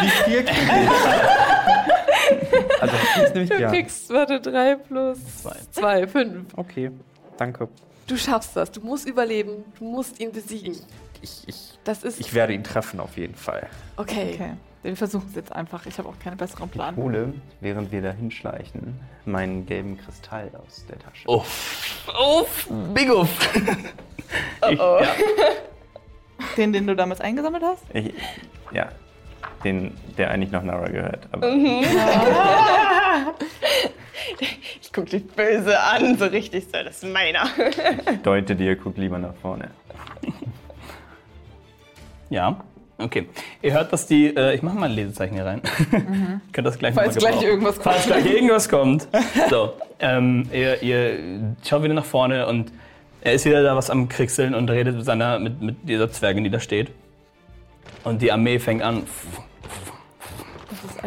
Wie 0.00 0.08
viel 0.24 0.44
kriegen 0.44 0.68
wir? 0.68 0.90
Also, 2.80 2.94
das 3.16 3.24
ist 3.26 3.34
nämlich 3.34 3.50
Du 3.50 3.60
ja. 3.60 3.68
kriegst, 3.70 4.10
warte, 4.10 4.40
3 4.40 4.76
plus 4.76 5.18
Zwei. 5.42 5.56
2, 5.72 6.06
5. 6.06 6.44
Okay, 6.56 6.90
danke. 7.36 7.68
Du 8.06 8.16
schaffst 8.16 8.56
das. 8.56 8.70
Du 8.70 8.80
musst 8.80 9.06
überleben. 9.08 9.64
Du 9.78 9.84
musst 9.84 10.20
ihn 10.20 10.32
besiegen. 10.32 10.76
Ich, 11.22 11.42
ich, 11.46 11.78
Das 11.84 12.02
ist. 12.02 12.20
ich 12.20 12.34
werde 12.34 12.52
ihn 12.52 12.62
treffen, 12.64 13.00
auf 13.00 13.16
jeden 13.16 13.34
Fall. 13.34 13.66
okay. 13.96 14.32
Okay. 14.34 14.52
Wir 14.84 14.96
versuchen 14.96 15.26
es 15.30 15.34
jetzt 15.34 15.50
einfach. 15.50 15.86
Ich 15.86 15.96
habe 15.96 16.10
auch 16.10 16.18
keinen 16.18 16.36
besseren 16.36 16.68
Plan. 16.68 16.94
Hole, 16.96 17.32
während 17.60 17.90
wir 17.90 18.02
da 18.02 18.12
hinschleichen, 18.12 19.00
meinen 19.24 19.64
gelben 19.64 19.96
Kristall 19.96 20.50
aus 20.62 20.84
der 20.86 20.98
Tasche. 20.98 21.26
Uff. 21.26 22.06
Uff. 22.06 22.68
Big 22.92 23.10
Uff. 23.10 23.30
Ich, 24.70 24.80
oh. 24.80 24.98
ja. 25.00 25.06
Den, 26.56 26.72
den 26.72 26.86
du 26.86 26.96
damals 26.96 27.20
eingesammelt 27.20 27.62
hast? 27.62 27.84
Ich, 27.92 28.12
ja, 28.72 28.88
den, 29.62 29.94
der 30.16 30.30
eigentlich 30.30 30.50
noch 30.50 30.62
Nara 30.62 30.88
gehört. 30.88 31.28
Aber 31.30 31.46
Ich 34.80 34.92
guck 34.92 35.06
dich 35.06 35.26
böse 35.26 35.78
an, 35.78 36.16
so 36.18 36.24
richtig 36.24 36.64
so, 36.64 36.82
das 36.82 37.02
ist 37.02 37.12
meiner. 37.12 37.44
deute 38.22 38.56
dir, 38.56 38.76
guck 38.76 38.96
lieber 38.96 39.18
nach 39.18 39.34
vorne. 39.36 39.70
ja. 42.30 42.64
Okay. 42.98 43.28
Ihr 43.60 43.72
hört, 43.72 43.92
dass 43.92 44.06
die. 44.06 44.34
Äh, 44.34 44.54
ich 44.54 44.62
mache 44.62 44.76
mal 44.76 44.88
ein 44.88 44.94
Lesezeichen 44.94 45.34
hier 45.34 45.44
rein. 45.44 45.60
Könnt 46.52 46.66
das 46.66 46.78
gleich 46.78 46.94
Falls 46.94 47.16
gleich 47.16 47.42
irgendwas 47.42 47.74
kommt. 47.74 47.84
Falls 47.84 48.06
gleich 48.06 48.26
irgendwas 48.26 48.68
kommt. 48.68 49.08
So. 49.50 49.72
Ähm, 49.98 50.48
ihr, 50.52 50.82
ihr 50.82 51.18
schaut 51.64 51.82
wieder 51.82 51.94
nach 51.94 52.04
vorne 52.04 52.46
und 52.46 52.72
er 53.20 53.32
ist 53.32 53.44
wieder 53.46 53.62
da 53.62 53.74
was 53.74 53.90
am 53.90 54.08
Kriegseln 54.08 54.54
und 54.54 54.70
redet 54.70 54.96
mit, 54.96 55.04
seiner, 55.04 55.38
mit, 55.38 55.60
mit 55.60 55.88
dieser 55.88 56.10
Zwergin, 56.10 56.44
die 56.44 56.50
da 56.50 56.60
steht. 56.60 56.90
Und 58.04 58.20
die 58.20 58.30
Armee 58.30 58.58
fängt 58.58 58.82
an, 58.82 59.04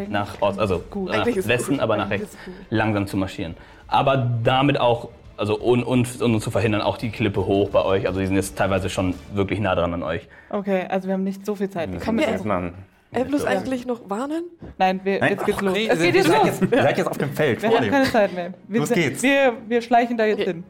nach 0.10 0.42
Ost, 0.42 0.60
also 0.60 0.84
Gut. 0.90 1.12
nach 1.12 1.26
Westen, 1.26 1.80
aber 1.80 1.96
nach 1.98 2.10
rechts 2.10 2.36
langsam 2.70 3.08
zu 3.08 3.18
marschieren. 3.18 3.56
Aber 3.88 4.18
damit 4.18 4.80
auch, 4.80 5.10
also 5.38 5.58
und, 5.58 5.84
und, 5.84 6.22
und 6.22 6.42
zu 6.42 6.52
verhindern, 6.52 6.82
auch 6.82 6.98
die 6.98 7.10
Klippe 7.12 7.46
hoch 7.46 7.70
bei 7.70 7.84
euch. 7.84 8.08
Also 8.08 8.20
die 8.20 8.26
sind 8.28 8.36
jetzt 8.36 8.58
teilweise 8.58 8.90
schon 8.90 9.14
wirklich 9.34 9.60
nah 9.60 9.76
dran 9.76 9.94
an 9.94 10.04
euch. 10.04 10.28
Okay, 10.50 10.86
also 10.90 11.08
wir 11.08 11.14
haben 11.14 11.24
nicht 11.24 11.46
so 11.46 11.56
viel 11.56 11.70
Zeit. 11.70 11.90
Wir 11.92 12.00
Wir 12.00 12.06
kommen 12.06 12.18
müssen 12.18 12.30
jetzt 12.30 12.40
das 12.40 12.46
machen. 12.48 12.74
Elblus 13.12 13.44
Ja. 13.44 13.50
eigentlich 13.50 13.86
noch 13.86 14.10
warnen? 14.10 14.44
Nein, 14.78 15.00
wir, 15.04 15.20
Nein. 15.20 15.32
jetzt 15.32 15.46
geht's 15.46 15.62
los. 15.62 15.74
Nee, 15.74 15.88
es 15.90 16.00
geht 16.02 16.16
jetzt 16.16 16.28
seid 16.28 16.40
los. 16.44 16.60
Jetzt, 16.60 16.74
ihr 16.74 16.82
seid 16.84 16.98
jetzt 16.98 17.08
auf 17.08 17.18
dem 17.18 17.32
Feld. 17.32 17.62
Wir 17.62 17.70
haben 17.70 17.90
keine 17.90 18.06
Zeit 18.06 18.34
mehr. 18.34 18.54
Wir, 18.68 18.80
Los 18.82 18.90
geht's. 18.92 19.24
Wir, 19.24 19.54
wir 19.68 19.82
schleichen 19.82 20.18
da 20.18 20.26
jetzt 20.26 20.42
Okay. 20.42 20.46
hin. 20.52 20.64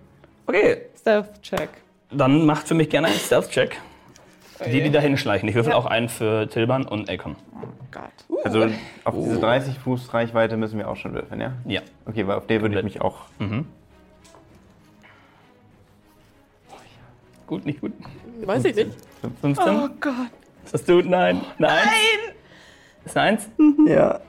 Okay, 0.45 0.77
Stealth-Check. 0.99 1.69
dann 2.11 2.45
macht 2.45 2.67
für 2.67 2.75
mich 2.75 2.89
gerne 2.89 3.07
einen 3.07 3.17
Stealth-Check. 3.17 3.77
Die, 4.65 4.81
die 4.81 4.89
dahin 4.91 5.17
schleichen. 5.17 5.47
Ich 5.49 5.53
würfel 5.55 5.73
auch 5.73 5.85
einen 5.85 6.09
für 6.09 6.47
Tilban 6.49 6.85
und 6.87 7.09
Akon. 7.11 7.35
Gott. 7.91 8.03
Also 8.43 8.67
auf 9.03 9.13
diese 9.15 9.39
30 9.39 9.77
Fuß 9.79 10.13
Reichweite 10.13 10.57
müssen 10.57 10.79
wir 10.79 10.87
auch 10.89 10.95
schon 10.95 11.13
würfeln, 11.13 11.39
ja? 11.41 11.53
Ja. 11.65 11.81
Okay, 12.07 12.25
weil 12.27 12.37
auf 12.37 12.47
der 12.47 12.61
würde 12.61 12.75
ich 12.77 12.83
mich 12.83 13.01
auch. 13.01 13.17
Gut, 17.47 17.65
nicht 17.65 17.81
gut. 17.81 17.93
Weiß 18.45 18.63
ich 18.65 18.75
nicht. 18.75 18.91
15? 19.41 19.65
Oh 19.75 19.89
Gott. 19.99 20.13
Ist 20.65 20.73
das 20.73 20.83
du? 20.83 21.01
Nein. 21.01 21.41
Nein. 21.57 21.71
Ist 23.05 23.17
eine 23.17 23.29
Eins? 23.31 23.49
Ja. 23.87 24.19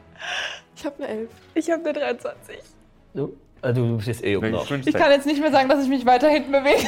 Ich 0.76 0.86
habe 0.86 1.02
eine 1.02 1.08
11. 1.08 1.30
Ich 1.54 1.70
habe 1.70 1.82
eine 1.84 1.92
23. 1.92 2.58
So. 3.14 3.32
Äh, 3.62 3.72
Du, 3.72 3.88
du 3.88 3.96
bist 3.96 4.24
eh 4.24 4.36
oben 4.36 4.52
drauf. 4.52 4.70
Ich 4.70 4.94
kann 4.94 5.10
jetzt 5.10 5.26
nicht 5.26 5.40
mehr 5.40 5.50
sagen, 5.50 5.68
dass 5.68 5.82
ich 5.82 5.88
mich 5.88 6.06
weiter 6.06 6.28
hinten 6.28 6.52
bewege. 6.52 6.80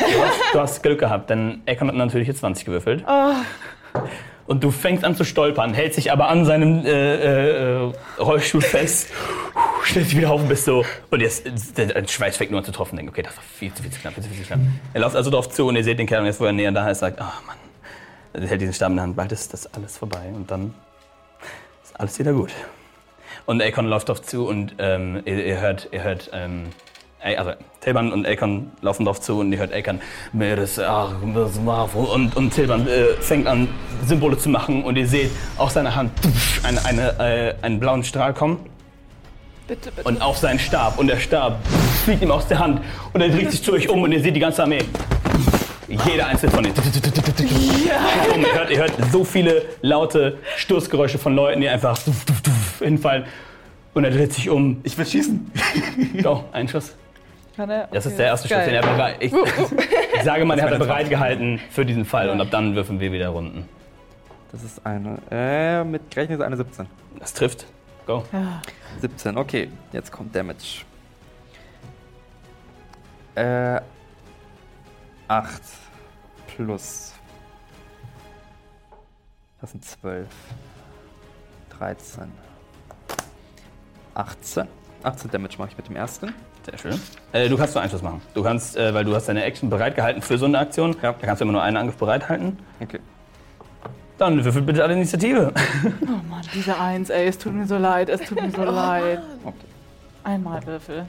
Du 0.53 0.61
hast 0.61 0.83
Glück 0.85 1.01
gehabt, 1.01 1.29
denn 1.29 1.63
Ekon 1.67 1.89
hat 1.89 1.97
natürlich 1.97 2.29
jetzt 2.29 2.39
20 2.39 2.65
gewürfelt. 2.65 3.03
Ah. 3.09 3.35
Und 4.47 4.63
du 4.63 4.71
fängst 4.71 5.05
an 5.05 5.17
zu 5.17 5.25
stolpern, 5.25 5.75
hältst 5.75 5.99
dich 5.99 6.13
aber 6.13 6.29
an 6.29 6.45
seinem 6.45 6.85
äh, 6.87 6.91
äh, 6.91 7.87
äh, 7.89 7.93
Rollstuhl 8.21 8.63
fest, 8.63 9.09
stellst 9.91 10.13
dich 10.13 10.19
wieder 10.19 10.31
auf 10.31 10.41
und 10.41 10.49
bist 10.49 10.65
so. 10.65 10.85
Und 11.11 11.21
jetzt, 11.21 11.45
der, 11.77 12.07
Schweiß 12.07 12.37
fängt 12.37 12.51
nur 12.51 12.61
an 12.61 12.65
zu 12.65 12.73
tropfen. 12.73 12.97
Denkt, 12.97 13.11
okay, 13.11 13.23
das 13.23 13.37
war 13.37 13.43
viel 13.43 13.73
zu, 13.75 13.83
viel 13.83 13.93
zu 13.93 14.01
knapp, 14.01 14.15
viel 14.15 14.23
zu, 14.23 14.31
viel 14.31 14.43
zu 14.43 14.47
knapp. 14.47 14.61
Er 14.95 15.01
läuft 15.01 15.17
also 15.17 15.31
drauf 15.31 15.51
zu 15.51 15.67
und 15.67 15.77
ihr 15.77 15.85
seht 15.85 15.99
den 15.99 16.07
Kerl, 16.07 16.21
und 16.21 16.27
jetzt 16.27 16.41
wo 16.41 16.45
er 16.45 16.53
näher 16.53 16.73
da 16.73 16.89
ist, 16.89 17.01
sagt, 17.01 17.21
ah 17.21 17.33
Mann. 17.47 17.57
Er 18.33 18.47
hält 18.47 18.61
diesen 18.61 18.75
Stab 18.75 18.91
in 18.91 18.97
der 18.97 19.03
Hand, 19.03 19.17
bald 19.17 19.33
ist 19.33 19.53
das 19.53 19.75
alles 19.75 19.99
vorbei 19.99 20.31
und 20.33 20.51
dann 20.51 20.73
ist 21.83 21.99
alles 21.99 22.19
wieder 22.19 22.33
gut. 22.33 22.53
Und 23.45 23.61
Akon 23.61 23.87
läuft 23.87 24.09
drauf 24.09 24.23
zu 24.23 24.47
und 24.47 24.77
ähm, 24.79 25.21
ihr, 25.25 25.45
ihr 25.45 25.61
hört, 25.61 25.89
ihr 25.91 26.05
hört, 26.05 26.31
ähm, 26.33 26.67
also 27.21 27.53
Tilban 27.81 28.13
und 28.13 28.29
Akon 28.29 28.71
laufen 28.83 29.05
drauf 29.05 29.21
zu 29.21 29.41
und 29.41 29.53
ihr 29.53 29.59
hört 29.59 29.75
Akon 29.75 30.01
und, 30.33 32.37
und 32.37 32.55
Tilban 32.55 32.87
äh, 32.87 33.07
fängt 33.21 33.49
an, 33.49 33.67
Symbole 34.07 34.39
zu 34.39 34.49
machen 34.49 34.85
und 34.85 34.97
ihr 34.97 35.09
seht 35.09 35.33
aus 35.59 35.75
seiner 35.75 35.97
Hand 35.97 36.13
eine, 36.63 36.85
eine, 36.85 37.19
äh, 37.19 37.55
einen 37.63 37.81
blauen 37.81 38.05
Strahl 38.05 38.33
kommen 38.33 38.65
Bitte, 39.71 39.93
bitte. 39.93 40.09
und 40.09 40.21
auf 40.21 40.37
seinen 40.37 40.59
Stab 40.59 40.99
und 40.99 41.07
der 41.07 41.19
Stab 41.21 41.65
fliegt 42.03 42.23
ihm 42.23 42.33
aus 42.33 42.49
der 42.49 42.59
Hand 42.59 42.81
und 43.13 43.21
er 43.21 43.29
dreht 43.29 43.53
sich 43.53 43.63
zu 43.63 43.73
euch 43.73 43.89
um 43.89 44.03
und 44.03 44.11
ihr 44.11 44.21
seht 44.21 44.35
die 44.35 44.41
ganze 44.41 44.65
Armee. 44.65 44.83
Jeder 45.87 46.27
einzelne 46.27 46.51
von 46.51 46.65
ihnen. 46.65 46.75
Und 46.75 46.87
ihr, 48.43 48.53
hört, 48.53 48.71
ihr 48.71 48.79
hört 48.79 48.93
so 49.13 49.23
viele 49.23 49.63
laute 49.81 50.39
Stoßgeräusche 50.57 51.19
von 51.19 51.37
Leuten, 51.37 51.61
die 51.61 51.69
einfach 51.69 51.97
hinfallen. 52.81 53.27
Und 53.95 54.03
er 54.03 54.11
dreht 54.11 54.33
sich 54.33 54.51
um. 54.51 54.81
Ich 54.83 54.99
will 54.99 55.07
schießen. 55.07 55.53
Oh, 56.25 56.41
ein 56.51 56.67
Schuss. 56.67 56.97
Kann 57.55 57.71
er? 57.71 57.87
Das 57.93 58.07
ist 58.07 58.19
der 58.19 58.27
erste 58.27 58.49
Schuss, 58.49 58.65
den 58.65 58.75
er 58.75 58.83
bereit. 58.83 59.19
Ich, 59.21 59.33
ich 59.33 60.23
sage 60.25 60.45
mal, 60.47 60.57
den 60.57 60.65
hat 60.65 60.73
er 60.73 60.79
bereit 60.81 61.09
gehalten 61.09 61.61
für 61.71 61.87
diesen 61.87 62.05
Fall. 62.05 62.29
Und 62.31 62.41
ab 62.41 62.49
dann 62.51 62.75
würfeln 62.75 62.99
wir 62.99 63.13
wieder 63.13 63.29
Runden. 63.29 63.69
Das 64.51 64.65
ist 64.65 64.85
eine. 64.85 65.19
Äh, 65.31 65.85
mit 65.85 66.11
gerechnet 66.11 66.41
ist 66.41 66.45
eine 66.45 66.57
17. 66.57 66.87
Das 67.21 67.35
trifft. 67.35 67.67
Go. 68.07 68.25
17, 69.01 69.37
okay. 69.37 69.71
Jetzt 69.93 70.11
kommt 70.11 70.35
Damage. 70.35 70.85
Äh. 73.35 73.81
8 75.29 75.63
plus. 76.49 77.13
Das 79.61 79.71
sind 79.71 79.85
12. 79.85 80.27
13. 81.79 82.33
18. 84.15 84.67
18 85.05 85.31
Damage 85.31 85.55
mache 85.59 85.69
ich 85.71 85.77
mit 85.77 85.89
dem 85.89 85.95
ersten. 85.97 86.35
Sehr 86.65 86.79
schön. 86.79 87.01
Äh, 87.33 87.49
du 87.49 87.57
kannst 87.57 87.75
nur 87.75 87.83
einen 87.83 87.91
Schuss 87.91 88.03
machen. 88.03 88.21
Du 88.35 88.43
kannst, 88.43 88.77
äh, 88.77 88.93
weil 88.93 89.05
du 89.05 89.15
hast 89.15 89.29
deine 89.29 89.45
Action 89.45 89.71
bereit 89.71 89.95
gehalten 89.95 90.21
für 90.21 90.37
so 90.37 90.47
eine 90.47 90.59
Aktion. 90.59 90.97
Ja. 91.01 91.13
Da 91.13 91.27
kannst 91.27 91.41
du 91.41 91.45
immer 91.45 91.53
nur 91.53 91.63
einen 91.63 91.77
Angriff 91.77 91.97
bereithalten. 91.97 92.59
Okay. 92.81 92.99
Dann 94.21 94.45
würfelt 94.45 94.67
bitte 94.67 94.83
alle 94.85 94.93
Initiative. 94.93 95.51
Oh 96.03 96.29
Mann, 96.29 96.43
diese 96.53 96.79
Eins, 96.79 97.09
ey, 97.09 97.27
es 97.29 97.39
tut 97.39 97.55
mir 97.55 97.67
so 97.67 97.79
leid, 97.79 98.11
es 98.11 98.21
tut 98.21 98.39
mir 98.39 98.51
so 98.51 98.63
leid. 98.65 99.23
okay. 99.43 99.55
Einmal 100.25 100.65
Würfel. 100.67 101.07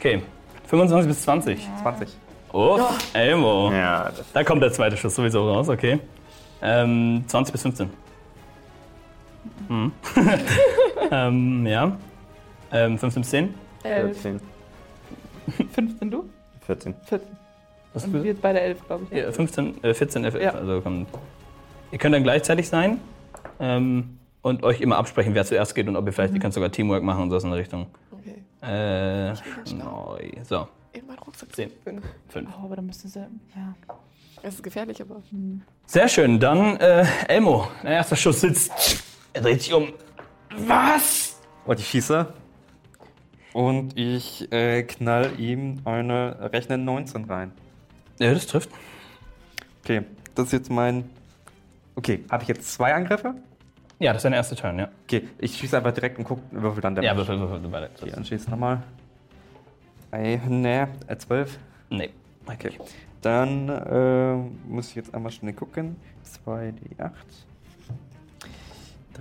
Okay. 0.00 0.20
25 0.66 1.06
bis 1.08 1.22
20. 1.22 1.68
20. 1.80 2.08
Oh, 2.52 2.80
Elmo. 3.12 3.70
Ja, 3.70 4.06
das 4.06 4.32
Da 4.32 4.42
kommt 4.42 4.64
der 4.64 4.72
zweite 4.72 4.96
Schuss 4.96 5.14
sowieso 5.14 5.48
raus, 5.48 5.68
okay. 5.68 6.00
Ähm, 6.60 7.22
20 7.28 7.52
bis 7.52 7.62
15. 7.62 7.90
Hm. 9.68 9.92
ähm, 11.12 11.66
ja. 11.68 11.96
Ähm, 12.72 12.98
15 12.98 13.22
bis 13.22 13.30
10. 13.30 13.54
Elf. 13.84 14.20
14. 14.22 14.40
15 15.70 16.10
du? 16.10 16.28
14. 16.66 16.94
14. 17.04 17.43
Was 17.94 18.04
Und 18.04 18.12
wir 18.14 18.22
jetzt 18.24 18.42
beide 18.42 18.60
elf, 18.60 18.84
glaube 18.86 19.06
ich. 19.10 19.16
ja, 19.16 19.30
15, 19.32 19.82
äh, 19.84 19.94
14, 19.94 20.24
F, 20.24 20.34
Ja. 20.40 20.50
also 20.52 20.80
kommt. 20.80 21.08
Ihr 21.92 21.98
könnt 21.98 22.14
dann 22.14 22.24
gleichzeitig 22.24 22.68
sein 22.68 23.00
ähm, 23.60 24.18
und 24.42 24.62
euch 24.64 24.80
immer 24.80 24.96
absprechen, 24.98 25.34
wer 25.34 25.44
zuerst 25.44 25.74
geht 25.76 25.86
und 25.88 25.96
ob 25.96 26.04
ihr 26.06 26.12
vielleicht, 26.12 26.34
ihr 26.34 26.40
könnt 26.40 26.54
sogar 26.54 26.70
Teamwork 26.72 27.02
machen 27.04 27.22
und 27.22 27.30
so 27.30 27.36
in 27.38 27.50
der 27.50 27.58
Richtung. 27.60 27.86
Okay. 28.10 28.42
Äh, 28.62 29.32
neu. 29.74 30.30
So, 30.42 30.66
In 30.92 31.06
meinen 31.06 31.18
Rucksack. 31.20 31.54
10, 31.54 31.70
5. 31.84 32.02
Oh, 32.60 32.64
aber 32.64 32.76
dann 32.76 32.86
müsste 32.86 33.06
sie. 33.08 33.20
Ja. 33.20 33.74
Das 34.42 34.54
ist 34.54 34.62
gefährlich, 34.62 35.00
aber. 35.00 35.22
Sehr 35.86 36.08
schön, 36.08 36.40
dann 36.40 36.76
äh, 36.78 37.06
Elmo. 37.28 37.68
Der 37.84 37.92
erste 37.92 38.16
Schuss 38.16 38.40
sitzt. 38.40 39.02
Er 39.32 39.42
dreht 39.42 39.62
sich 39.62 39.72
um. 39.72 39.88
Was? 40.66 41.40
Und 41.64 41.78
ich 41.78 41.86
schieße. 41.88 42.26
Und 43.52 43.96
ich 43.96 44.50
äh, 44.52 44.82
knall 44.82 45.38
ihm 45.38 45.80
eine 45.84 46.50
rechne 46.52 46.76
19 46.76 47.24
rein. 47.24 47.52
Ja, 48.18 48.32
das 48.32 48.46
trifft. 48.46 48.70
Okay, 49.82 50.02
das 50.34 50.46
ist 50.46 50.52
jetzt 50.52 50.70
mein. 50.70 51.10
Okay, 51.96 52.24
habe 52.30 52.42
ich 52.42 52.48
jetzt 52.48 52.72
zwei 52.72 52.94
Angriffe? 52.94 53.34
Ja, 53.98 54.12
das 54.12 54.20
ist 54.20 54.24
dein 54.24 54.32
erster 54.32 54.56
Turn, 54.56 54.78
ja. 54.78 54.88
Okay, 55.04 55.28
ich 55.38 55.56
schieße 55.56 55.76
einfach 55.76 55.92
direkt 55.92 56.18
und 56.18 56.24
guck, 56.24 56.40
würfel 56.50 56.80
dann 56.80 56.94
Damage. 56.94 57.06
Ja, 57.06 57.16
würfel, 57.16 57.38
würfel, 57.38 57.60
du 57.60 57.70
weiter. 57.70 57.90
Okay, 58.00 58.10
dann 58.12 58.24
schieße 58.24 58.50
nochmal. 58.50 58.82
Ey, 60.10 60.40
ne, 60.48 60.88
äh, 61.06 61.16
12. 61.16 61.58
Nee. 61.90 62.10
Okay. 62.46 62.72
Dann 63.20 63.68
äh, 63.68 64.34
muss 64.68 64.90
ich 64.90 64.96
jetzt 64.96 65.14
einmal 65.14 65.32
schnell 65.32 65.54
gucken. 65.54 65.96
2, 66.24 66.72
die 66.72 67.00
8. 67.00 67.14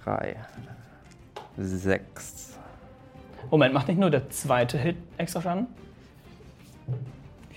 3. 0.03 0.35
6. 1.57 2.57
Moment, 3.49 3.73
macht 3.73 3.87
nicht 3.87 3.99
nur 3.99 4.09
der 4.09 4.29
zweite 4.29 4.77
Hit 4.77 4.97
extra 5.17 5.41
Schaden? 5.41 5.67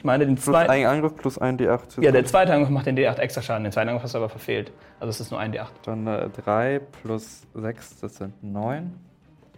Ich 0.06 0.08
meine, 0.08 0.24
den 0.24 0.36
zweiten. 0.36 0.70
ein 0.70 0.86
Angriff 0.86 1.16
plus 1.16 1.36
ein 1.36 1.58
D8. 1.58 2.00
Ja, 2.00 2.12
der 2.12 2.24
zweite 2.24 2.54
Angriff 2.54 2.70
macht 2.70 2.86
den 2.86 2.96
D8 2.96 3.18
extra 3.18 3.42
Schaden. 3.42 3.64
Den 3.64 3.72
zweiten 3.72 3.88
Angriff 3.88 4.04
hast 4.04 4.14
du 4.14 4.18
aber 4.18 4.28
verfehlt. 4.28 4.70
Also 5.00 5.10
es 5.10 5.18
ist 5.20 5.32
nur 5.32 5.40
ein 5.40 5.52
D8. 5.52 5.66
Dann 5.82 6.06
äh, 6.06 6.30
3 6.30 6.78
plus 7.02 7.44
6, 7.54 7.98
das 8.02 8.14
sind 8.14 8.40
9. 8.40 8.94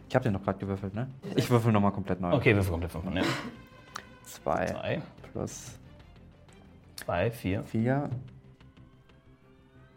Ich 0.09 0.15
habe 0.15 0.23
den 0.23 0.33
noch 0.33 0.43
gerade 0.43 0.59
gewürfelt, 0.59 0.95
ne? 0.95 1.07
Ich 1.37 1.51
würfel 1.51 1.71
nochmal 1.71 1.93
komplett 1.93 2.23
neu. 2.23 2.33
Okay, 2.33 2.57
Würfel 2.57 2.71
komplett 2.71 2.93
von. 2.93 3.15
Ja. 3.15 3.23
2 4.25 4.67
Zwei, 4.69 5.03
plus 5.35 5.79
zwei, 6.97 7.31
vier. 7.31 7.63
4. 7.65 8.09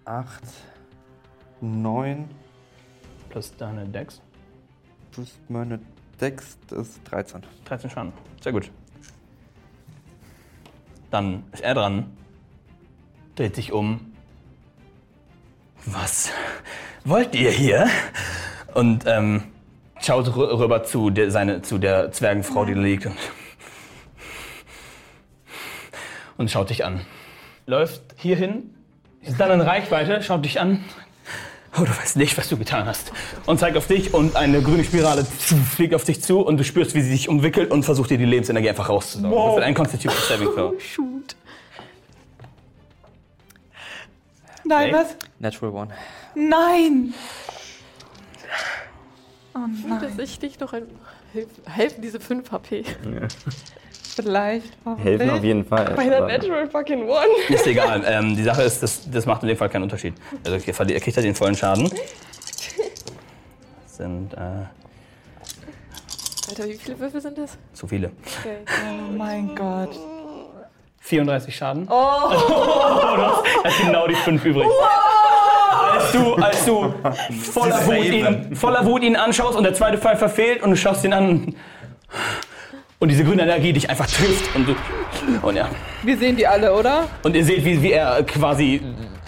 8. 0.03 0.43
9 1.61 2.29
Plus 3.29 3.55
deine 3.55 3.85
Dex. 3.85 4.21
plus 5.13 5.39
meine 5.47 5.79
Dex, 6.19 6.57
das 6.67 6.89
ist 6.89 7.01
13. 7.09 7.41
13 7.63 7.89
Schaden. 7.89 8.11
Sehr 8.41 8.51
gut. 8.51 8.69
Dann 11.11 11.43
ist 11.51 11.61
er 11.61 11.75
dran. 11.75 12.17
Dreht 13.35 13.55
sich 13.55 13.71
um. 13.71 14.13
Was 15.85 16.31
wollt 17.05 17.35
ihr 17.35 17.51
hier? 17.51 17.87
Und 18.73 19.05
ähm, 19.05 19.43
schaut 19.99 20.27
rü- 20.27 20.57
rüber 20.59 20.83
zu 20.83 21.09
der, 21.09 21.31
seine, 21.31 21.61
zu 21.61 21.77
der 21.77 22.11
Zwergenfrau, 22.11 22.65
die 22.65 22.73
da 22.73 22.79
liegt. 22.79 23.05
Und, 23.05 23.17
und 26.37 26.49
schaut 26.51 26.69
dich 26.69 26.85
an. 26.85 27.01
Läuft 27.65 28.01
hierhin, 28.17 28.73
ist 29.21 29.39
dann 29.39 29.51
in 29.51 29.61
Reichweite, 29.61 30.21
schaut 30.23 30.45
dich 30.45 30.59
an. 30.59 30.83
Oh, 31.77 31.83
du 31.85 31.89
weißt 31.89 32.17
nicht, 32.17 32.37
was 32.37 32.49
du 32.49 32.57
getan 32.57 32.85
hast. 32.85 33.13
Und 33.45 33.59
zeigt 33.59 33.77
auf 33.77 33.87
dich 33.87 34.13
und 34.13 34.35
eine 34.35 34.61
grüne 34.61 34.83
Spirale 34.83 35.23
fliegt 35.25 35.95
auf 35.95 36.03
dich 36.03 36.21
zu 36.21 36.41
und 36.41 36.57
du 36.57 36.63
spürst, 36.65 36.95
wie 36.95 37.01
sie 37.01 37.11
sich 37.11 37.29
umwickelt 37.29 37.71
und 37.71 37.83
versucht 37.83 38.09
dir 38.09 38.17
die 38.17 38.25
Lebensenergie 38.25 38.69
einfach 38.69 38.89
rauszusaugen. 38.89 39.31
Wow. 39.31 39.57
Ein 39.59 39.73
Constitution 39.73 40.21
Saving 40.27 40.49
Throw. 40.53 40.73
Shoot. 40.81 41.35
Nein, 44.65 44.89
Okay. 44.93 45.03
was? 45.03 45.15
Natural 45.39 45.71
One. 45.73 45.93
Nein! 46.35 47.13
Oh 49.53 49.59
nein. 49.87 50.15
sich 50.15 50.41
nicht 50.41 50.61
noch 50.61 50.73
ein. 50.73 50.83
Helfen, 51.33 51.63
helfen 51.65 52.01
diese 52.01 52.19
5 52.19 52.51
HP. 52.51 52.85
Vielleicht. 54.15 54.77
Helfen 54.97 55.29
auf 55.29 55.43
jeden 55.43 55.65
Fall. 55.65 55.93
Bei 55.95 56.07
der 56.07 56.21
Natural 56.21 56.69
fucking 56.69 57.07
One. 57.07 57.27
Ist 57.49 57.67
egal. 57.67 58.03
Ähm, 58.05 58.35
die 58.35 58.43
Sache 58.43 58.63
ist, 58.63 58.83
das, 58.83 59.09
das 59.09 59.25
macht 59.25 59.41
in 59.43 59.49
dem 59.49 59.57
Fall 59.57 59.69
keinen 59.69 59.83
Unterschied. 59.83 60.13
Also 60.45 60.57
ihr 60.57 60.99
kriegt 60.99 61.15
ja 61.15 61.23
den 61.23 61.35
vollen 61.35 61.55
Schaden. 61.55 61.89
Das 61.89 61.99
sind 63.97 64.33
äh, 64.33 64.65
Alter, 66.51 66.67
wie 66.67 66.73
viele 66.73 66.99
Würfel 66.99 67.21
sind 67.21 67.37
das? 67.37 67.57
zu 67.71 67.87
viele. 67.87 68.11
Okay. 68.41 68.57
Oh 68.67 69.11
mein 69.17 69.55
Gott. 69.55 69.97
34 70.99 71.55
Schaden. 71.55 71.87
Oh! 71.89 71.93
er 73.63 73.71
hat 73.71 73.85
genau 73.85 74.05
die 74.07 74.15
5 74.15 74.43
übrig. 74.43 74.67
Als 75.93 76.11
du, 76.11 76.35
als 76.35 76.65
du 76.65 76.93
voller 77.53 77.85
Wut, 77.85 78.05
ihn, 78.05 78.55
voller 78.55 78.85
Wut 78.85 79.03
ihn 79.03 79.15
anschaust 79.15 79.57
und 79.57 79.63
der 79.63 79.73
zweite 79.73 79.97
Pfeil 79.97 80.17
verfehlt 80.17 80.61
und 80.61 80.71
du 80.71 80.75
schaust 80.75 81.05
ihn 81.05 81.13
an 81.13 81.55
und 83.01 83.09
diese 83.09 83.23
grüne 83.23 83.41
Energie 83.41 83.73
dich 83.73 83.89
einfach 83.89 84.05
trifft 84.07 84.55
und 84.55 84.67
du 84.67 84.75
und 85.41 85.55
ja 85.55 85.69
Wir 86.03 86.17
sehen 86.17 86.37
die 86.37 86.47
alle, 86.47 86.71
oder? 86.73 87.07
und 87.23 87.35
ihr 87.35 87.43
seht 87.43 87.65
wie, 87.65 87.81
wie 87.81 87.91
er 87.91 88.23
quasi 88.23 88.79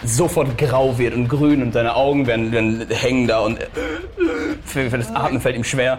sofort 0.04 0.56
grau 0.56 0.96
wird 0.96 1.14
und 1.14 1.28
grün 1.28 1.60
und 1.62 1.72
seine 1.72 1.94
Augen 1.96 2.26
werden, 2.26 2.52
werden 2.52 2.86
hängen 2.88 3.26
da 3.26 3.40
und 3.40 3.58
für, 4.64 4.88
für 4.88 4.98
das 4.98 5.10
Atmen 5.14 5.40
fällt 5.40 5.56
ihm 5.56 5.64
schwer 5.64 5.98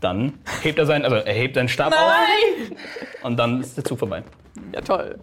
Dann 0.00 0.34
hebt 0.62 0.78
er 0.78 0.86
seinen, 0.86 1.04
also 1.04 1.16
er 1.16 1.34
hebt 1.34 1.56
seinen 1.56 1.68
Stab 1.68 1.92
auf 1.92 2.12
und 3.24 3.36
dann 3.36 3.60
ist 3.60 3.76
der 3.76 3.84
Zug 3.84 3.98
vorbei. 3.98 4.22
Ja, 4.72 4.80
toll. 4.80 5.18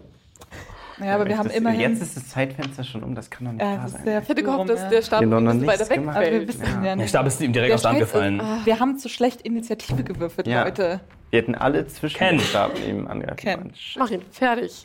Ja, 1.04 1.14
aber 1.14 1.26
wir 1.26 1.38
haben 1.38 1.48
das, 1.48 1.56
immerhin. 1.56 1.80
Jetzt 1.80 2.02
ist 2.02 2.16
das 2.16 2.28
Zeitfenster 2.28 2.84
schon 2.84 3.02
um, 3.02 3.14
das 3.14 3.30
kann 3.30 3.46
doch 3.46 3.52
nicht 3.52 3.62
ja, 3.62 3.68
wahr 3.68 3.76
das 3.78 3.86
ist 3.86 3.92
sein. 3.96 4.04
sehr 4.04 4.22
Ich 4.22 4.28
hätte 4.28 4.42
gehofft, 4.42 4.68
dass 4.70 4.88
der 4.88 5.02
Stab 5.02 5.20
Wir 5.20 5.28
bisschen 5.28 5.66
weiter 5.66 5.88
weg 5.88 5.94
gemacht. 5.96 6.16
Aber 6.16 6.24
wir 6.26 6.32
fällt. 6.32 6.48
wissen 6.48 6.62
Ja. 6.64 6.68
ja 6.74 6.80
Der 6.82 6.96
nicht. 6.96 7.08
Stab 7.08 7.26
ist 7.26 7.40
ihm 7.40 7.52
direkt 7.52 7.68
Der 7.70 7.74
aus 7.76 7.82
der 7.82 7.90
Hand 7.90 7.98
Scheiß 8.00 8.08
ist- 8.08 8.12
gefallen. 8.12 8.40
ah, 8.40 8.58
Wir 8.64 8.78
haben 8.80 8.98
zu 8.98 9.08
schlecht 9.08 9.40
Initiative 9.42 10.02
gewürfelt, 10.04 10.46
Ja. 10.46 10.64
Leute. 10.64 11.00
Wir 11.30 11.38
hätten 11.40 11.54
alle 11.54 11.86
zwischen 11.86 12.16
Ken. 12.18 12.38
den 12.38 12.40
Stab 12.40 12.72
eben 12.86 13.06
angreifen 13.08 13.36
Ken. 13.36 13.72
Mach 13.98 14.10
ihn, 14.10 14.22
fertig. 14.32 14.84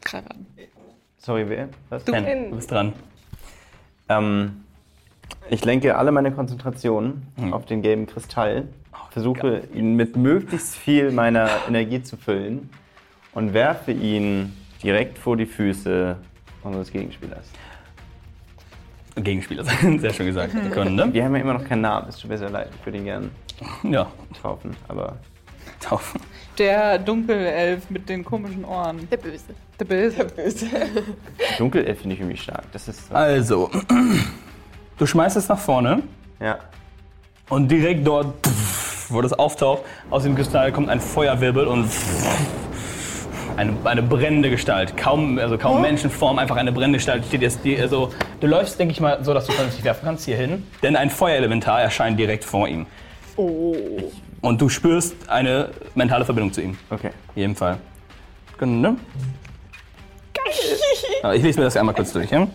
Kraran. 0.00 0.46
Sorry, 1.18 1.48
wer? 1.48 1.68
Was? 1.90 2.04
Ken, 2.04 2.50
du 2.50 2.56
bist 2.56 2.70
dran. 2.70 2.92
Ähm, 4.08 4.62
ich 5.50 5.64
lenke 5.64 5.96
alle 5.96 6.12
meine 6.12 6.32
Konzentration 6.32 7.22
Hm. 7.36 7.52
auf 7.52 7.66
den 7.66 7.82
gelben 7.82 8.06
Kristall, 8.06 8.68
versuche 9.10 9.62
ihn 9.74 9.94
mit 9.94 10.16
möglichst 10.16 10.74
viel 10.74 11.12
meiner 11.12 11.48
Energie 11.68 12.02
zu 12.02 12.16
füllen 12.16 12.70
und 13.34 13.52
werfe 13.52 13.92
ihn 13.92 14.54
direkt 14.82 15.18
vor 15.18 15.36
die 15.36 15.46
Füße 15.46 16.16
unseres 16.62 16.90
Gegenspielers. 16.90 17.46
Gegenspieler, 19.16 19.64
sehr 19.98 20.12
schön 20.12 20.26
gesagt. 20.26 20.52
Sekunde. 20.52 21.12
Wir 21.12 21.24
haben 21.24 21.34
ja 21.34 21.42
immer 21.42 21.54
noch 21.54 21.64
keinen 21.64 21.82
Namen, 21.82 22.08
es 22.08 22.16
tut 22.18 22.30
mir 22.30 22.38
sehr 22.38 22.48
leid, 22.50 22.70
ich 22.78 22.86
würde 22.86 22.98
ihn 22.98 23.04
gerne 23.04 23.30
Ja, 23.82 24.10
kaufen, 24.40 24.74
aber 24.88 25.16
taufen. 25.80 26.20
Der 26.58 26.98
Dunkelelf 26.98 27.88
mit 27.90 28.08
den 28.08 28.24
komischen 28.24 28.64
Ohren. 28.64 29.08
Der 29.10 29.16
Böse. 29.16 29.44
Der 29.78 29.84
Böse. 29.84 30.66
Dunkelelf 31.58 32.00
finde 32.00 32.14
ich 32.14 32.20
irgendwie 32.20 32.38
stark. 32.38 32.64
Das 32.72 32.88
ist 32.88 33.08
so, 33.08 33.14
Also, 33.14 33.70
du 34.98 35.06
schmeißt 35.06 35.36
es 35.36 35.48
nach 35.48 35.58
vorne 35.58 36.02
ja. 36.40 36.58
und 37.48 37.68
direkt 37.68 38.06
dort, 38.06 38.34
wo 39.08 39.20
das 39.20 39.32
auftaucht, 39.32 39.82
aus 40.10 40.22
dem 40.22 40.34
Kristall 40.34 40.72
kommt 40.72 40.88
ein 40.88 41.00
Feuerwirbel 41.00 41.66
und 41.66 41.88
eine, 43.56 43.76
eine 43.84 44.02
brennende 44.02 44.50
Gestalt. 44.50 44.96
Kaum, 44.96 45.38
also 45.38 45.58
kaum 45.58 45.82
Menschenform, 45.82 46.38
einfach 46.38 46.56
eine 46.56 46.72
brennende 46.72 46.98
Gestalt 46.98 47.24
steht 47.26 47.42
jetzt. 47.42 47.64
Die, 47.64 47.78
also, 47.78 48.12
du 48.40 48.46
läufst, 48.46 48.78
denke 48.78 48.92
ich 48.92 49.00
mal, 49.00 49.22
so, 49.24 49.34
dass 49.34 49.46
du 49.46 49.52
vernünftig 49.52 49.84
werfen 49.84 50.04
kannst 50.04 50.24
hier 50.24 50.36
hin. 50.36 50.66
Denn 50.82 50.96
ein 50.96 51.10
Feuerelementar 51.10 51.82
erscheint 51.82 52.18
direkt 52.18 52.44
vor 52.44 52.68
ihm. 52.68 52.86
Oh. 53.36 53.76
Und 54.40 54.60
du 54.60 54.68
spürst 54.68 55.28
eine 55.28 55.70
mentale 55.94 56.24
Verbindung 56.24 56.52
zu 56.52 56.62
ihm. 56.62 56.76
Okay. 56.90 57.10
In 57.34 57.40
jedem 57.40 57.56
Fall. 57.56 57.78
Sekunde. 58.52 58.96
Geil! 60.34 61.36
Ich 61.36 61.42
lese 61.42 61.58
mir 61.58 61.64
das 61.64 61.76
einmal 61.76 61.94
kurz 61.94 62.12
durch. 62.12 62.30
Ja? 62.30 62.46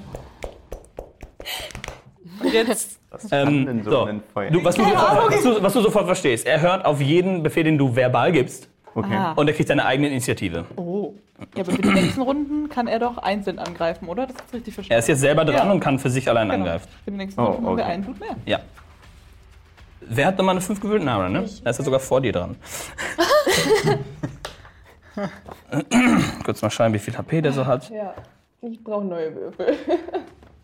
Jetzt. 2.43 3.00
Was 3.10 3.30
kann 3.30 3.48
Ähm, 3.48 3.66
denn 3.66 3.84
so, 3.84 3.89
so, 3.89 4.04
ein 4.04 4.22
Feuer? 4.34 4.52
du, 4.52 4.64
was, 4.64 4.76
du 4.76 4.84
sofort, 4.84 5.32
was, 5.32 5.43
du, 5.43 5.64
was 5.64 5.74
du 5.74 5.82
sofort 5.82 6.06
verstehst, 6.06 6.45
er 6.45 6.62
hört 6.62 6.86
auf 6.86 7.02
jeden 7.02 7.41
Befehl, 7.41 7.64
den 7.64 7.78
du 7.78 7.95
verbal 7.95 8.32
gibst 8.32 8.70
okay. 8.98 9.16
Ah. 9.16 9.32
und 9.34 9.48
er 9.48 9.54
kriegt 9.54 9.68
seine 9.70 9.86
eigene 9.86 10.10
Initiative. 10.10 10.66
Oh. 10.76 11.14
Ja, 11.56 11.64
aber 11.64 11.72
für 11.72 11.82
die 11.82 11.89
nächsten 11.89 12.22
Runden 12.22 12.68
kann 12.70 12.88
er 12.88 12.98
doch 13.00 13.18
einzeln 13.20 13.60
angreifen, 13.60 14.08
oder? 14.08 14.26
Das 14.28 14.36
ist 14.36 14.54
richtig 14.54 14.74
verstanden. 14.74 14.93
Er 14.93 15.00
ist 15.00 15.08
jetzt 15.08 15.20
selber 15.22 15.45
dran 15.45 15.68
Ja. 15.68 15.72
und 15.72 15.80
kann 15.80 16.00
für 16.00 16.10
sich 16.10 16.28
allein 16.30 16.50
Genau. 16.50 16.64
angreifen. 16.64 16.88
Für 17.06 17.12
die 17.12 17.18
nächsten 17.18 17.39
Oh, 17.39 17.45
Runden 17.45 17.58
haben 17.68 17.78
wir 17.78 17.84
okay. 17.84 17.91
einen 17.93 18.04
Blut 18.04 18.20
mehr. 18.20 18.36
Ja. 18.45 18.60
Wer 20.02 20.26
hat 20.28 20.38
nochmal 20.38 20.54
eine 20.54 20.62
5 20.62 20.80
gewählt? 20.80 21.04
Nara, 21.04 21.30
ne? 21.30 21.39
Er 21.39 21.43
ist 21.43 21.64
ja 21.78 21.84
sogar 21.84 22.00
vor 22.00 22.22
dir 22.22 22.32
dran. 22.32 22.56
Kurz 26.43 26.62
mal 26.62 26.70
schauen, 26.70 26.93
wie 26.93 27.00
viel 27.00 27.18
HP 27.18 27.41
der 27.41 27.52
so 27.52 27.66
hat. 27.66 27.89
Ja. 27.89 28.14
Ich 28.62 28.84
brauche 28.84 29.06
neue 29.06 29.34
Würfel. 29.36 29.76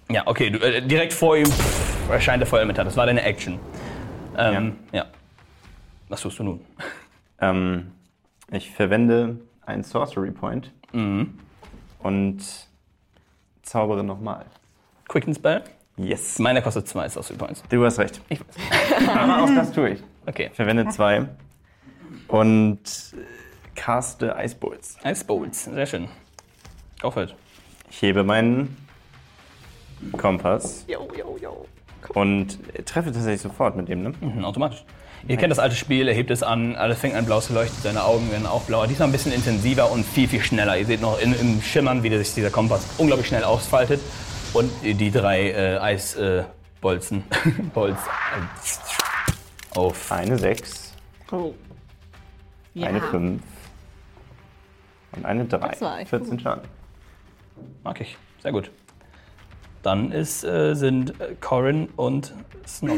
Ja, 0.10 0.24
okay, 0.26 0.50
du, 0.50 0.60
äh, 0.60 0.82
direkt 0.82 1.14
vor 1.14 1.38
ihm 1.38 1.46
pff, 1.46 2.10
erscheint 2.10 2.42
der 2.42 2.48
Feuermetall. 2.48 2.86
Das 2.86 2.98
war 2.98 3.06
deine 3.06 3.22
Action. 3.24 3.60
Ähm, 4.38 4.76
ja. 4.92 5.06
Was 6.10 6.22
tust 6.22 6.40
du 6.40 6.44
nun? 6.44 6.60
Ähm, 7.40 7.92
ich 8.54 8.72
verwende 8.72 9.38
einen 9.66 9.84
Sorcery 9.84 10.32
Point 10.32 10.72
Mhm. 10.94 11.38
und 12.00 12.38
zaubere 13.64 14.04
nochmal. 14.04 14.46
Quicken 15.08 15.34
Spell? 15.36 15.64
Yes. 15.98 16.40
Meiner 16.40 16.62
kostet 16.62 16.88
2 16.88 17.10
Sorcery 17.10 17.38
Points. 17.38 17.64
Du 17.70 17.84
hast 17.86 18.00
recht. 18.00 18.22
Ich 18.30 18.40
weiß. 18.40 19.08
Aber 19.18 19.44
auch 19.44 19.50
das 19.56 19.72
tue 19.72 19.92
ich. 19.92 20.04
Okay. 20.26 20.48
Ich 20.52 20.56
verwende 20.56 20.88
zwei 20.90 21.28
und 22.28 22.80
caste 23.76 24.36
Ice 24.40 24.56
Bolts. 24.56 24.98
Ice 25.06 25.24
Bolts, 25.26 25.66
sehr 25.66 25.86
schön. 25.86 26.08
Aufhört. 27.02 27.36
Ich 27.90 28.02
hebe 28.02 28.24
meinen 28.24 28.76
Kompass 30.18 30.86
Jo, 30.88 31.08
jo, 31.18 31.38
jo. 31.42 31.66
und 32.14 32.58
treffe 32.86 33.12
tatsächlich 33.12 33.42
sofort 33.42 33.76
mit 33.76 33.88
dem, 33.90 34.04
ne? 34.04 34.14
Mhm, 34.22 34.44
automatisch. 34.46 34.84
Ihr 35.28 35.38
kennt 35.38 35.52
das 35.52 35.60
alte 35.60 35.76
Spiel, 35.76 36.10
er 36.10 36.14
hebt 36.14 36.32
es 36.32 36.44
an, 36.44 36.76
alles 36.76 37.00
fängt 37.00 37.16
an 37.16 37.26
blau 37.26 37.40
zu 37.40 37.54
leuchten, 37.54 37.78
seine 37.82 38.04
Augen 38.04 38.30
werden 38.30 38.46
auch 38.46 38.64
blauer. 38.64 38.88
Diesmal 38.88 39.08
ein 39.08 39.14
bisschen 39.14 39.32
intensiver 39.32 39.90
und 39.90 40.06
viel, 40.06 40.28
viel 40.28 40.42
schneller. 40.42 40.78
Ihr 40.78 40.86
seht 40.86 41.00
noch 41.00 41.20
in, 41.22 41.34
im 41.34 41.62
Schimmern, 41.62 42.04
wie 42.04 42.10
sich 42.18 42.34
dieser 42.34 42.50
Kompass 42.50 42.86
unglaublich 42.98 43.28
schnell 43.28 43.46
ausfaltet. 43.46 44.02
Und 44.54 44.70
die 44.84 45.12
drei 45.12 45.50
äh, 45.52 45.78
Eisbolzen 45.80 47.24
äh, 47.32 47.50
Bolz, 47.74 47.98
äh, 47.98 49.78
auf. 49.80 50.12
Eine 50.12 50.38
6, 50.38 50.94
Oh. 51.32 51.54
Ja. 52.76 52.88
eine 52.88 53.02
5 53.02 53.42
und 55.16 55.26
eine 55.26 55.46
3. 55.46 55.58
Das 55.70 55.82
war 55.82 56.00
echt 56.00 56.10
14 56.10 56.30
gut. 56.32 56.42
Schaden. 56.42 56.64
Mag 57.84 58.02
ich. 58.02 58.18
Sehr 58.42 58.52
gut. 58.52 58.70
Dann 59.82 60.12
ist, 60.12 60.44
äh, 60.44 60.76
sind 60.76 61.20
äh, 61.22 61.36
Corin 61.40 61.88
und 61.96 62.34
Snow. 62.68 62.98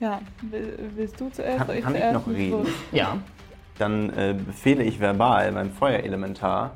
Ja, 0.00 0.20
will, 0.42 0.78
willst 0.94 1.20
du 1.20 1.28
zuerst? 1.30 1.58
Kann- 1.58 1.66
kann 1.66 1.94
ich 1.94 2.00
zuerst? 2.00 2.14
noch 2.14 2.28
reden? 2.34 2.66
Ja. 2.92 3.16
Dann 3.78 4.10
äh, 4.16 4.34
befehle 4.34 4.82
ich 4.84 4.98
verbal 5.00 5.52
meinem 5.52 5.72
Feuerelementar, 5.72 6.72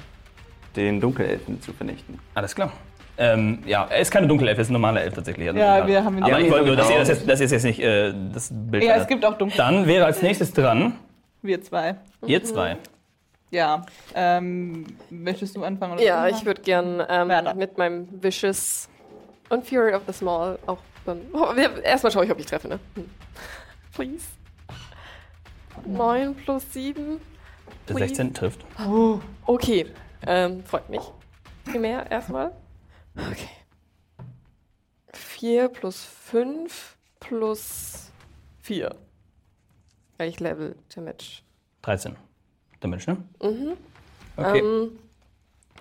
den 0.77 1.01
Dunkelelfen 1.01 1.61
zu 1.61 1.73
vernichten. 1.73 2.19
Alles 2.35 2.55
klar. 2.55 2.73
Ähm, 3.19 3.63
ja, 3.67 3.87
er 3.91 3.99
ist 4.01 4.11
keine 4.11 4.27
Dunkelelf, 4.27 4.57
er 4.57 4.63
ist 4.63 4.71
ein 4.71 4.73
normaler 4.75 5.03
Elf 5.03 5.15
tatsächlich. 5.15 5.47
Also 5.49 5.61
Ja, 5.61 5.87
wir 5.87 6.03
haben 6.05 6.17
ihn- 6.19 6.23
Aber 6.25 6.33
Ja, 6.33 6.39
ich 6.39 6.51
wollte 6.51 6.67
nur, 6.67 6.77
dass 6.77 6.91
ihr 6.91 6.99
das 6.99 7.09
jetzt, 7.09 7.29
das 7.29 7.41
ist 7.41 7.51
jetzt 7.53 7.65
nicht 7.65 7.79
äh, 7.81 8.13
das 8.33 8.51
Bild. 8.53 8.83
Ja, 8.85 8.97
es 8.97 9.07
gibt 9.07 9.25
auch 9.25 9.37
Dunkel. 9.37 9.57
Dann 9.57 9.87
wäre 9.87 10.07
als 10.07 10.23
nächstes 10.23 10.53
dran 10.53 10.95
Wir 11.43 11.61
zwei. 11.63 11.97
ihr 12.27 12.43
zwei. 12.43 12.77
Ja. 13.51 13.85
Ähm, 14.15 14.87
möchtest 15.11 15.55
du 15.57 15.63
anfangen? 15.63 15.93
Oder 15.95 16.03
Ja, 16.03 16.27
ich 16.27 16.45
würde 16.47 16.63
gern 16.63 17.03
ähm, 17.09 17.31
mit 17.59 17.77
meinem 17.77 18.09
Vicious 18.23 18.89
und 19.51 19.67
Fury 19.69 19.93
of 19.95 20.03
the 20.07 20.13
Small 20.15 20.59
auch 20.67 20.79
dann. 21.05 21.21
Oh, 21.33 21.53
erstmal 21.83 22.13
schaue 22.13 22.25
ich, 22.25 22.31
ob 22.31 22.39
ich 22.39 22.47
treffe, 22.47 22.69
ne? 22.69 22.81
Hm. 22.95 23.11
Please. 23.95 24.25
9 25.87 26.35
plus 26.37 26.73
7. 26.73 27.21
Der 27.89 27.97
16 27.97 28.35
trifft. 28.35 28.65
Oh, 28.87 29.21
Okay. 29.47 29.87
Ähm, 30.25 30.65
freut 30.65 30.89
mich. 30.89 31.03
Primär 31.65 32.09
erstmal. 32.11 32.53
Okay. 33.17 33.49
4 35.13 35.69
plus 35.69 36.05
5 36.05 36.97
plus 37.19 38.11
4. 38.63 38.95
Weil 40.17 40.29
ich 40.29 40.39
Level 40.39 40.77
Damage. 40.95 41.43
13. 41.83 42.17
Damage, 42.81 43.11
ne? 43.11 43.17
Mhm. 43.43 43.73
Okay. 44.37 44.59
Ähm, 44.61 44.99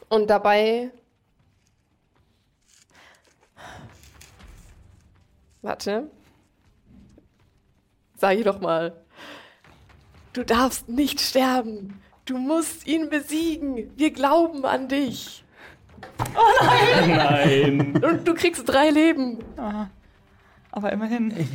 und 0.09 0.27
dabei. 0.29 0.89
Warte. 5.61 6.09
Sag 8.17 8.37
ich 8.37 8.43
doch 8.43 8.61
mal. 8.61 8.93
Du 10.33 10.43
darfst 10.43 10.89
nicht 10.89 11.19
sterben. 11.19 12.01
Du 12.25 12.37
musst 12.37 12.87
ihn 12.87 13.09
besiegen. 13.09 13.91
Wir 13.97 14.11
glauben 14.11 14.65
an 14.65 14.87
dich. 14.87 15.43
Nein. 17.07 18.01
Und 18.03 18.27
du 18.27 18.33
kriegst 18.33 18.67
drei 18.67 18.89
Leben. 18.89 19.39
aber 20.71 20.91
immerhin. 20.91 21.29
Die 21.29 21.47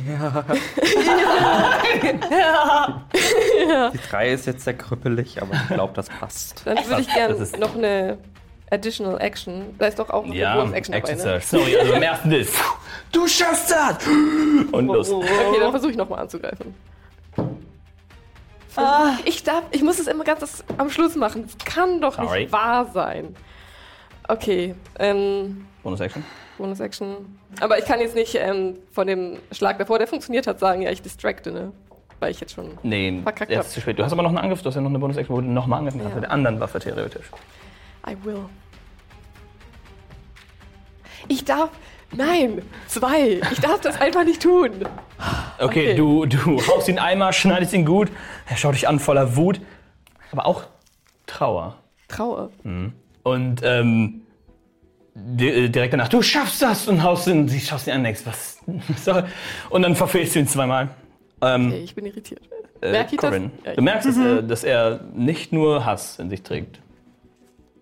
3 4.09 4.31
ist 4.31 4.45
jetzt 4.45 4.63
sehr 4.63 4.77
krüppelig, 4.77 5.41
aber 5.41 5.53
ich 5.55 5.67
glaube, 5.69 5.93
das 5.93 6.07
passt. 6.09 6.61
Dann 6.65 6.77
würde 6.87 7.01
ich 7.01 7.13
gerne 7.13 7.35
noch 7.59 7.75
eine 7.75 8.19
Additional 8.69 9.19
Action. 9.21 9.75
Da 9.77 9.87
ist 9.87 9.97
doch 9.99 10.09
auch 10.09 10.25
noch 10.25 10.33
Ja, 10.33 10.51
eine 10.53 10.61
Bonus 10.61 10.73
Action 10.75 10.93
Action 10.93 11.17
dabei. 11.17 11.31
Ne? 11.35 11.41
Search. 11.41 11.47
Sorry, 11.47 11.77
also 11.77 11.93
im 11.93 12.01
ersten 12.03 12.31
ist. 12.31 12.55
Du 13.11 13.27
schaffst 13.27 13.71
das! 13.71 14.05
Und 14.07 14.87
los. 14.87 15.09
Okay, 15.11 15.59
dann 15.59 15.71
versuche 15.71 15.91
ich 15.91 15.97
nochmal 15.97 16.19
anzugreifen. 16.19 16.73
Ah, 18.75 19.13
Ich 19.25 19.43
darf, 19.43 19.63
ich 19.71 19.81
muss 19.81 19.97
es 19.99 20.07
immer 20.07 20.23
ganz 20.23 20.41
das 20.41 20.63
am 20.77 20.89
Schluss 20.89 21.15
machen. 21.15 21.43
Das 21.45 21.57
kann 21.73 21.99
doch 21.99 22.15
Sorry. 22.15 22.41
nicht 22.41 22.51
wahr 22.51 22.85
sein. 22.93 23.35
Okay, 24.27 24.75
ähm, 24.99 25.65
Bonus 25.83 25.99
Action. 25.99 26.23
Bonus 26.57 26.79
Action. 26.79 27.39
Aber 27.59 27.79
ich 27.79 27.85
kann 27.85 27.99
jetzt 28.01 28.13
nicht 28.15 28.35
ähm, 28.35 28.77
von 28.91 29.07
dem 29.07 29.37
Schlag 29.51 29.79
davor, 29.79 29.97
der 29.97 30.07
funktioniert 30.07 30.45
hat, 30.45 30.59
sagen, 30.59 30.81
ja, 30.81 30.91
ich 30.91 31.01
distracte, 31.01 31.51
ne? 31.51 31.71
Weil 32.19 32.31
ich 32.31 32.39
jetzt 32.39 32.53
schon. 32.53 32.77
Nee, 32.83 33.19
Verkackt 33.23 33.49
jetzt 33.51 33.59
hab. 33.59 33.65
ist 33.67 33.73
zu 33.73 33.81
spät. 33.81 33.97
Du 33.97 34.03
hast 34.03 34.11
aber 34.11 34.23
noch 34.23 34.29
einen 34.29 34.39
Angriff, 34.39 34.61
du 34.61 34.67
hast 34.67 34.75
ja 34.75 34.81
noch 34.81 34.89
eine 34.89 34.99
Bonus 34.99 35.17
Action, 35.17 35.35
wo 35.35 35.41
du 35.41 35.47
nochmal 35.47 35.79
angreifen 35.79 35.99
kannst 35.99 36.11
Ja. 36.11 36.15
mit 36.15 36.23
der 36.25 36.31
anderen 36.31 36.59
Waffe 36.59 36.79
theoretisch. 36.79 37.27
I 38.07 38.15
will. 38.23 38.45
Ich 41.27 41.43
darf. 41.45 41.69
Nein, 42.15 42.61
zwei. 42.87 43.41
Ich 43.51 43.59
darf 43.59 43.81
das 43.81 43.99
einfach 43.99 44.23
nicht 44.23 44.41
tun. 44.41 44.71
Okay, 45.59 45.91
Okay. 45.91 45.95
Du, 45.95 46.25
du 46.25 46.61
haust 46.67 46.87
ihn 46.87 46.99
einmal, 46.99 47.33
schneidest 47.33 47.73
ihn 47.73 47.85
gut. 47.85 48.09
Er 48.47 48.55
schaut 48.55 48.75
dich 48.75 48.87
an 48.87 48.99
voller 48.99 49.35
Wut, 49.35 49.59
aber 50.31 50.45
auch 50.45 50.63
Trauer. 51.25 51.75
Trauer. 52.07 52.49
Und 53.23 53.61
ähm, 53.63 54.21
äh, 55.37 55.67
direkt 55.67 55.91
danach, 55.93 56.07
du 56.07 56.21
schaffst 56.21 56.61
das! 56.61 56.87
Und 56.87 57.03
haust 57.03 57.27
ihn, 57.27 57.49
sie 57.49 57.59
schaust 57.59 57.87
ihn 57.87 57.93
an, 57.93 58.03
denkst, 58.05 58.21
was 58.23 58.59
soll. 59.03 59.25
Und 59.69 59.81
dann 59.81 59.95
verfehlst 59.97 60.35
du 60.35 60.39
ihn 60.39 60.47
zweimal. 60.47 60.89
Ähm, 61.41 61.67
Okay, 61.67 61.81
ich 61.83 61.93
bin 61.93 62.05
irritiert. 62.05 62.41
äh, 62.81 62.91
Merk 62.91 63.11
ich 63.11 63.19
das? 63.19 63.29
Corin, 63.31 63.51
Ja, 63.65 63.73
du 63.73 63.81
merkst, 63.81 64.07
dass, 64.07 64.17
äh, 64.17 64.43
dass 64.43 64.63
er 64.63 65.01
nicht 65.13 65.51
nur 65.51 65.85
Hass 65.85 66.19
in 66.19 66.29
sich 66.29 66.43
trägt. 66.43 66.79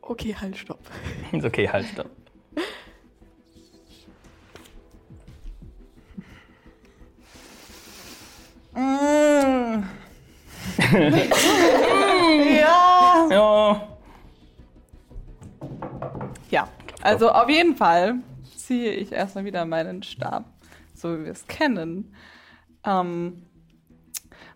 Okay, 0.08 0.36
halt, 0.40 0.56
stopp. 0.56 0.82
Ist 1.32 1.46
okay, 1.46 1.68
halt, 1.68 1.88
stopp. 1.88 2.12
Ja. 12.60 13.28
Ja. 13.32 13.88
Ja, 16.52 16.68
also 17.02 17.32
auf 17.32 17.50
jeden 17.50 17.76
Fall 17.76 18.20
ziehe 18.56 18.92
ich 18.92 19.12
erstmal 19.12 19.46
wieder 19.46 19.66
meinen 19.66 20.04
Stab, 20.04 20.46
so 20.94 21.18
wie 21.18 21.26
wir 21.26 21.32
es 21.32 21.48
kennen. 21.48 22.14
Ähm, 22.86 23.45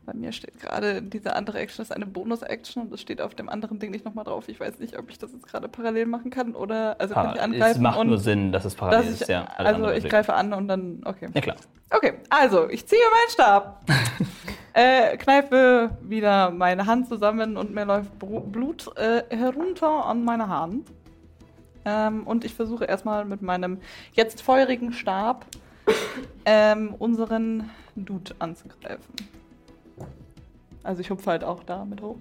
bei 0.09 0.17
mir 0.17 0.31
steht 0.31 0.59
gerade, 0.59 1.01
diese 1.03 1.35
andere 1.35 1.59
Action 1.59 1.83
ist 1.83 1.91
eine 1.91 2.07
Bonus-Action 2.07 2.83
und 2.83 2.93
es 2.93 3.01
steht 3.01 3.21
auf 3.21 3.35
dem 3.35 3.47
anderen 3.47 3.77
Ding 3.77 3.91
nicht 3.91 4.05
nochmal 4.05 4.25
drauf. 4.25 4.49
Ich 4.49 4.59
weiß 4.59 4.79
nicht, 4.79 4.97
ob 4.97 5.09
ich 5.09 5.19
das 5.19 5.31
jetzt 5.33 5.45
gerade 5.47 5.67
parallel 5.67 6.07
machen 6.07 6.31
kann 6.31 6.55
oder, 6.55 6.99
also 6.99 7.13
kann 7.13 7.35
ich 7.35 7.39
Ah, 7.39 7.43
angreifen 7.43 7.71
es 7.71 7.79
macht 7.79 8.03
nur 8.03 8.17
Sinn, 8.17 8.51
dass 8.51 8.65
es 8.65 8.73
dass 8.73 8.79
parallel 8.79 9.13
ich, 9.13 9.21
ist, 9.21 9.27
ja. 9.27 9.45
Also 9.57 9.89
ich 9.91 10.09
greife 10.09 10.33
an 10.33 10.53
und 10.53 10.67
dann, 10.67 11.01
okay. 11.05 11.27
Ja, 11.33 11.41
klar. 11.41 11.55
Okay, 11.91 12.13
also 12.29 12.69
ich 12.69 12.87
ziehe 12.87 13.01
meinen 13.11 13.31
Stab, 13.31 13.83
äh, 14.73 15.17
kneife 15.17 15.91
wieder 16.01 16.49
meine 16.49 16.87
Hand 16.87 17.07
zusammen 17.07 17.57
und 17.57 17.73
mir 17.73 17.85
läuft 17.85 18.17
Blut 18.17 18.89
äh, 18.97 19.23
herunter 19.29 20.05
an 20.05 20.23
meine 20.23 20.47
Hand. 20.49 20.87
Ähm, 21.85 22.25
und 22.25 22.45
ich 22.45 22.55
versuche 22.55 22.85
erstmal 22.85 23.25
mit 23.25 23.41
meinem 23.41 23.79
jetzt 24.13 24.41
feurigen 24.41 24.91
Stab 24.91 25.45
ähm, 26.45 26.95
unseren 26.97 27.69
Dude 27.95 28.33
anzugreifen. 28.39 29.13
Also 30.89 31.01
ich 31.01 31.11
hupfe 31.11 31.29
halt 31.29 31.43
auch 31.43 31.63
da 31.63 31.85
mit 31.85 32.01
hoch. 32.01 32.15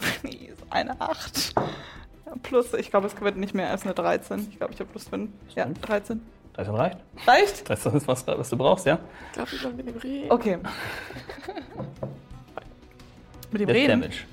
Ist 0.00 0.64
eine 0.70 1.00
8. 1.00 1.54
Plus, 2.42 2.74
ich 2.74 2.90
glaube, 2.90 3.06
es 3.06 3.20
wird 3.20 3.36
nicht 3.36 3.54
mehr 3.54 3.70
als 3.70 3.84
eine 3.84 3.94
13. 3.94 4.48
Ich 4.50 4.58
glaube, 4.58 4.74
ich 4.74 4.80
habe 4.80 4.90
plus 4.90 5.04
5. 5.04 5.30
Ja, 5.54 5.66
fünf? 5.66 5.80
13. 5.82 6.20
Das 6.54 6.68
reicht. 6.68 6.98
Reicht? 7.28 7.70
Das 7.70 7.86
ist 7.86 8.08
was, 8.08 8.26
was 8.26 8.50
du 8.50 8.56
brauchst, 8.56 8.86
ja? 8.86 8.98
Ich 9.28 9.32
glaube, 9.34 9.52
wir 9.52 9.58
sollen 9.60 9.76
mit 9.76 9.86
dem 9.86 9.96
reden. 9.98 10.32
Okay. 10.32 10.58
Mit 13.52 13.60
dem 13.60 13.68
Reden. 13.68 14.00
Damage. 14.00 14.24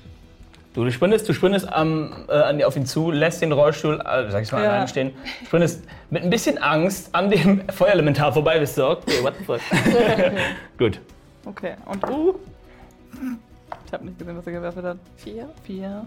Du, 0.74 0.82
du 0.84 0.90
sprintest, 0.90 1.28
du 1.28 1.32
sprintest 1.32 1.72
am, 1.72 2.12
äh, 2.28 2.64
auf 2.64 2.74
ihn 2.76 2.84
zu, 2.84 3.12
lässt 3.12 3.40
den 3.40 3.52
Rollstuhl, 3.52 4.00
äh, 4.00 4.28
sag 4.30 4.42
ich 4.42 4.50
mal, 4.50 4.62
Ja. 4.64 4.86
stehen, 4.88 5.12
sprintest 5.46 5.84
mit 6.10 6.24
ein 6.24 6.30
bisschen 6.30 6.58
Angst 6.58 7.14
an 7.14 7.30
dem 7.30 7.62
Feuerelementar 7.72 8.32
vorbei, 8.32 8.58
bist 8.58 8.76
du, 8.76 8.84
okay, 8.88 9.22
what 9.22 9.34
the 9.38 9.44
fuck. 9.44 9.60
Gut. 10.78 11.00
Okay, 11.46 11.74
und 11.86 12.10
U. 12.10 12.34
Ich 13.86 13.92
habe 13.92 14.04
nicht 14.04 14.18
gesehen, 14.18 14.36
was 14.36 14.46
er 14.48 14.52
gewürfelt 14.52 14.84
hat. 14.84 14.96
Vier. 15.16 15.48
Vier. 15.64 16.04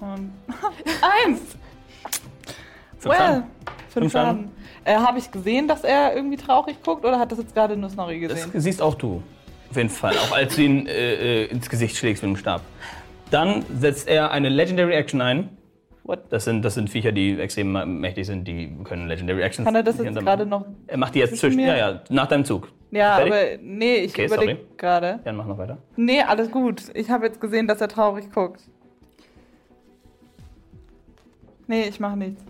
Und. 0.00 0.32
Eins! 1.26 1.40
Fünf 2.98 3.04
well! 3.04 3.16
Schaden. 3.16 3.44
Fünf 3.90 4.12
Schaden. 4.12 4.50
Äh, 4.84 4.96
habe 4.96 5.18
ich 5.18 5.30
gesehen, 5.30 5.68
dass 5.68 5.84
er 5.84 6.16
irgendwie 6.16 6.36
traurig 6.36 6.82
guckt 6.82 7.04
oder 7.04 7.18
hat 7.18 7.30
das 7.30 7.38
jetzt 7.38 7.54
gerade 7.54 7.76
nur 7.76 7.90
Snorri 7.90 8.26
Das 8.26 8.42
gesehen? 8.44 8.60
siehst 8.60 8.82
auch 8.82 8.96
du. 8.96 9.22
Auf 9.74 9.78
jeden 9.78 9.88
Fall. 9.90 10.16
Auch 10.18 10.30
als 10.30 10.54
du 10.54 10.62
ihn 10.62 10.86
äh, 10.86 11.42
äh, 11.42 11.44
ins 11.46 11.68
Gesicht 11.68 11.96
schlägst 11.96 12.22
mit 12.22 12.30
dem 12.30 12.36
Stab. 12.36 12.60
Dann 13.32 13.64
setzt 13.76 14.06
er 14.06 14.30
eine 14.30 14.48
Legendary 14.48 14.92
Action 14.94 15.20
ein. 15.20 15.48
What? 16.04 16.20
Das 16.30 16.44
sind, 16.44 16.62
das 16.62 16.74
sind 16.74 16.90
Viecher, 16.90 17.10
die 17.10 17.40
extrem 17.40 17.72
mächtig 18.00 18.24
sind, 18.26 18.46
die 18.46 18.70
können 18.84 19.08
Legendary 19.08 19.42
Actions. 19.42 19.66
Kann 19.66 19.74
er 19.74 19.82
das 19.82 19.98
jetzt 19.98 20.14
dann- 20.14 20.24
gerade 20.24 20.46
noch. 20.46 20.64
Er 20.86 20.96
macht 20.96 21.16
die 21.16 21.18
jetzt 21.18 21.38
zwischen 21.38 21.56
mir? 21.56 21.66
Ja, 21.66 21.76
ja, 21.90 22.02
nach 22.08 22.28
deinem 22.28 22.44
Zug. 22.44 22.68
Ja, 22.92 23.16
Fertig? 23.16 23.32
aber 23.32 23.62
nee, 23.64 23.96
ich 23.96 24.12
Okay, 24.12 24.26
überlege 24.26 24.58
gerade. 24.76 25.18
Jan, 25.24 25.34
mach 25.34 25.46
noch 25.46 25.58
weiter. 25.58 25.78
Nee, 25.96 26.22
alles 26.22 26.52
gut. 26.52 26.82
Ich 26.94 27.10
habe 27.10 27.26
jetzt 27.26 27.40
gesehen, 27.40 27.66
dass 27.66 27.80
er 27.80 27.88
traurig 27.88 28.30
guckt. 28.32 28.60
Nee, 31.66 31.88
ich 31.88 31.98
mache 31.98 32.16
nichts. 32.16 32.44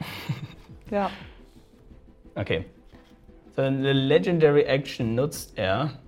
ja. 0.90 1.10
Okay. 2.34 2.64
So 3.58 3.64
eine 3.64 3.92
Legendary 3.92 4.62
Action 4.62 5.16
nutzt 5.16 5.58
er, 5.58 5.98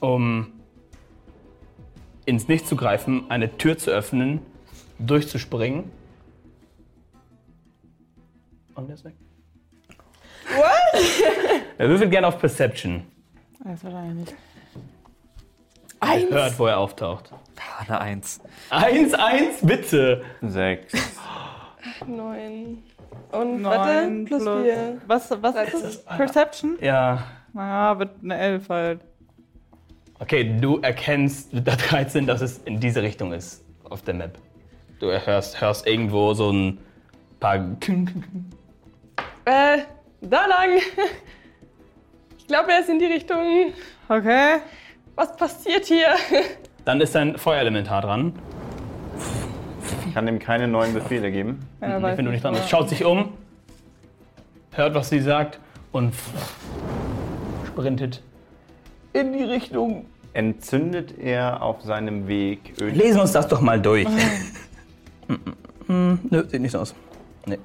um 0.00 0.54
ins 2.24 2.48
Nichts 2.48 2.66
zu 2.66 2.76
greifen, 2.76 3.30
eine 3.30 3.58
Tür 3.58 3.76
zu 3.76 3.90
öffnen, 3.90 4.40
durchzuspringen. 4.98 5.90
Und 8.74 8.88
er 8.88 8.94
ist 8.94 9.04
weg. 9.04 9.12
What? 10.56 11.02
Er 11.76 11.88
würfelt 11.90 12.10
gerne 12.10 12.28
auf 12.28 12.38
Perception. 12.38 13.06
Das 13.62 13.84
wahrscheinlich 13.84 14.30
nicht. 14.30 14.34
Eins. 16.00 16.30
Hört, 16.30 16.58
wo 16.58 16.66
er 16.68 16.78
auftaucht. 16.78 17.32
Ah, 17.32 17.82
eine 17.82 18.00
Eins. 18.00 18.40
Eins, 18.70 19.12
eins, 19.12 19.58
bitte. 19.60 20.24
Sechs. 20.40 20.94
Neun. 22.06 22.82
Und 23.32 23.62
Neun 23.62 23.64
warte, 23.64 24.24
plus, 24.26 24.42
plus- 24.42 24.62
vier. 24.62 25.00
Was, 25.06 25.30
was 25.42 25.54
ist 25.74 25.84
das? 25.84 26.04
Perception? 26.04 26.78
Ja. 26.80 27.24
Naja, 27.52 27.98
wird 27.98 28.10
eine 28.22 28.38
Elf 28.38 28.68
halt. 28.68 29.00
Okay, 30.18 30.56
du 30.60 30.78
erkennst 30.80 31.52
mit 31.52 31.66
der 31.66 31.76
13, 31.76 32.26
dass 32.26 32.40
es 32.42 32.58
in 32.58 32.78
diese 32.78 33.02
Richtung 33.02 33.32
ist 33.32 33.64
auf 33.88 34.02
der 34.02 34.14
Map. 34.14 34.38
Du 35.00 35.06
hörst, 35.10 35.60
hörst 35.60 35.86
irgendwo 35.86 36.34
so 36.34 36.50
ein 36.52 36.78
paar. 37.40 37.56
Äh, 39.46 39.78
da 40.20 40.46
lang. 40.46 40.78
Ich 42.38 42.46
glaube, 42.46 42.72
er 42.72 42.80
ist 42.80 42.88
in 42.90 42.98
die 42.98 43.06
Richtung. 43.06 43.38
Okay. 44.08 44.58
Was 45.14 45.36
passiert 45.36 45.86
hier? 45.86 46.08
Dann 46.84 47.00
ist 47.00 47.14
dein 47.14 47.38
Feuerelementar 47.38 48.02
dran. 48.02 48.32
Ich 50.10 50.14
kann 50.14 50.26
ihm 50.26 50.40
keine 50.40 50.66
neuen 50.66 50.92
Befehle 50.92 51.30
geben. 51.30 51.60
Ja, 51.80 52.02
weiß 52.02 52.18
wenn 52.18 52.24
du 52.24 52.32
nicht 52.32 52.42
dran 52.42 52.52
bist. 52.54 52.68
Schaut 52.68 52.88
sich 52.88 53.04
um, 53.04 53.28
hört, 54.72 54.92
was 54.96 55.08
sie 55.08 55.20
sagt 55.20 55.60
und 55.92 56.12
sprintet 57.64 58.20
in 59.12 59.32
die 59.32 59.44
Richtung. 59.44 60.06
Entzündet 60.32 61.16
er 61.16 61.62
auf 61.62 61.82
seinem 61.82 62.26
Weg 62.26 62.74
Öl? 62.80 62.90
Lesen 62.90 63.18
wir 63.18 63.22
uns 63.22 63.30
das 63.30 63.46
doch 63.46 63.60
mal 63.60 63.80
durch. 63.80 64.08
Hm, 65.86 66.18
Nö, 66.28 66.44
sieht 66.48 66.60
nicht 66.60 66.72
so 66.72 66.80
aus. 66.80 66.94
Nee, 67.46 67.58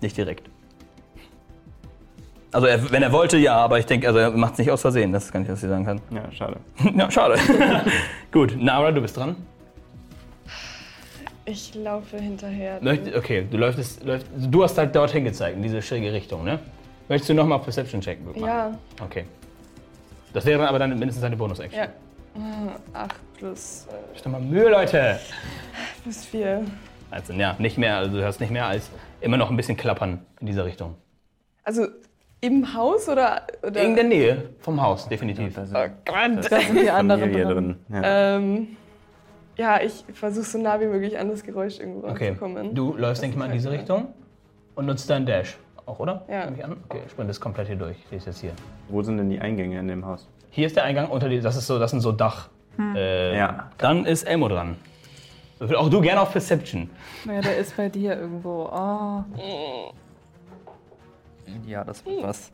nicht 0.00 0.16
direkt. 0.16 0.48
Also, 2.52 2.66
er, 2.66 2.90
wenn 2.90 3.02
er 3.02 3.12
wollte, 3.12 3.38
ja, 3.38 3.56
aber 3.56 3.78
ich 3.78 3.86
denke, 3.86 4.08
also 4.08 4.18
er 4.18 4.30
macht 4.32 4.54
es 4.54 4.58
nicht 4.58 4.70
aus 4.72 4.80
Versehen. 4.80 5.12
Das 5.12 5.30
kann 5.30 5.42
ich, 5.42 5.48
was 5.48 5.62
ich 5.62 5.68
sagen 5.68 5.84
kann. 5.84 6.00
Ja, 6.10 6.30
schade. 6.32 6.56
ja, 6.96 7.10
schade. 7.10 7.38
Gut, 8.32 8.56
Nara, 8.60 8.90
du 8.90 9.00
bist 9.00 9.16
dran. 9.16 9.36
Ich 11.50 11.74
laufe 11.74 12.16
hinterher. 12.18 12.78
Möcht, 12.80 13.14
okay, 13.16 13.46
du 13.50 13.56
läufst, 13.56 14.04
läufst, 14.04 14.26
du 14.36 14.62
hast 14.62 14.78
halt 14.78 14.94
dorthin 14.94 15.24
gezeigt, 15.24 15.56
in 15.56 15.62
diese 15.62 15.82
schräge 15.82 16.12
Richtung, 16.12 16.44
ne? 16.44 16.58
Möchtest 17.08 17.30
du 17.30 17.34
nochmal 17.34 17.58
Perception 17.58 18.00
checken? 18.00 18.24
machen? 18.26 18.40
Ja, 18.44 18.78
Okay. 19.02 19.24
Das 20.32 20.44
wäre 20.46 20.68
aber 20.68 20.78
dann 20.78 20.90
mindestens 20.96 21.24
eine 21.24 21.36
Bonus-Action. 21.36 21.76
ja. 21.80 21.86
Äh, 21.86 22.96
Acht 22.96 23.16
plus, 23.36 23.88
äh, 23.90 24.22
doch 24.22 24.30
mal 24.30 24.40
Mühe, 24.40 24.68
Leute! 24.70 25.18
plus 26.04 26.24
vier. 26.24 26.64
Also, 27.10 27.32
ja, 27.32 27.56
nicht 27.58 27.76
mehr, 27.78 27.96
also 27.96 28.16
du 28.16 28.22
hörst 28.22 28.40
nicht 28.40 28.52
mehr 28.52 28.66
als 28.66 28.88
immer 29.20 29.36
noch 29.36 29.50
ein 29.50 29.56
bisschen 29.56 29.76
klappern 29.76 30.24
in 30.40 30.46
dieser 30.46 30.64
Richtung. 30.64 30.94
Also 31.64 31.88
im 32.40 32.72
Haus 32.72 33.08
oder? 33.08 33.42
oder? 33.66 33.82
In 33.82 33.96
der 33.96 34.04
Nähe 34.04 34.50
vom 34.60 34.80
Haus, 34.80 35.08
definitiv. 35.08 35.52
Da 35.54 35.66
sind, 35.66 35.76
Oh 35.76 35.88
Gott. 36.04 36.52
Da 36.52 36.60
sind 36.60 36.80
die 36.80 36.88
anderen 36.90 37.32
drin. 37.32 37.48
drin. 37.48 37.76
Ja. 37.88 38.36
Ähm, 38.36 38.68
ja, 39.60 39.80
ich 39.82 40.04
versuche 40.14 40.44
so 40.44 40.58
nah 40.58 40.80
wie 40.80 40.86
möglich 40.86 41.18
an 41.18 41.28
das 41.28 41.42
Geräusch 41.42 41.78
irgendwo 41.78 42.08
Okay, 42.08 42.28
ranzukommen. 42.28 42.74
du 42.74 42.96
läufst, 42.96 43.22
denke 43.22 43.34
ich 43.34 43.38
mal, 43.38 43.46
in 43.46 43.52
diese 43.52 43.70
Richtung 43.70 44.08
und 44.74 44.86
nutzt 44.86 45.08
deinen 45.10 45.26
Dash. 45.26 45.58
Auch, 45.86 45.98
oder? 45.98 46.24
Ja. 46.28 46.44
Nehme 46.46 46.56
ich 46.56 46.64
an? 46.64 46.76
Okay, 46.88 47.02
sprintest 47.10 47.40
komplett 47.40 47.66
hier 47.66 47.76
durch. 47.76 47.96
Ich 48.10 48.24
jetzt 48.24 48.40
hier. 48.40 48.52
Wo 48.88 49.02
sind 49.02 49.18
denn 49.18 49.28
die 49.28 49.38
Eingänge 49.40 49.78
in 49.78 49.88
dem 49.88 50.06
Haus? 50.06 50.28
Hier 50.50 50.66
ist 50.66 50.76
der 50.76 50.84
Eingang 50.84 51.08
unter 51.10 51.28
die, 51.28 51.40
das 51.40 51.56
ist 51.56 51.66
so, 51.66 51.78
das 51.78 51.90
sind 51.90 52.00
so 52.00 52.12
Dach. 52.12 52.48
Äh, 52.78 53.36
Ja. 53.36 53.70
Dann 53.78 54.04
ist 54.06 54.22
Elmo 54.24 54.48
dran. 54.48 54.76
Würfel 55.58 55.76
Auch 55.76 55.90
du 55.90 56.00
gerne 56.00 56.20
auf 56.22 56.32
Perception. 56.32 56.88
Ja, 57.26 57.40
der 57.42 57.58
ist 57.58 57.76
bei 57.76 57.88
dir 57.90 58.16
irgendwo. 58.18 58.70
Oh. 58.72 59.92
Ja, 61.66 61.84
das 61.84 62.04
wird 62.06 62.22
was. 62.22 62.50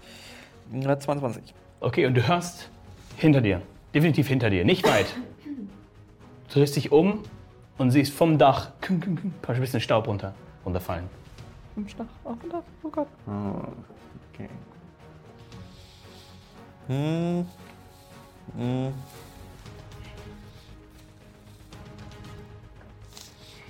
Ja, 0.73 0.99
22. 0.99 1.55
Okay, 1.81 2.07
und 2.07 2.15
du 2.15 2.27
hörst 2.27 2.69
hinter 3.17 3.41
dir. 3.41 3.61
Definitiv 3.95 4.27
hinter 4.29 4.51
dir. 4.51 4.65
Nicht 4.65 4.85
weit. 4.89 5.07
Drehst 6.49 6.77
dich 6.77 6.93
um 6.93 7.23
und 7.79 7.91
siehst 7.91 8.13
vom 8.13 8.39
Dach 8.39 8.71
küm, 8.81 9.01
küm, 9.01 9.17
küm, 9.17 9.35
ein 9.47 9.61
bisschen 9.61 9.81
Staub 9.81 10.07
runter, 10.07 10.35
runterfallen. 10.65 11.09
Im 11.77 11.89
Stach 11.89 12.07
auf 12.25 12.39
dem 12.41 12.51
Dach. 12.51 12.63
Oh 12.83 12.89
Gott. 12.89 13.09
Oh, 13.27 13.69
okay. 14.33 14.49
Hm. 16.87 17.47
Hm. 18.57 18.95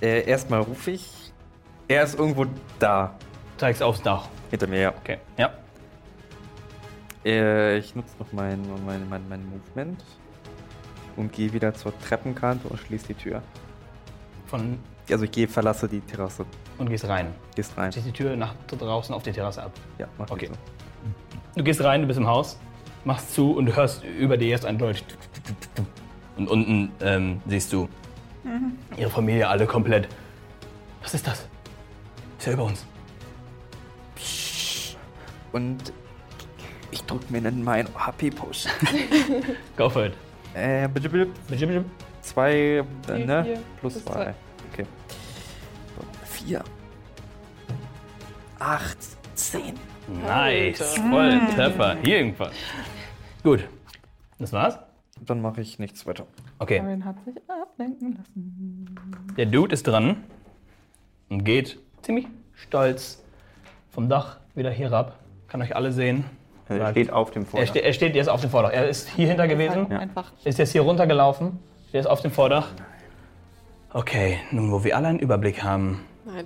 Äh, 0.01 0.29
erstmal 0.29 0.61
rufe 0.61 0.91
ich. 0.91 1.33
Er 1.87 2.03
ist 2.03 2.17
irgendwo 2.17 2.45
da. 2.79 3.15
Zeigst 3.57 3.81
aufs 3.81 4.01
Dach. 4.01 4.29
Hinter 4.51 4.67
mir, 4.67 4.79
ja. 4.79 4.93
Okay. 5.01 5.17
Ja. 5.37 5.51
Äh, 7.25 7.79
ich 7.79 7.95
nutze 7.95 8.15
noch 8.19 8.31
mein, 8.31 8.61
mein, 8.85 9.09
mein, 9.09 9.27
mein 9.27 9.49
Movement 9.49 10.01
und 11.17 11.33
gehe 11.33 11.51
wieder 11.53 11.73
zur 11.73 11.97
Treppenkante 11.99 12.67
und 12.69 12.79
schließe 12.79 13.07
die 13.07 13.13
Tür. 13.15 13.41
Von, 14.45 14.79
Also 15.11 15.25
ich 15.25 15.31
gehe, 15.31 15.47
verlasse 15.47 15.87
die 15.89 15.99
Terrasse. 16.01 16.45
und 16.77 16.89
gehst 16.89 17.07
rein. 17.07 17.33
Gehst 17.55 17.75
rein. 17.77 17.91
Schließt 17.91 18.07
die 18.07 18.11
Tür 18.13 18.35
nach 18.37 18.53
draußen 18.67 19.13
auf 19.13 19.23
die 19.23 19.31
Terrasse 19.31 19.63
ab. 19.63 19.71
Ja, 19.97 20.07
mach 20.17 20.29
Okay. 20.31 20.45
ich 20.45 20.51
so. 20.51 20.57
Du 21.55 21.63
gehst 21.63 21.83
rein, 21.83 22.01
du 22.01 22.07
bist 22.07 22.19
im 22.19 22.27
Haus, 22.27 22.57
machst 23.03 23.33
zu 23.33 23.51
und 23.51 23.65
du 23.65 23.75
hörst 23.75 24.03
über 24.03 24.37
dir 24.37 24.49
erst 24.49 24.65
ein 24.65 24.77
Deutsch. 24.77 25.03
Und 26.37 26.47
unten 26.49 26.91
ähm, 27.01 27.41
siehst 27.47 27.73
du 27.73 27.89
ihre 28.95 29.09
Familie 29.09 29.47
alle 29.49 29.65
komplett. 29.65 30.07
Was 31.01 31.13
ist 31.15 31.25
das? 31.27 31.47
Ist 32.37 32.45
ja 32.47 32.53
über 32.53 32.63
uns. 32.65 32.85
Und 35.51 35.91
ich 36.91 37.03
drücke 37.03 37.25
mir 37.31 37.41
dann 37.41 37.63
meinen 37.63 37.87
HP-Push. 37.95 38.65
Go 39.77 39.89
for 39.89 40.05
it. 40.05 40.13
Äh, 40.57 40.87
bitte, 40.87 41.09
bitte. 41.09 41.31
Bitte, 41.47 41.67
bitte. 41.67 41.85
Zwei, 42.21 42.53
äh, 42.53 42.83
Vier, 43.05 43.25
ne? 43.25 43.43
vier, 43.43 43.53
Plus 43.79 43.93
plus 43.93 44.05
zwei. 44.05 44.13
zwei. 44.13 44.33
Okay. 44.73 44.85
So, 45.95 46.25
vier. 46.25 46.63
Acht, 48.59 48.97
zehn. 49.35 49.75
Nice. 50.07 50.81
Alter. 50.81 51.09
Voll 51.09 51.39
Treffer. 51.55 51.97
Hier 52.03 52.17
irgendwas. 52.19 52.51
Gut. 53.43 53.67
Das 54.39 54.53
war's? 54.53 54.79
Dann 55.21 55.41
mache 55.41 55.61
ich 55.61 55.79
nichts 55.79 56.05
weiter. 56.05 56.25
Okay. 56.59 56.79
Karin 56.79 57.03
hat 57.05 57.15
sich 57.25 57.35
ablenken 57.49 58.15
lassen. 58.17 58.95
Der 59.37 59.45
Dude 59.47 59.73
ist 59.73 59.85
dran 59.87 60.23
und 61.29 61.43
geht 61.43 61.79
ziemlich 62.01 62.27
stolz 62.53 63.23
vom 63.89 64.09
Dach 64.09 64.39
wieder 64.55 64.69
hier 64.71 64.89
herab. 64.89 65.19
Kann 65.47 65.61
euch 65.61 65.75
alle 65.75 65.91
sehen. 65.91 66.23
Also 66.69 66.81
er 66.83 66.91
steht 66.91 67.11
auf 67.13 67.31
dem 67.31 67.43
Er, 67.43 67.47
Vordach. 67.47 67.67
ste 67.69 67.79
er 67.79 67.93
steht 67.93 68.15
jetzt 68.15 68.27
auf 68.29 68.41
dem 68.41 68.49
Vordach. 68.49 68.71
Er 68.73 68.87
ist 68.89 69.09
hier 69.09 69.27
hinter 69.27 69.47
gewesen. 69.47 69.91
Einfach. 69.91 70.31
Ist 70.43 70.59
jetzt 70.59 70.71
hier 70.71 70.81
runtergelaufen. 70.81 71.59
Der 71.93 72.01
ist 72.01 72.07
auf 72.07 72.21
dem 72.21 72.31
Vordach. 72.31 72.67
Okay, 73.93 74.39
nun 74.51 74.71
wo 74.71 74.83
wir 74.83 74.95
alle 74.97 75.07
einen 75.07 75.19
Überblick 75.19 75.63
haben, 75.63 76.03
Nein. 76.25 76.45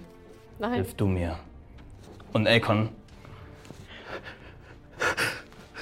Nein. 0.59 0.73
hilf 0.73 0.93
du 0.93 1.07
mir. 1.07 1.37
Und 2.33 2.47
Akon. 2.47 2.89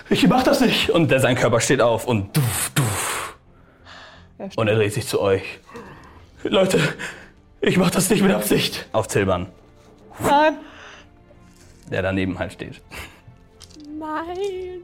Ich 0.09 0.27
mach 0.27 0.41
das 0.43 0.61
nicht! 0.61 0.89
Und 0.89 1.11
der, 1.11 1.19
sein 1.19 1.35
Körper 1.35 1.59
steht 1.59 1.81
auf 1.81 2.07
und 2.07 2.35
duf, 2.35 2.71
duf. 2.73 3.37
Er 4.37 4.47
steht- 4.47 4.57
Und 4.57 4.67
er 4.67 4.75
dreht 4.75 4.93
sich 4.93 5.05
zu 5.07 5.21
euch. 5.21 5.59
Leute, 6.43 6.79
ich 7.61 7.77
mach 7.77 7.91
das 7.91 8.09
nicht 8.09 8.21
mit 8.23 8.31
Absicht. 8.31 8.87
Auf 8.93 9.07
Zilbern, 9.09 9.47
Nein. 10.19 10.55
der 11.91 12.01
daneben 12.01 12.39
halt 12.39 12.53
steht. 12.53 12.81
Nein. 13.99 14.81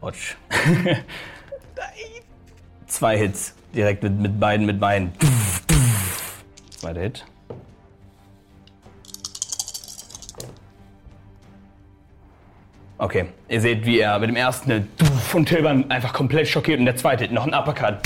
Watch. 0.00 0.36
Zwei 2.86 3.18
Hits. 3.18 3.54
Direkt 3.74 4.04
mit, 4.04 4.12
mit 4.20 4.38
beiden, 4.38 4.66
mit 4.66 4.78
beiden. 4.78 5.12
Zweiter 6.78 7.00
Hit. 7.00 7.24
Okay, 12.98 13.26
ihr 13.48 13.60
seht, 13.60 13.84
wie 13.84 13.98
er 13.98 14.18
mit 14.20 14.30
dem 14.30 14.36
ersten 14.36 14.88
und 15.34 15.48
Tilman 15.48 15.90
einfach 15.90 16.12
komplett 16.12 16.48
schockiert 16.48 16.78
und 16.78 16.86
der 16.86 16.96
zweite 16.96 17.32
noch 17.34 17.46
ein 17.46 17.52
Uppercut. 17.52 17.98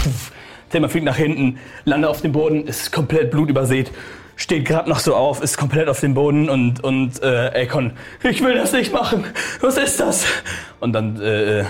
Tilman 0.70 0.90
fliegt 0.90 1.04
nach 1.04 1.16
hinten, 1.16 1.58
landet 1.84 2.10
auf 2.10 2.22
dem 2.22 2.32
Boden, 2.32 2.66
ist 2.66 2.90
komplett 2.90 3.30
blutübersät, 3.30 3.92
steht 4.40 4.64
gerade 4.64 4.88
noch 4.88 4.98
so 4.98 5.14
auf, 5.14 5.42
ist 5.42 5.56
komplett 5.58 5.88
auf 5.88 6.00
dem 6.00 6.14
Boden 6.14 6.48
und, 6.48 6.82
und 6.82 7.22
äh, 7.22 7.62
Akon, 7.62 7.92
ich 8.22 8.42
will 8.42 8.54
das 8.54 8.72
nicht 8.72 8.92
machen, 8.92 9.24
was 9.60 9.76
ist 9.76 10.00
das? 10.00 10.24
Und 10.80 10.92
dann, 10.94 11.20
äh, 11.20 11.64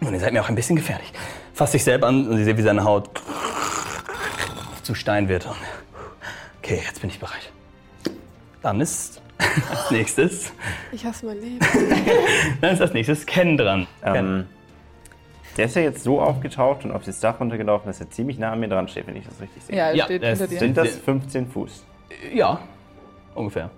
und 0.00 0.12
ihr 0.12 0.20
seid 0.20 0.32
mir 0.32 0.42
auch 0.42 0.48
ein 0.48 0.54
bisschen 0.54 0.76
gefährlich. 0.76 1.12
Fasst 1.54 1.72
sich 1.72 1.82
selber 1.82 2.08
an 2.08 2.28
und 2.28 2.38
ihr 2.38 2.44
seht, 2.44 2.56
wie 2.58 2.62
seine 2.62 2.84
Haut 2.84 3.22
zu 4.82 4.94
Stein 4.94 5.28
wird. 5.28 5.46
Und, 5.46 5.56
okay, 6.58 6.82
jetzt 6.86 7.00
bin 7.00 7.10
ich 7.10 7.18
bereit. 7.18 7.50
Dann 8.62 8.80
ist 8.80 9.22
als 9.70 9.90
nächstes, 9.90 10.52
Ich 10.92 11.04
hasse 11.04 11.24
mein 11.26 11.40
Leben. 11.40 11.58
dann 12.60 12.74
ist 12.74 12.82
als 12.82 12.92
nächstes 12.92 13.24
Ken 13.24 13.56
dran. 13.56 13.86
Ken. 14.02 14.46
Der 15.60 15.66
ist 15.66 15.76
ja 15.76 15.82
jetzt 15.82 16.02
so 16.04 16.22
aufgetaucht 16.22 16.86
und 16.86 16.90
auf 16.92 17.04
das 17.04 17.20
Dach 17.20 17.38
runtergelaufen, 17.38 17.86
dass 17.86 18.00
er 18.00 18.08
ziemlich 18.08 18.38
nah 18.38 18.52
an 18.52 18.60
mir 18.60 18.68
dran 18.68 18.88
steht, 18.88 19.06
wenn 19.06 19.14
ich 19.16 19.26
das 19.26 19.38
richtig 19.42 19.62
sehe. 19.62 19.76
Ja, 19.76 19.88
er 19.88 19.94
Ja, 19.94 20.04
steht 20.06 20.22
er 20.22 20.30
hinter 20.30 20.46
dir. 20.46 20.58
Sind 20.58 20.74
das 20.78 20.96
15 20.96 21.46
Fuß? 21.48 21.84
Ja, 22.32 22.60
ungefähr. 23.34 23.68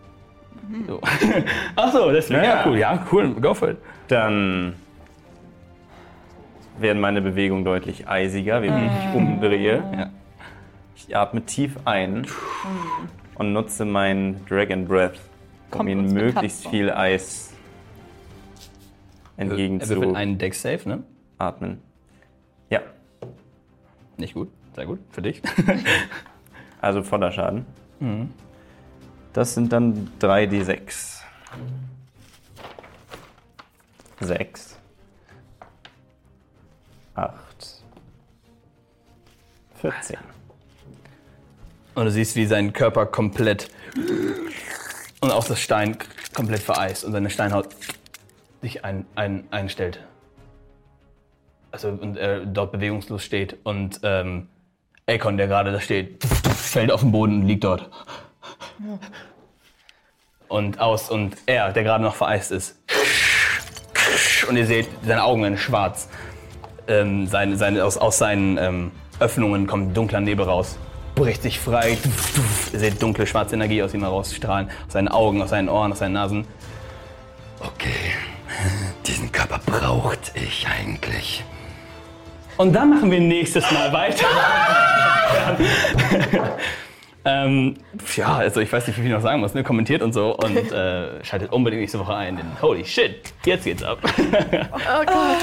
So. 0.86 1.00
Ach 1.74 1.92
so, 1.92 2.12
deswegen. 2.12 2.44
Ja, 2.44 2.54
Ja. 2.60 2.64
cool. 2.68 2.78
Ja, 2.78 3.06
cool. 3.10 3.34
Go 3.34 3.52
for 3.52 3.70
it. 3.70 3.78
Dann 4.06 4.74
werden 6.78 7.00
meine 7.00 7.20
Bewegungen 7.20 7.64
deutlich 7.64 8.06
eisiger, 8.06 8.62
wenn 8.62 8.76
ich 8.76 8.92
mich 8.92 9.14
umdrehe. 9.16 9.82
Ja. 9.92 10.10
Ich 10.94 11.16
atme 11.16 11.44
tief 11.44 11.76
ein 11.84 12.28
und 13.34 13.52
nutze 13.52 13.84
meinen 13.84 14.46
Dragon 14.48 14.86
Breath, 14.86 15.14
um 15.14 15.78
Kommt 15.78 15.90
ihnen 15.90 16.04
uns 16.04 16.14
bekannt 16.14 16.34
möglichst 16.34 16.62
vor. 16.62 16.70
viel 16.70 16.92
Eis 16.92 17.52
Er 19.36 19.50
würfelt 19.50 20.14
einen 20.14 20.38
Deck 20.38 20.54
Safe, 20.54 20.88
ne? 20.88 21.02
Entgegenzuatmen. 21.42 21.82
Ja, 22.70 22.80
Nicht 24.16 24.34
gut. 24.34 24.50
Sehr 24.74 24.86
gut. 24.86 25.00
Für 25.10 25.22
dich. 25.22 25.42
also 26.80 27.02
voller 27.02 27.32
Schaden. 27.32 27.66
Das 29.32 29.54
sind 29.54 29.72
dann 29.72 30.10
3d6. 30.20 31.20
6. 34.20 34.78
8. 37.14 37.34
14. 39.76 40.16
Und 41.94 42.04
du 42.04 42.10
siehst, 42.10 42.36
wie 42.36 42.46
sein 42.46 42.72
Körper 42.72 43.04
komplett 43.04 43.68
und 45.20 45.30
auch 45.30 45.44
das 45.44 45.60
Stein 45.60 45.98
komplett 46.34 46.60
vereist 46.60 47.04
und 47.04 47.12
seine 47.12 47.28
Steinhaut 47.28 47.68
sich 48.62 48.84
ein, 48.84 49.04
ein, 49.14 49.44
einstellt. 49.50 50.00
Also 51.72 51.88
und 51.88 52.16
er 52.16 52.44
dort 52.44 52.70
bewegungslos 52.72 53.24
steht 53.24 53.56
und 53.64 54.00
ähm, 54.02 54.48
Akon, 55.08 55.36
der 55.36 55.48
gerade 55.48 55.72
da 55.72 55.80
steht, 55.80 56.22
fällt 56.24 56.92
auf 56.92 57.00
den 57.00 57.12
Boden 57.12 57.40
und 57.40 57.46
liegt 57.48 57.64
dort. 57.64 57.90
Und 60.48 60.80
aus 60.80 61.10
und 61.10 61.36
er, 61.46 61.72
der 61.72 61.82
gerade 61.82 62.04
noch 62.04 62.14
vereist 62.14 62.52
ist. 62.52 62.78
Und 64.48 64.56
ihr 64.56 64.66
seht, 64.66 64.88
seine 65.04 65.24
Augen 65.24 65.42
werden 65.42 65.58
schwarz. 65.58 66.08
Ähm, 66.86 67.26
seine, 67.26 67.56
seine, 67.56 67.84
aus, 67.84 67.96
aus 67.96 68.18
seinen 68.18 68.58
ähm, 68.58 68.90
Öffnungen 69.18 69.66
kommt 69.66 69.96
dunkler 69.96 70.20
Nebel 70.20 70.44
raus. 70.44 70.78
Bricht 71.14 71.42
sich 71.42 71.58
frei. 71.58 71.96
Ihr 72.72 72.78
seht 72.78 73.02
dunkle, 73.02 73.26
schwarze 73.26 73.54
Energie 73.54 73.82
aus 73.82 73.94
ihm 73.94 74.02
herausstrahlen. 74.02 74.70
Aus 74.86 74.92
seinen 74.92 75.08
Augen, 75.08 75.42
aus 75.42 75.50
seinen 75.50 75.68
Ohren, 75.68 75.92
aus 75.92 75.98
seinen 75.98 76.12
Nasen. 76.12 76.46
Okay, 77.60 78.12
diesen 79.06 79.30
Körper 79.30 79.60
braucht 79.64 80.32
ich 80.34 80.66
eigentlich. 80.66 81.44
Und 82.56 82.72
dann 82.74 82.90
machen 82.90 83.10
wir 83.10 83.20
nächstes 83.20 83.70
Mal 83.70 83.92
weiter. 83.92 84.26
ähm, 87.24 87.76
ja, 88.14 88.36
also 88.36 88.60
ich 88.60 88.72
weiß 88.72 88.86
nicht, 88.86 88.96
wie 88.96 89.02
viel 89.02 89.10
ich 89.10 89.16
noch 89.16 89.22
sagen 89.22 89.40
muss. 89.40 89.54
Ne? 89.54 89.62
Kommentiert 89.62 90.02
und 90.02 90.12
so 90.12 90.36
und 90.36 90.70
äh, 90.72 91.24
schaltet 91.24 91.52
unbedingt 91.52 91.80
nächste 91.80 91.98
Woche 91.98 92.14
ein. 92.14 92.36
Denn 92.36 92.46
holy 92.60 92.84
shit, 92.84 93.32
jetzt 93.44 93.64
geht's 93.64 93.82
ab. 93.82 93.98
Oh 94.02 95.04
Gott. 95.06 95.38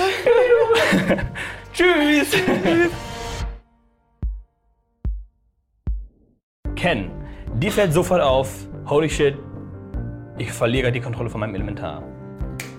Tschüss. 1.74 2.32
Ken, 6.76 7.12
dir 7.55 7.72
fällt 7.72 7.91
sofort 7.91 8.22
auf, 8.22 8.53
holy 8.88 9.10
shit, 9.10 9.36
ich 10.38 10.51
verliere 10.51 10.91
die 10.93 11.01
Kontrolle 11.01 11.30
von 11.30 11.41
meinem 11.41 11.55
Elementar. 11.55 12.03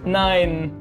Nein. 0.05 0.73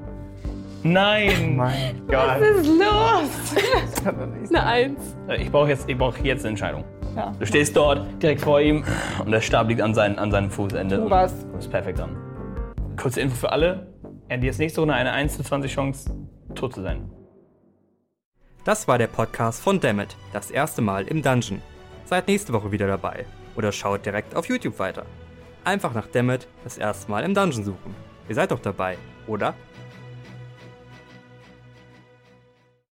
Nein. 0.84 1.56
Mein 1.56 2.02
Gott. 2.08 2.40
Was 2.40 2.42
ist 2.42 2.68
los? 2.68 4.06
Eine 4.50 4.64
Eins. 4.66 5.16
Äh, 5.28 5.42
Ich 5.44 5.52
brauche 5.52 5.70
jetzt, 5.70 5.90
ich 5.90 5.98
brauch 5.98 6.16
jetzt 6.18 6.42
eine 6.42 6.50
Entscheidung. 6.52 6.84
Ja. 7.16 7.34
Du 7.38 7.46
stehst 7.46 7.76
dort 7.76 8.22
direkt 8.22 8.42
vor 8.42 8.62
ihm 8.62 8.84
und 9.24 9.32
der 9.32 9.42
Stab 9.42 9.68
liegt 9.68 9.82
an, 9.82 9.94
sein, 9.94 10.18
an 10.18 10.32
seinem 10.32 10.50
Fußende. 10.50 10.98
Tu 10.98 11.10
was. 11.10 11.34
Und 11.46 11.60
ist 11.60 11.70
perfekt 11.70 12.00
an. 12.00 12.16
Kurze 12.98 13.22
Info 13.22 13.36
für 13.36 13.52
alle. 13.52 13.88
Er 14.30 14.38
hat 14.38 14.44
jetzt 14.44 14.60
nächste 14.60 14.82
Runde 14.82 14.94
eine 14.94 15.12
1 15.12 15.36
zu 15.38 15.44
20 15.44 15.74
Chance, 15.74 16.16
tot 16.56 16.74
zu 16.76 16.82
sein. 16.82 17.10
Das 18.64 18.88
war 18.88 18.98
der 18.98 19.08
Podcast 19.08 19.62
von 19.62 19.80
Dammit, 19.80 20.16
das 20.34 20.52
erste 20.52 20.82
Mal 20.82 21.08
im 21.08 21.22
Dungeon. 21.22 21.62
Seid 22.06 22.28
nächste 22.28 22.54
Woche 22.54 22.72
wieder 22.72 22.88
dabei 22.88 23.26
oder 23.56 23.72
schaut 23.72 24.06
direkt 24.06 24.36
auf 24.36 24.48
YouTube 24.48 24.78
weiter. 24.80 25.06
Einfach 25.64 25.94
nach 25.94 26.08
Dammit, 26.08 26.48
das 26.64 26.78
erste 26.78 27.10
Mal 27.10 27.24
im 27.24 27.34
Dungeon 27.34 27.64
suchen. 27.64 27.96
Ihr 28.28 28.36
seid 28.36 28.52
doch 28.52 28.60
dabei, 28.60 28.98
oder? 29.28 29.56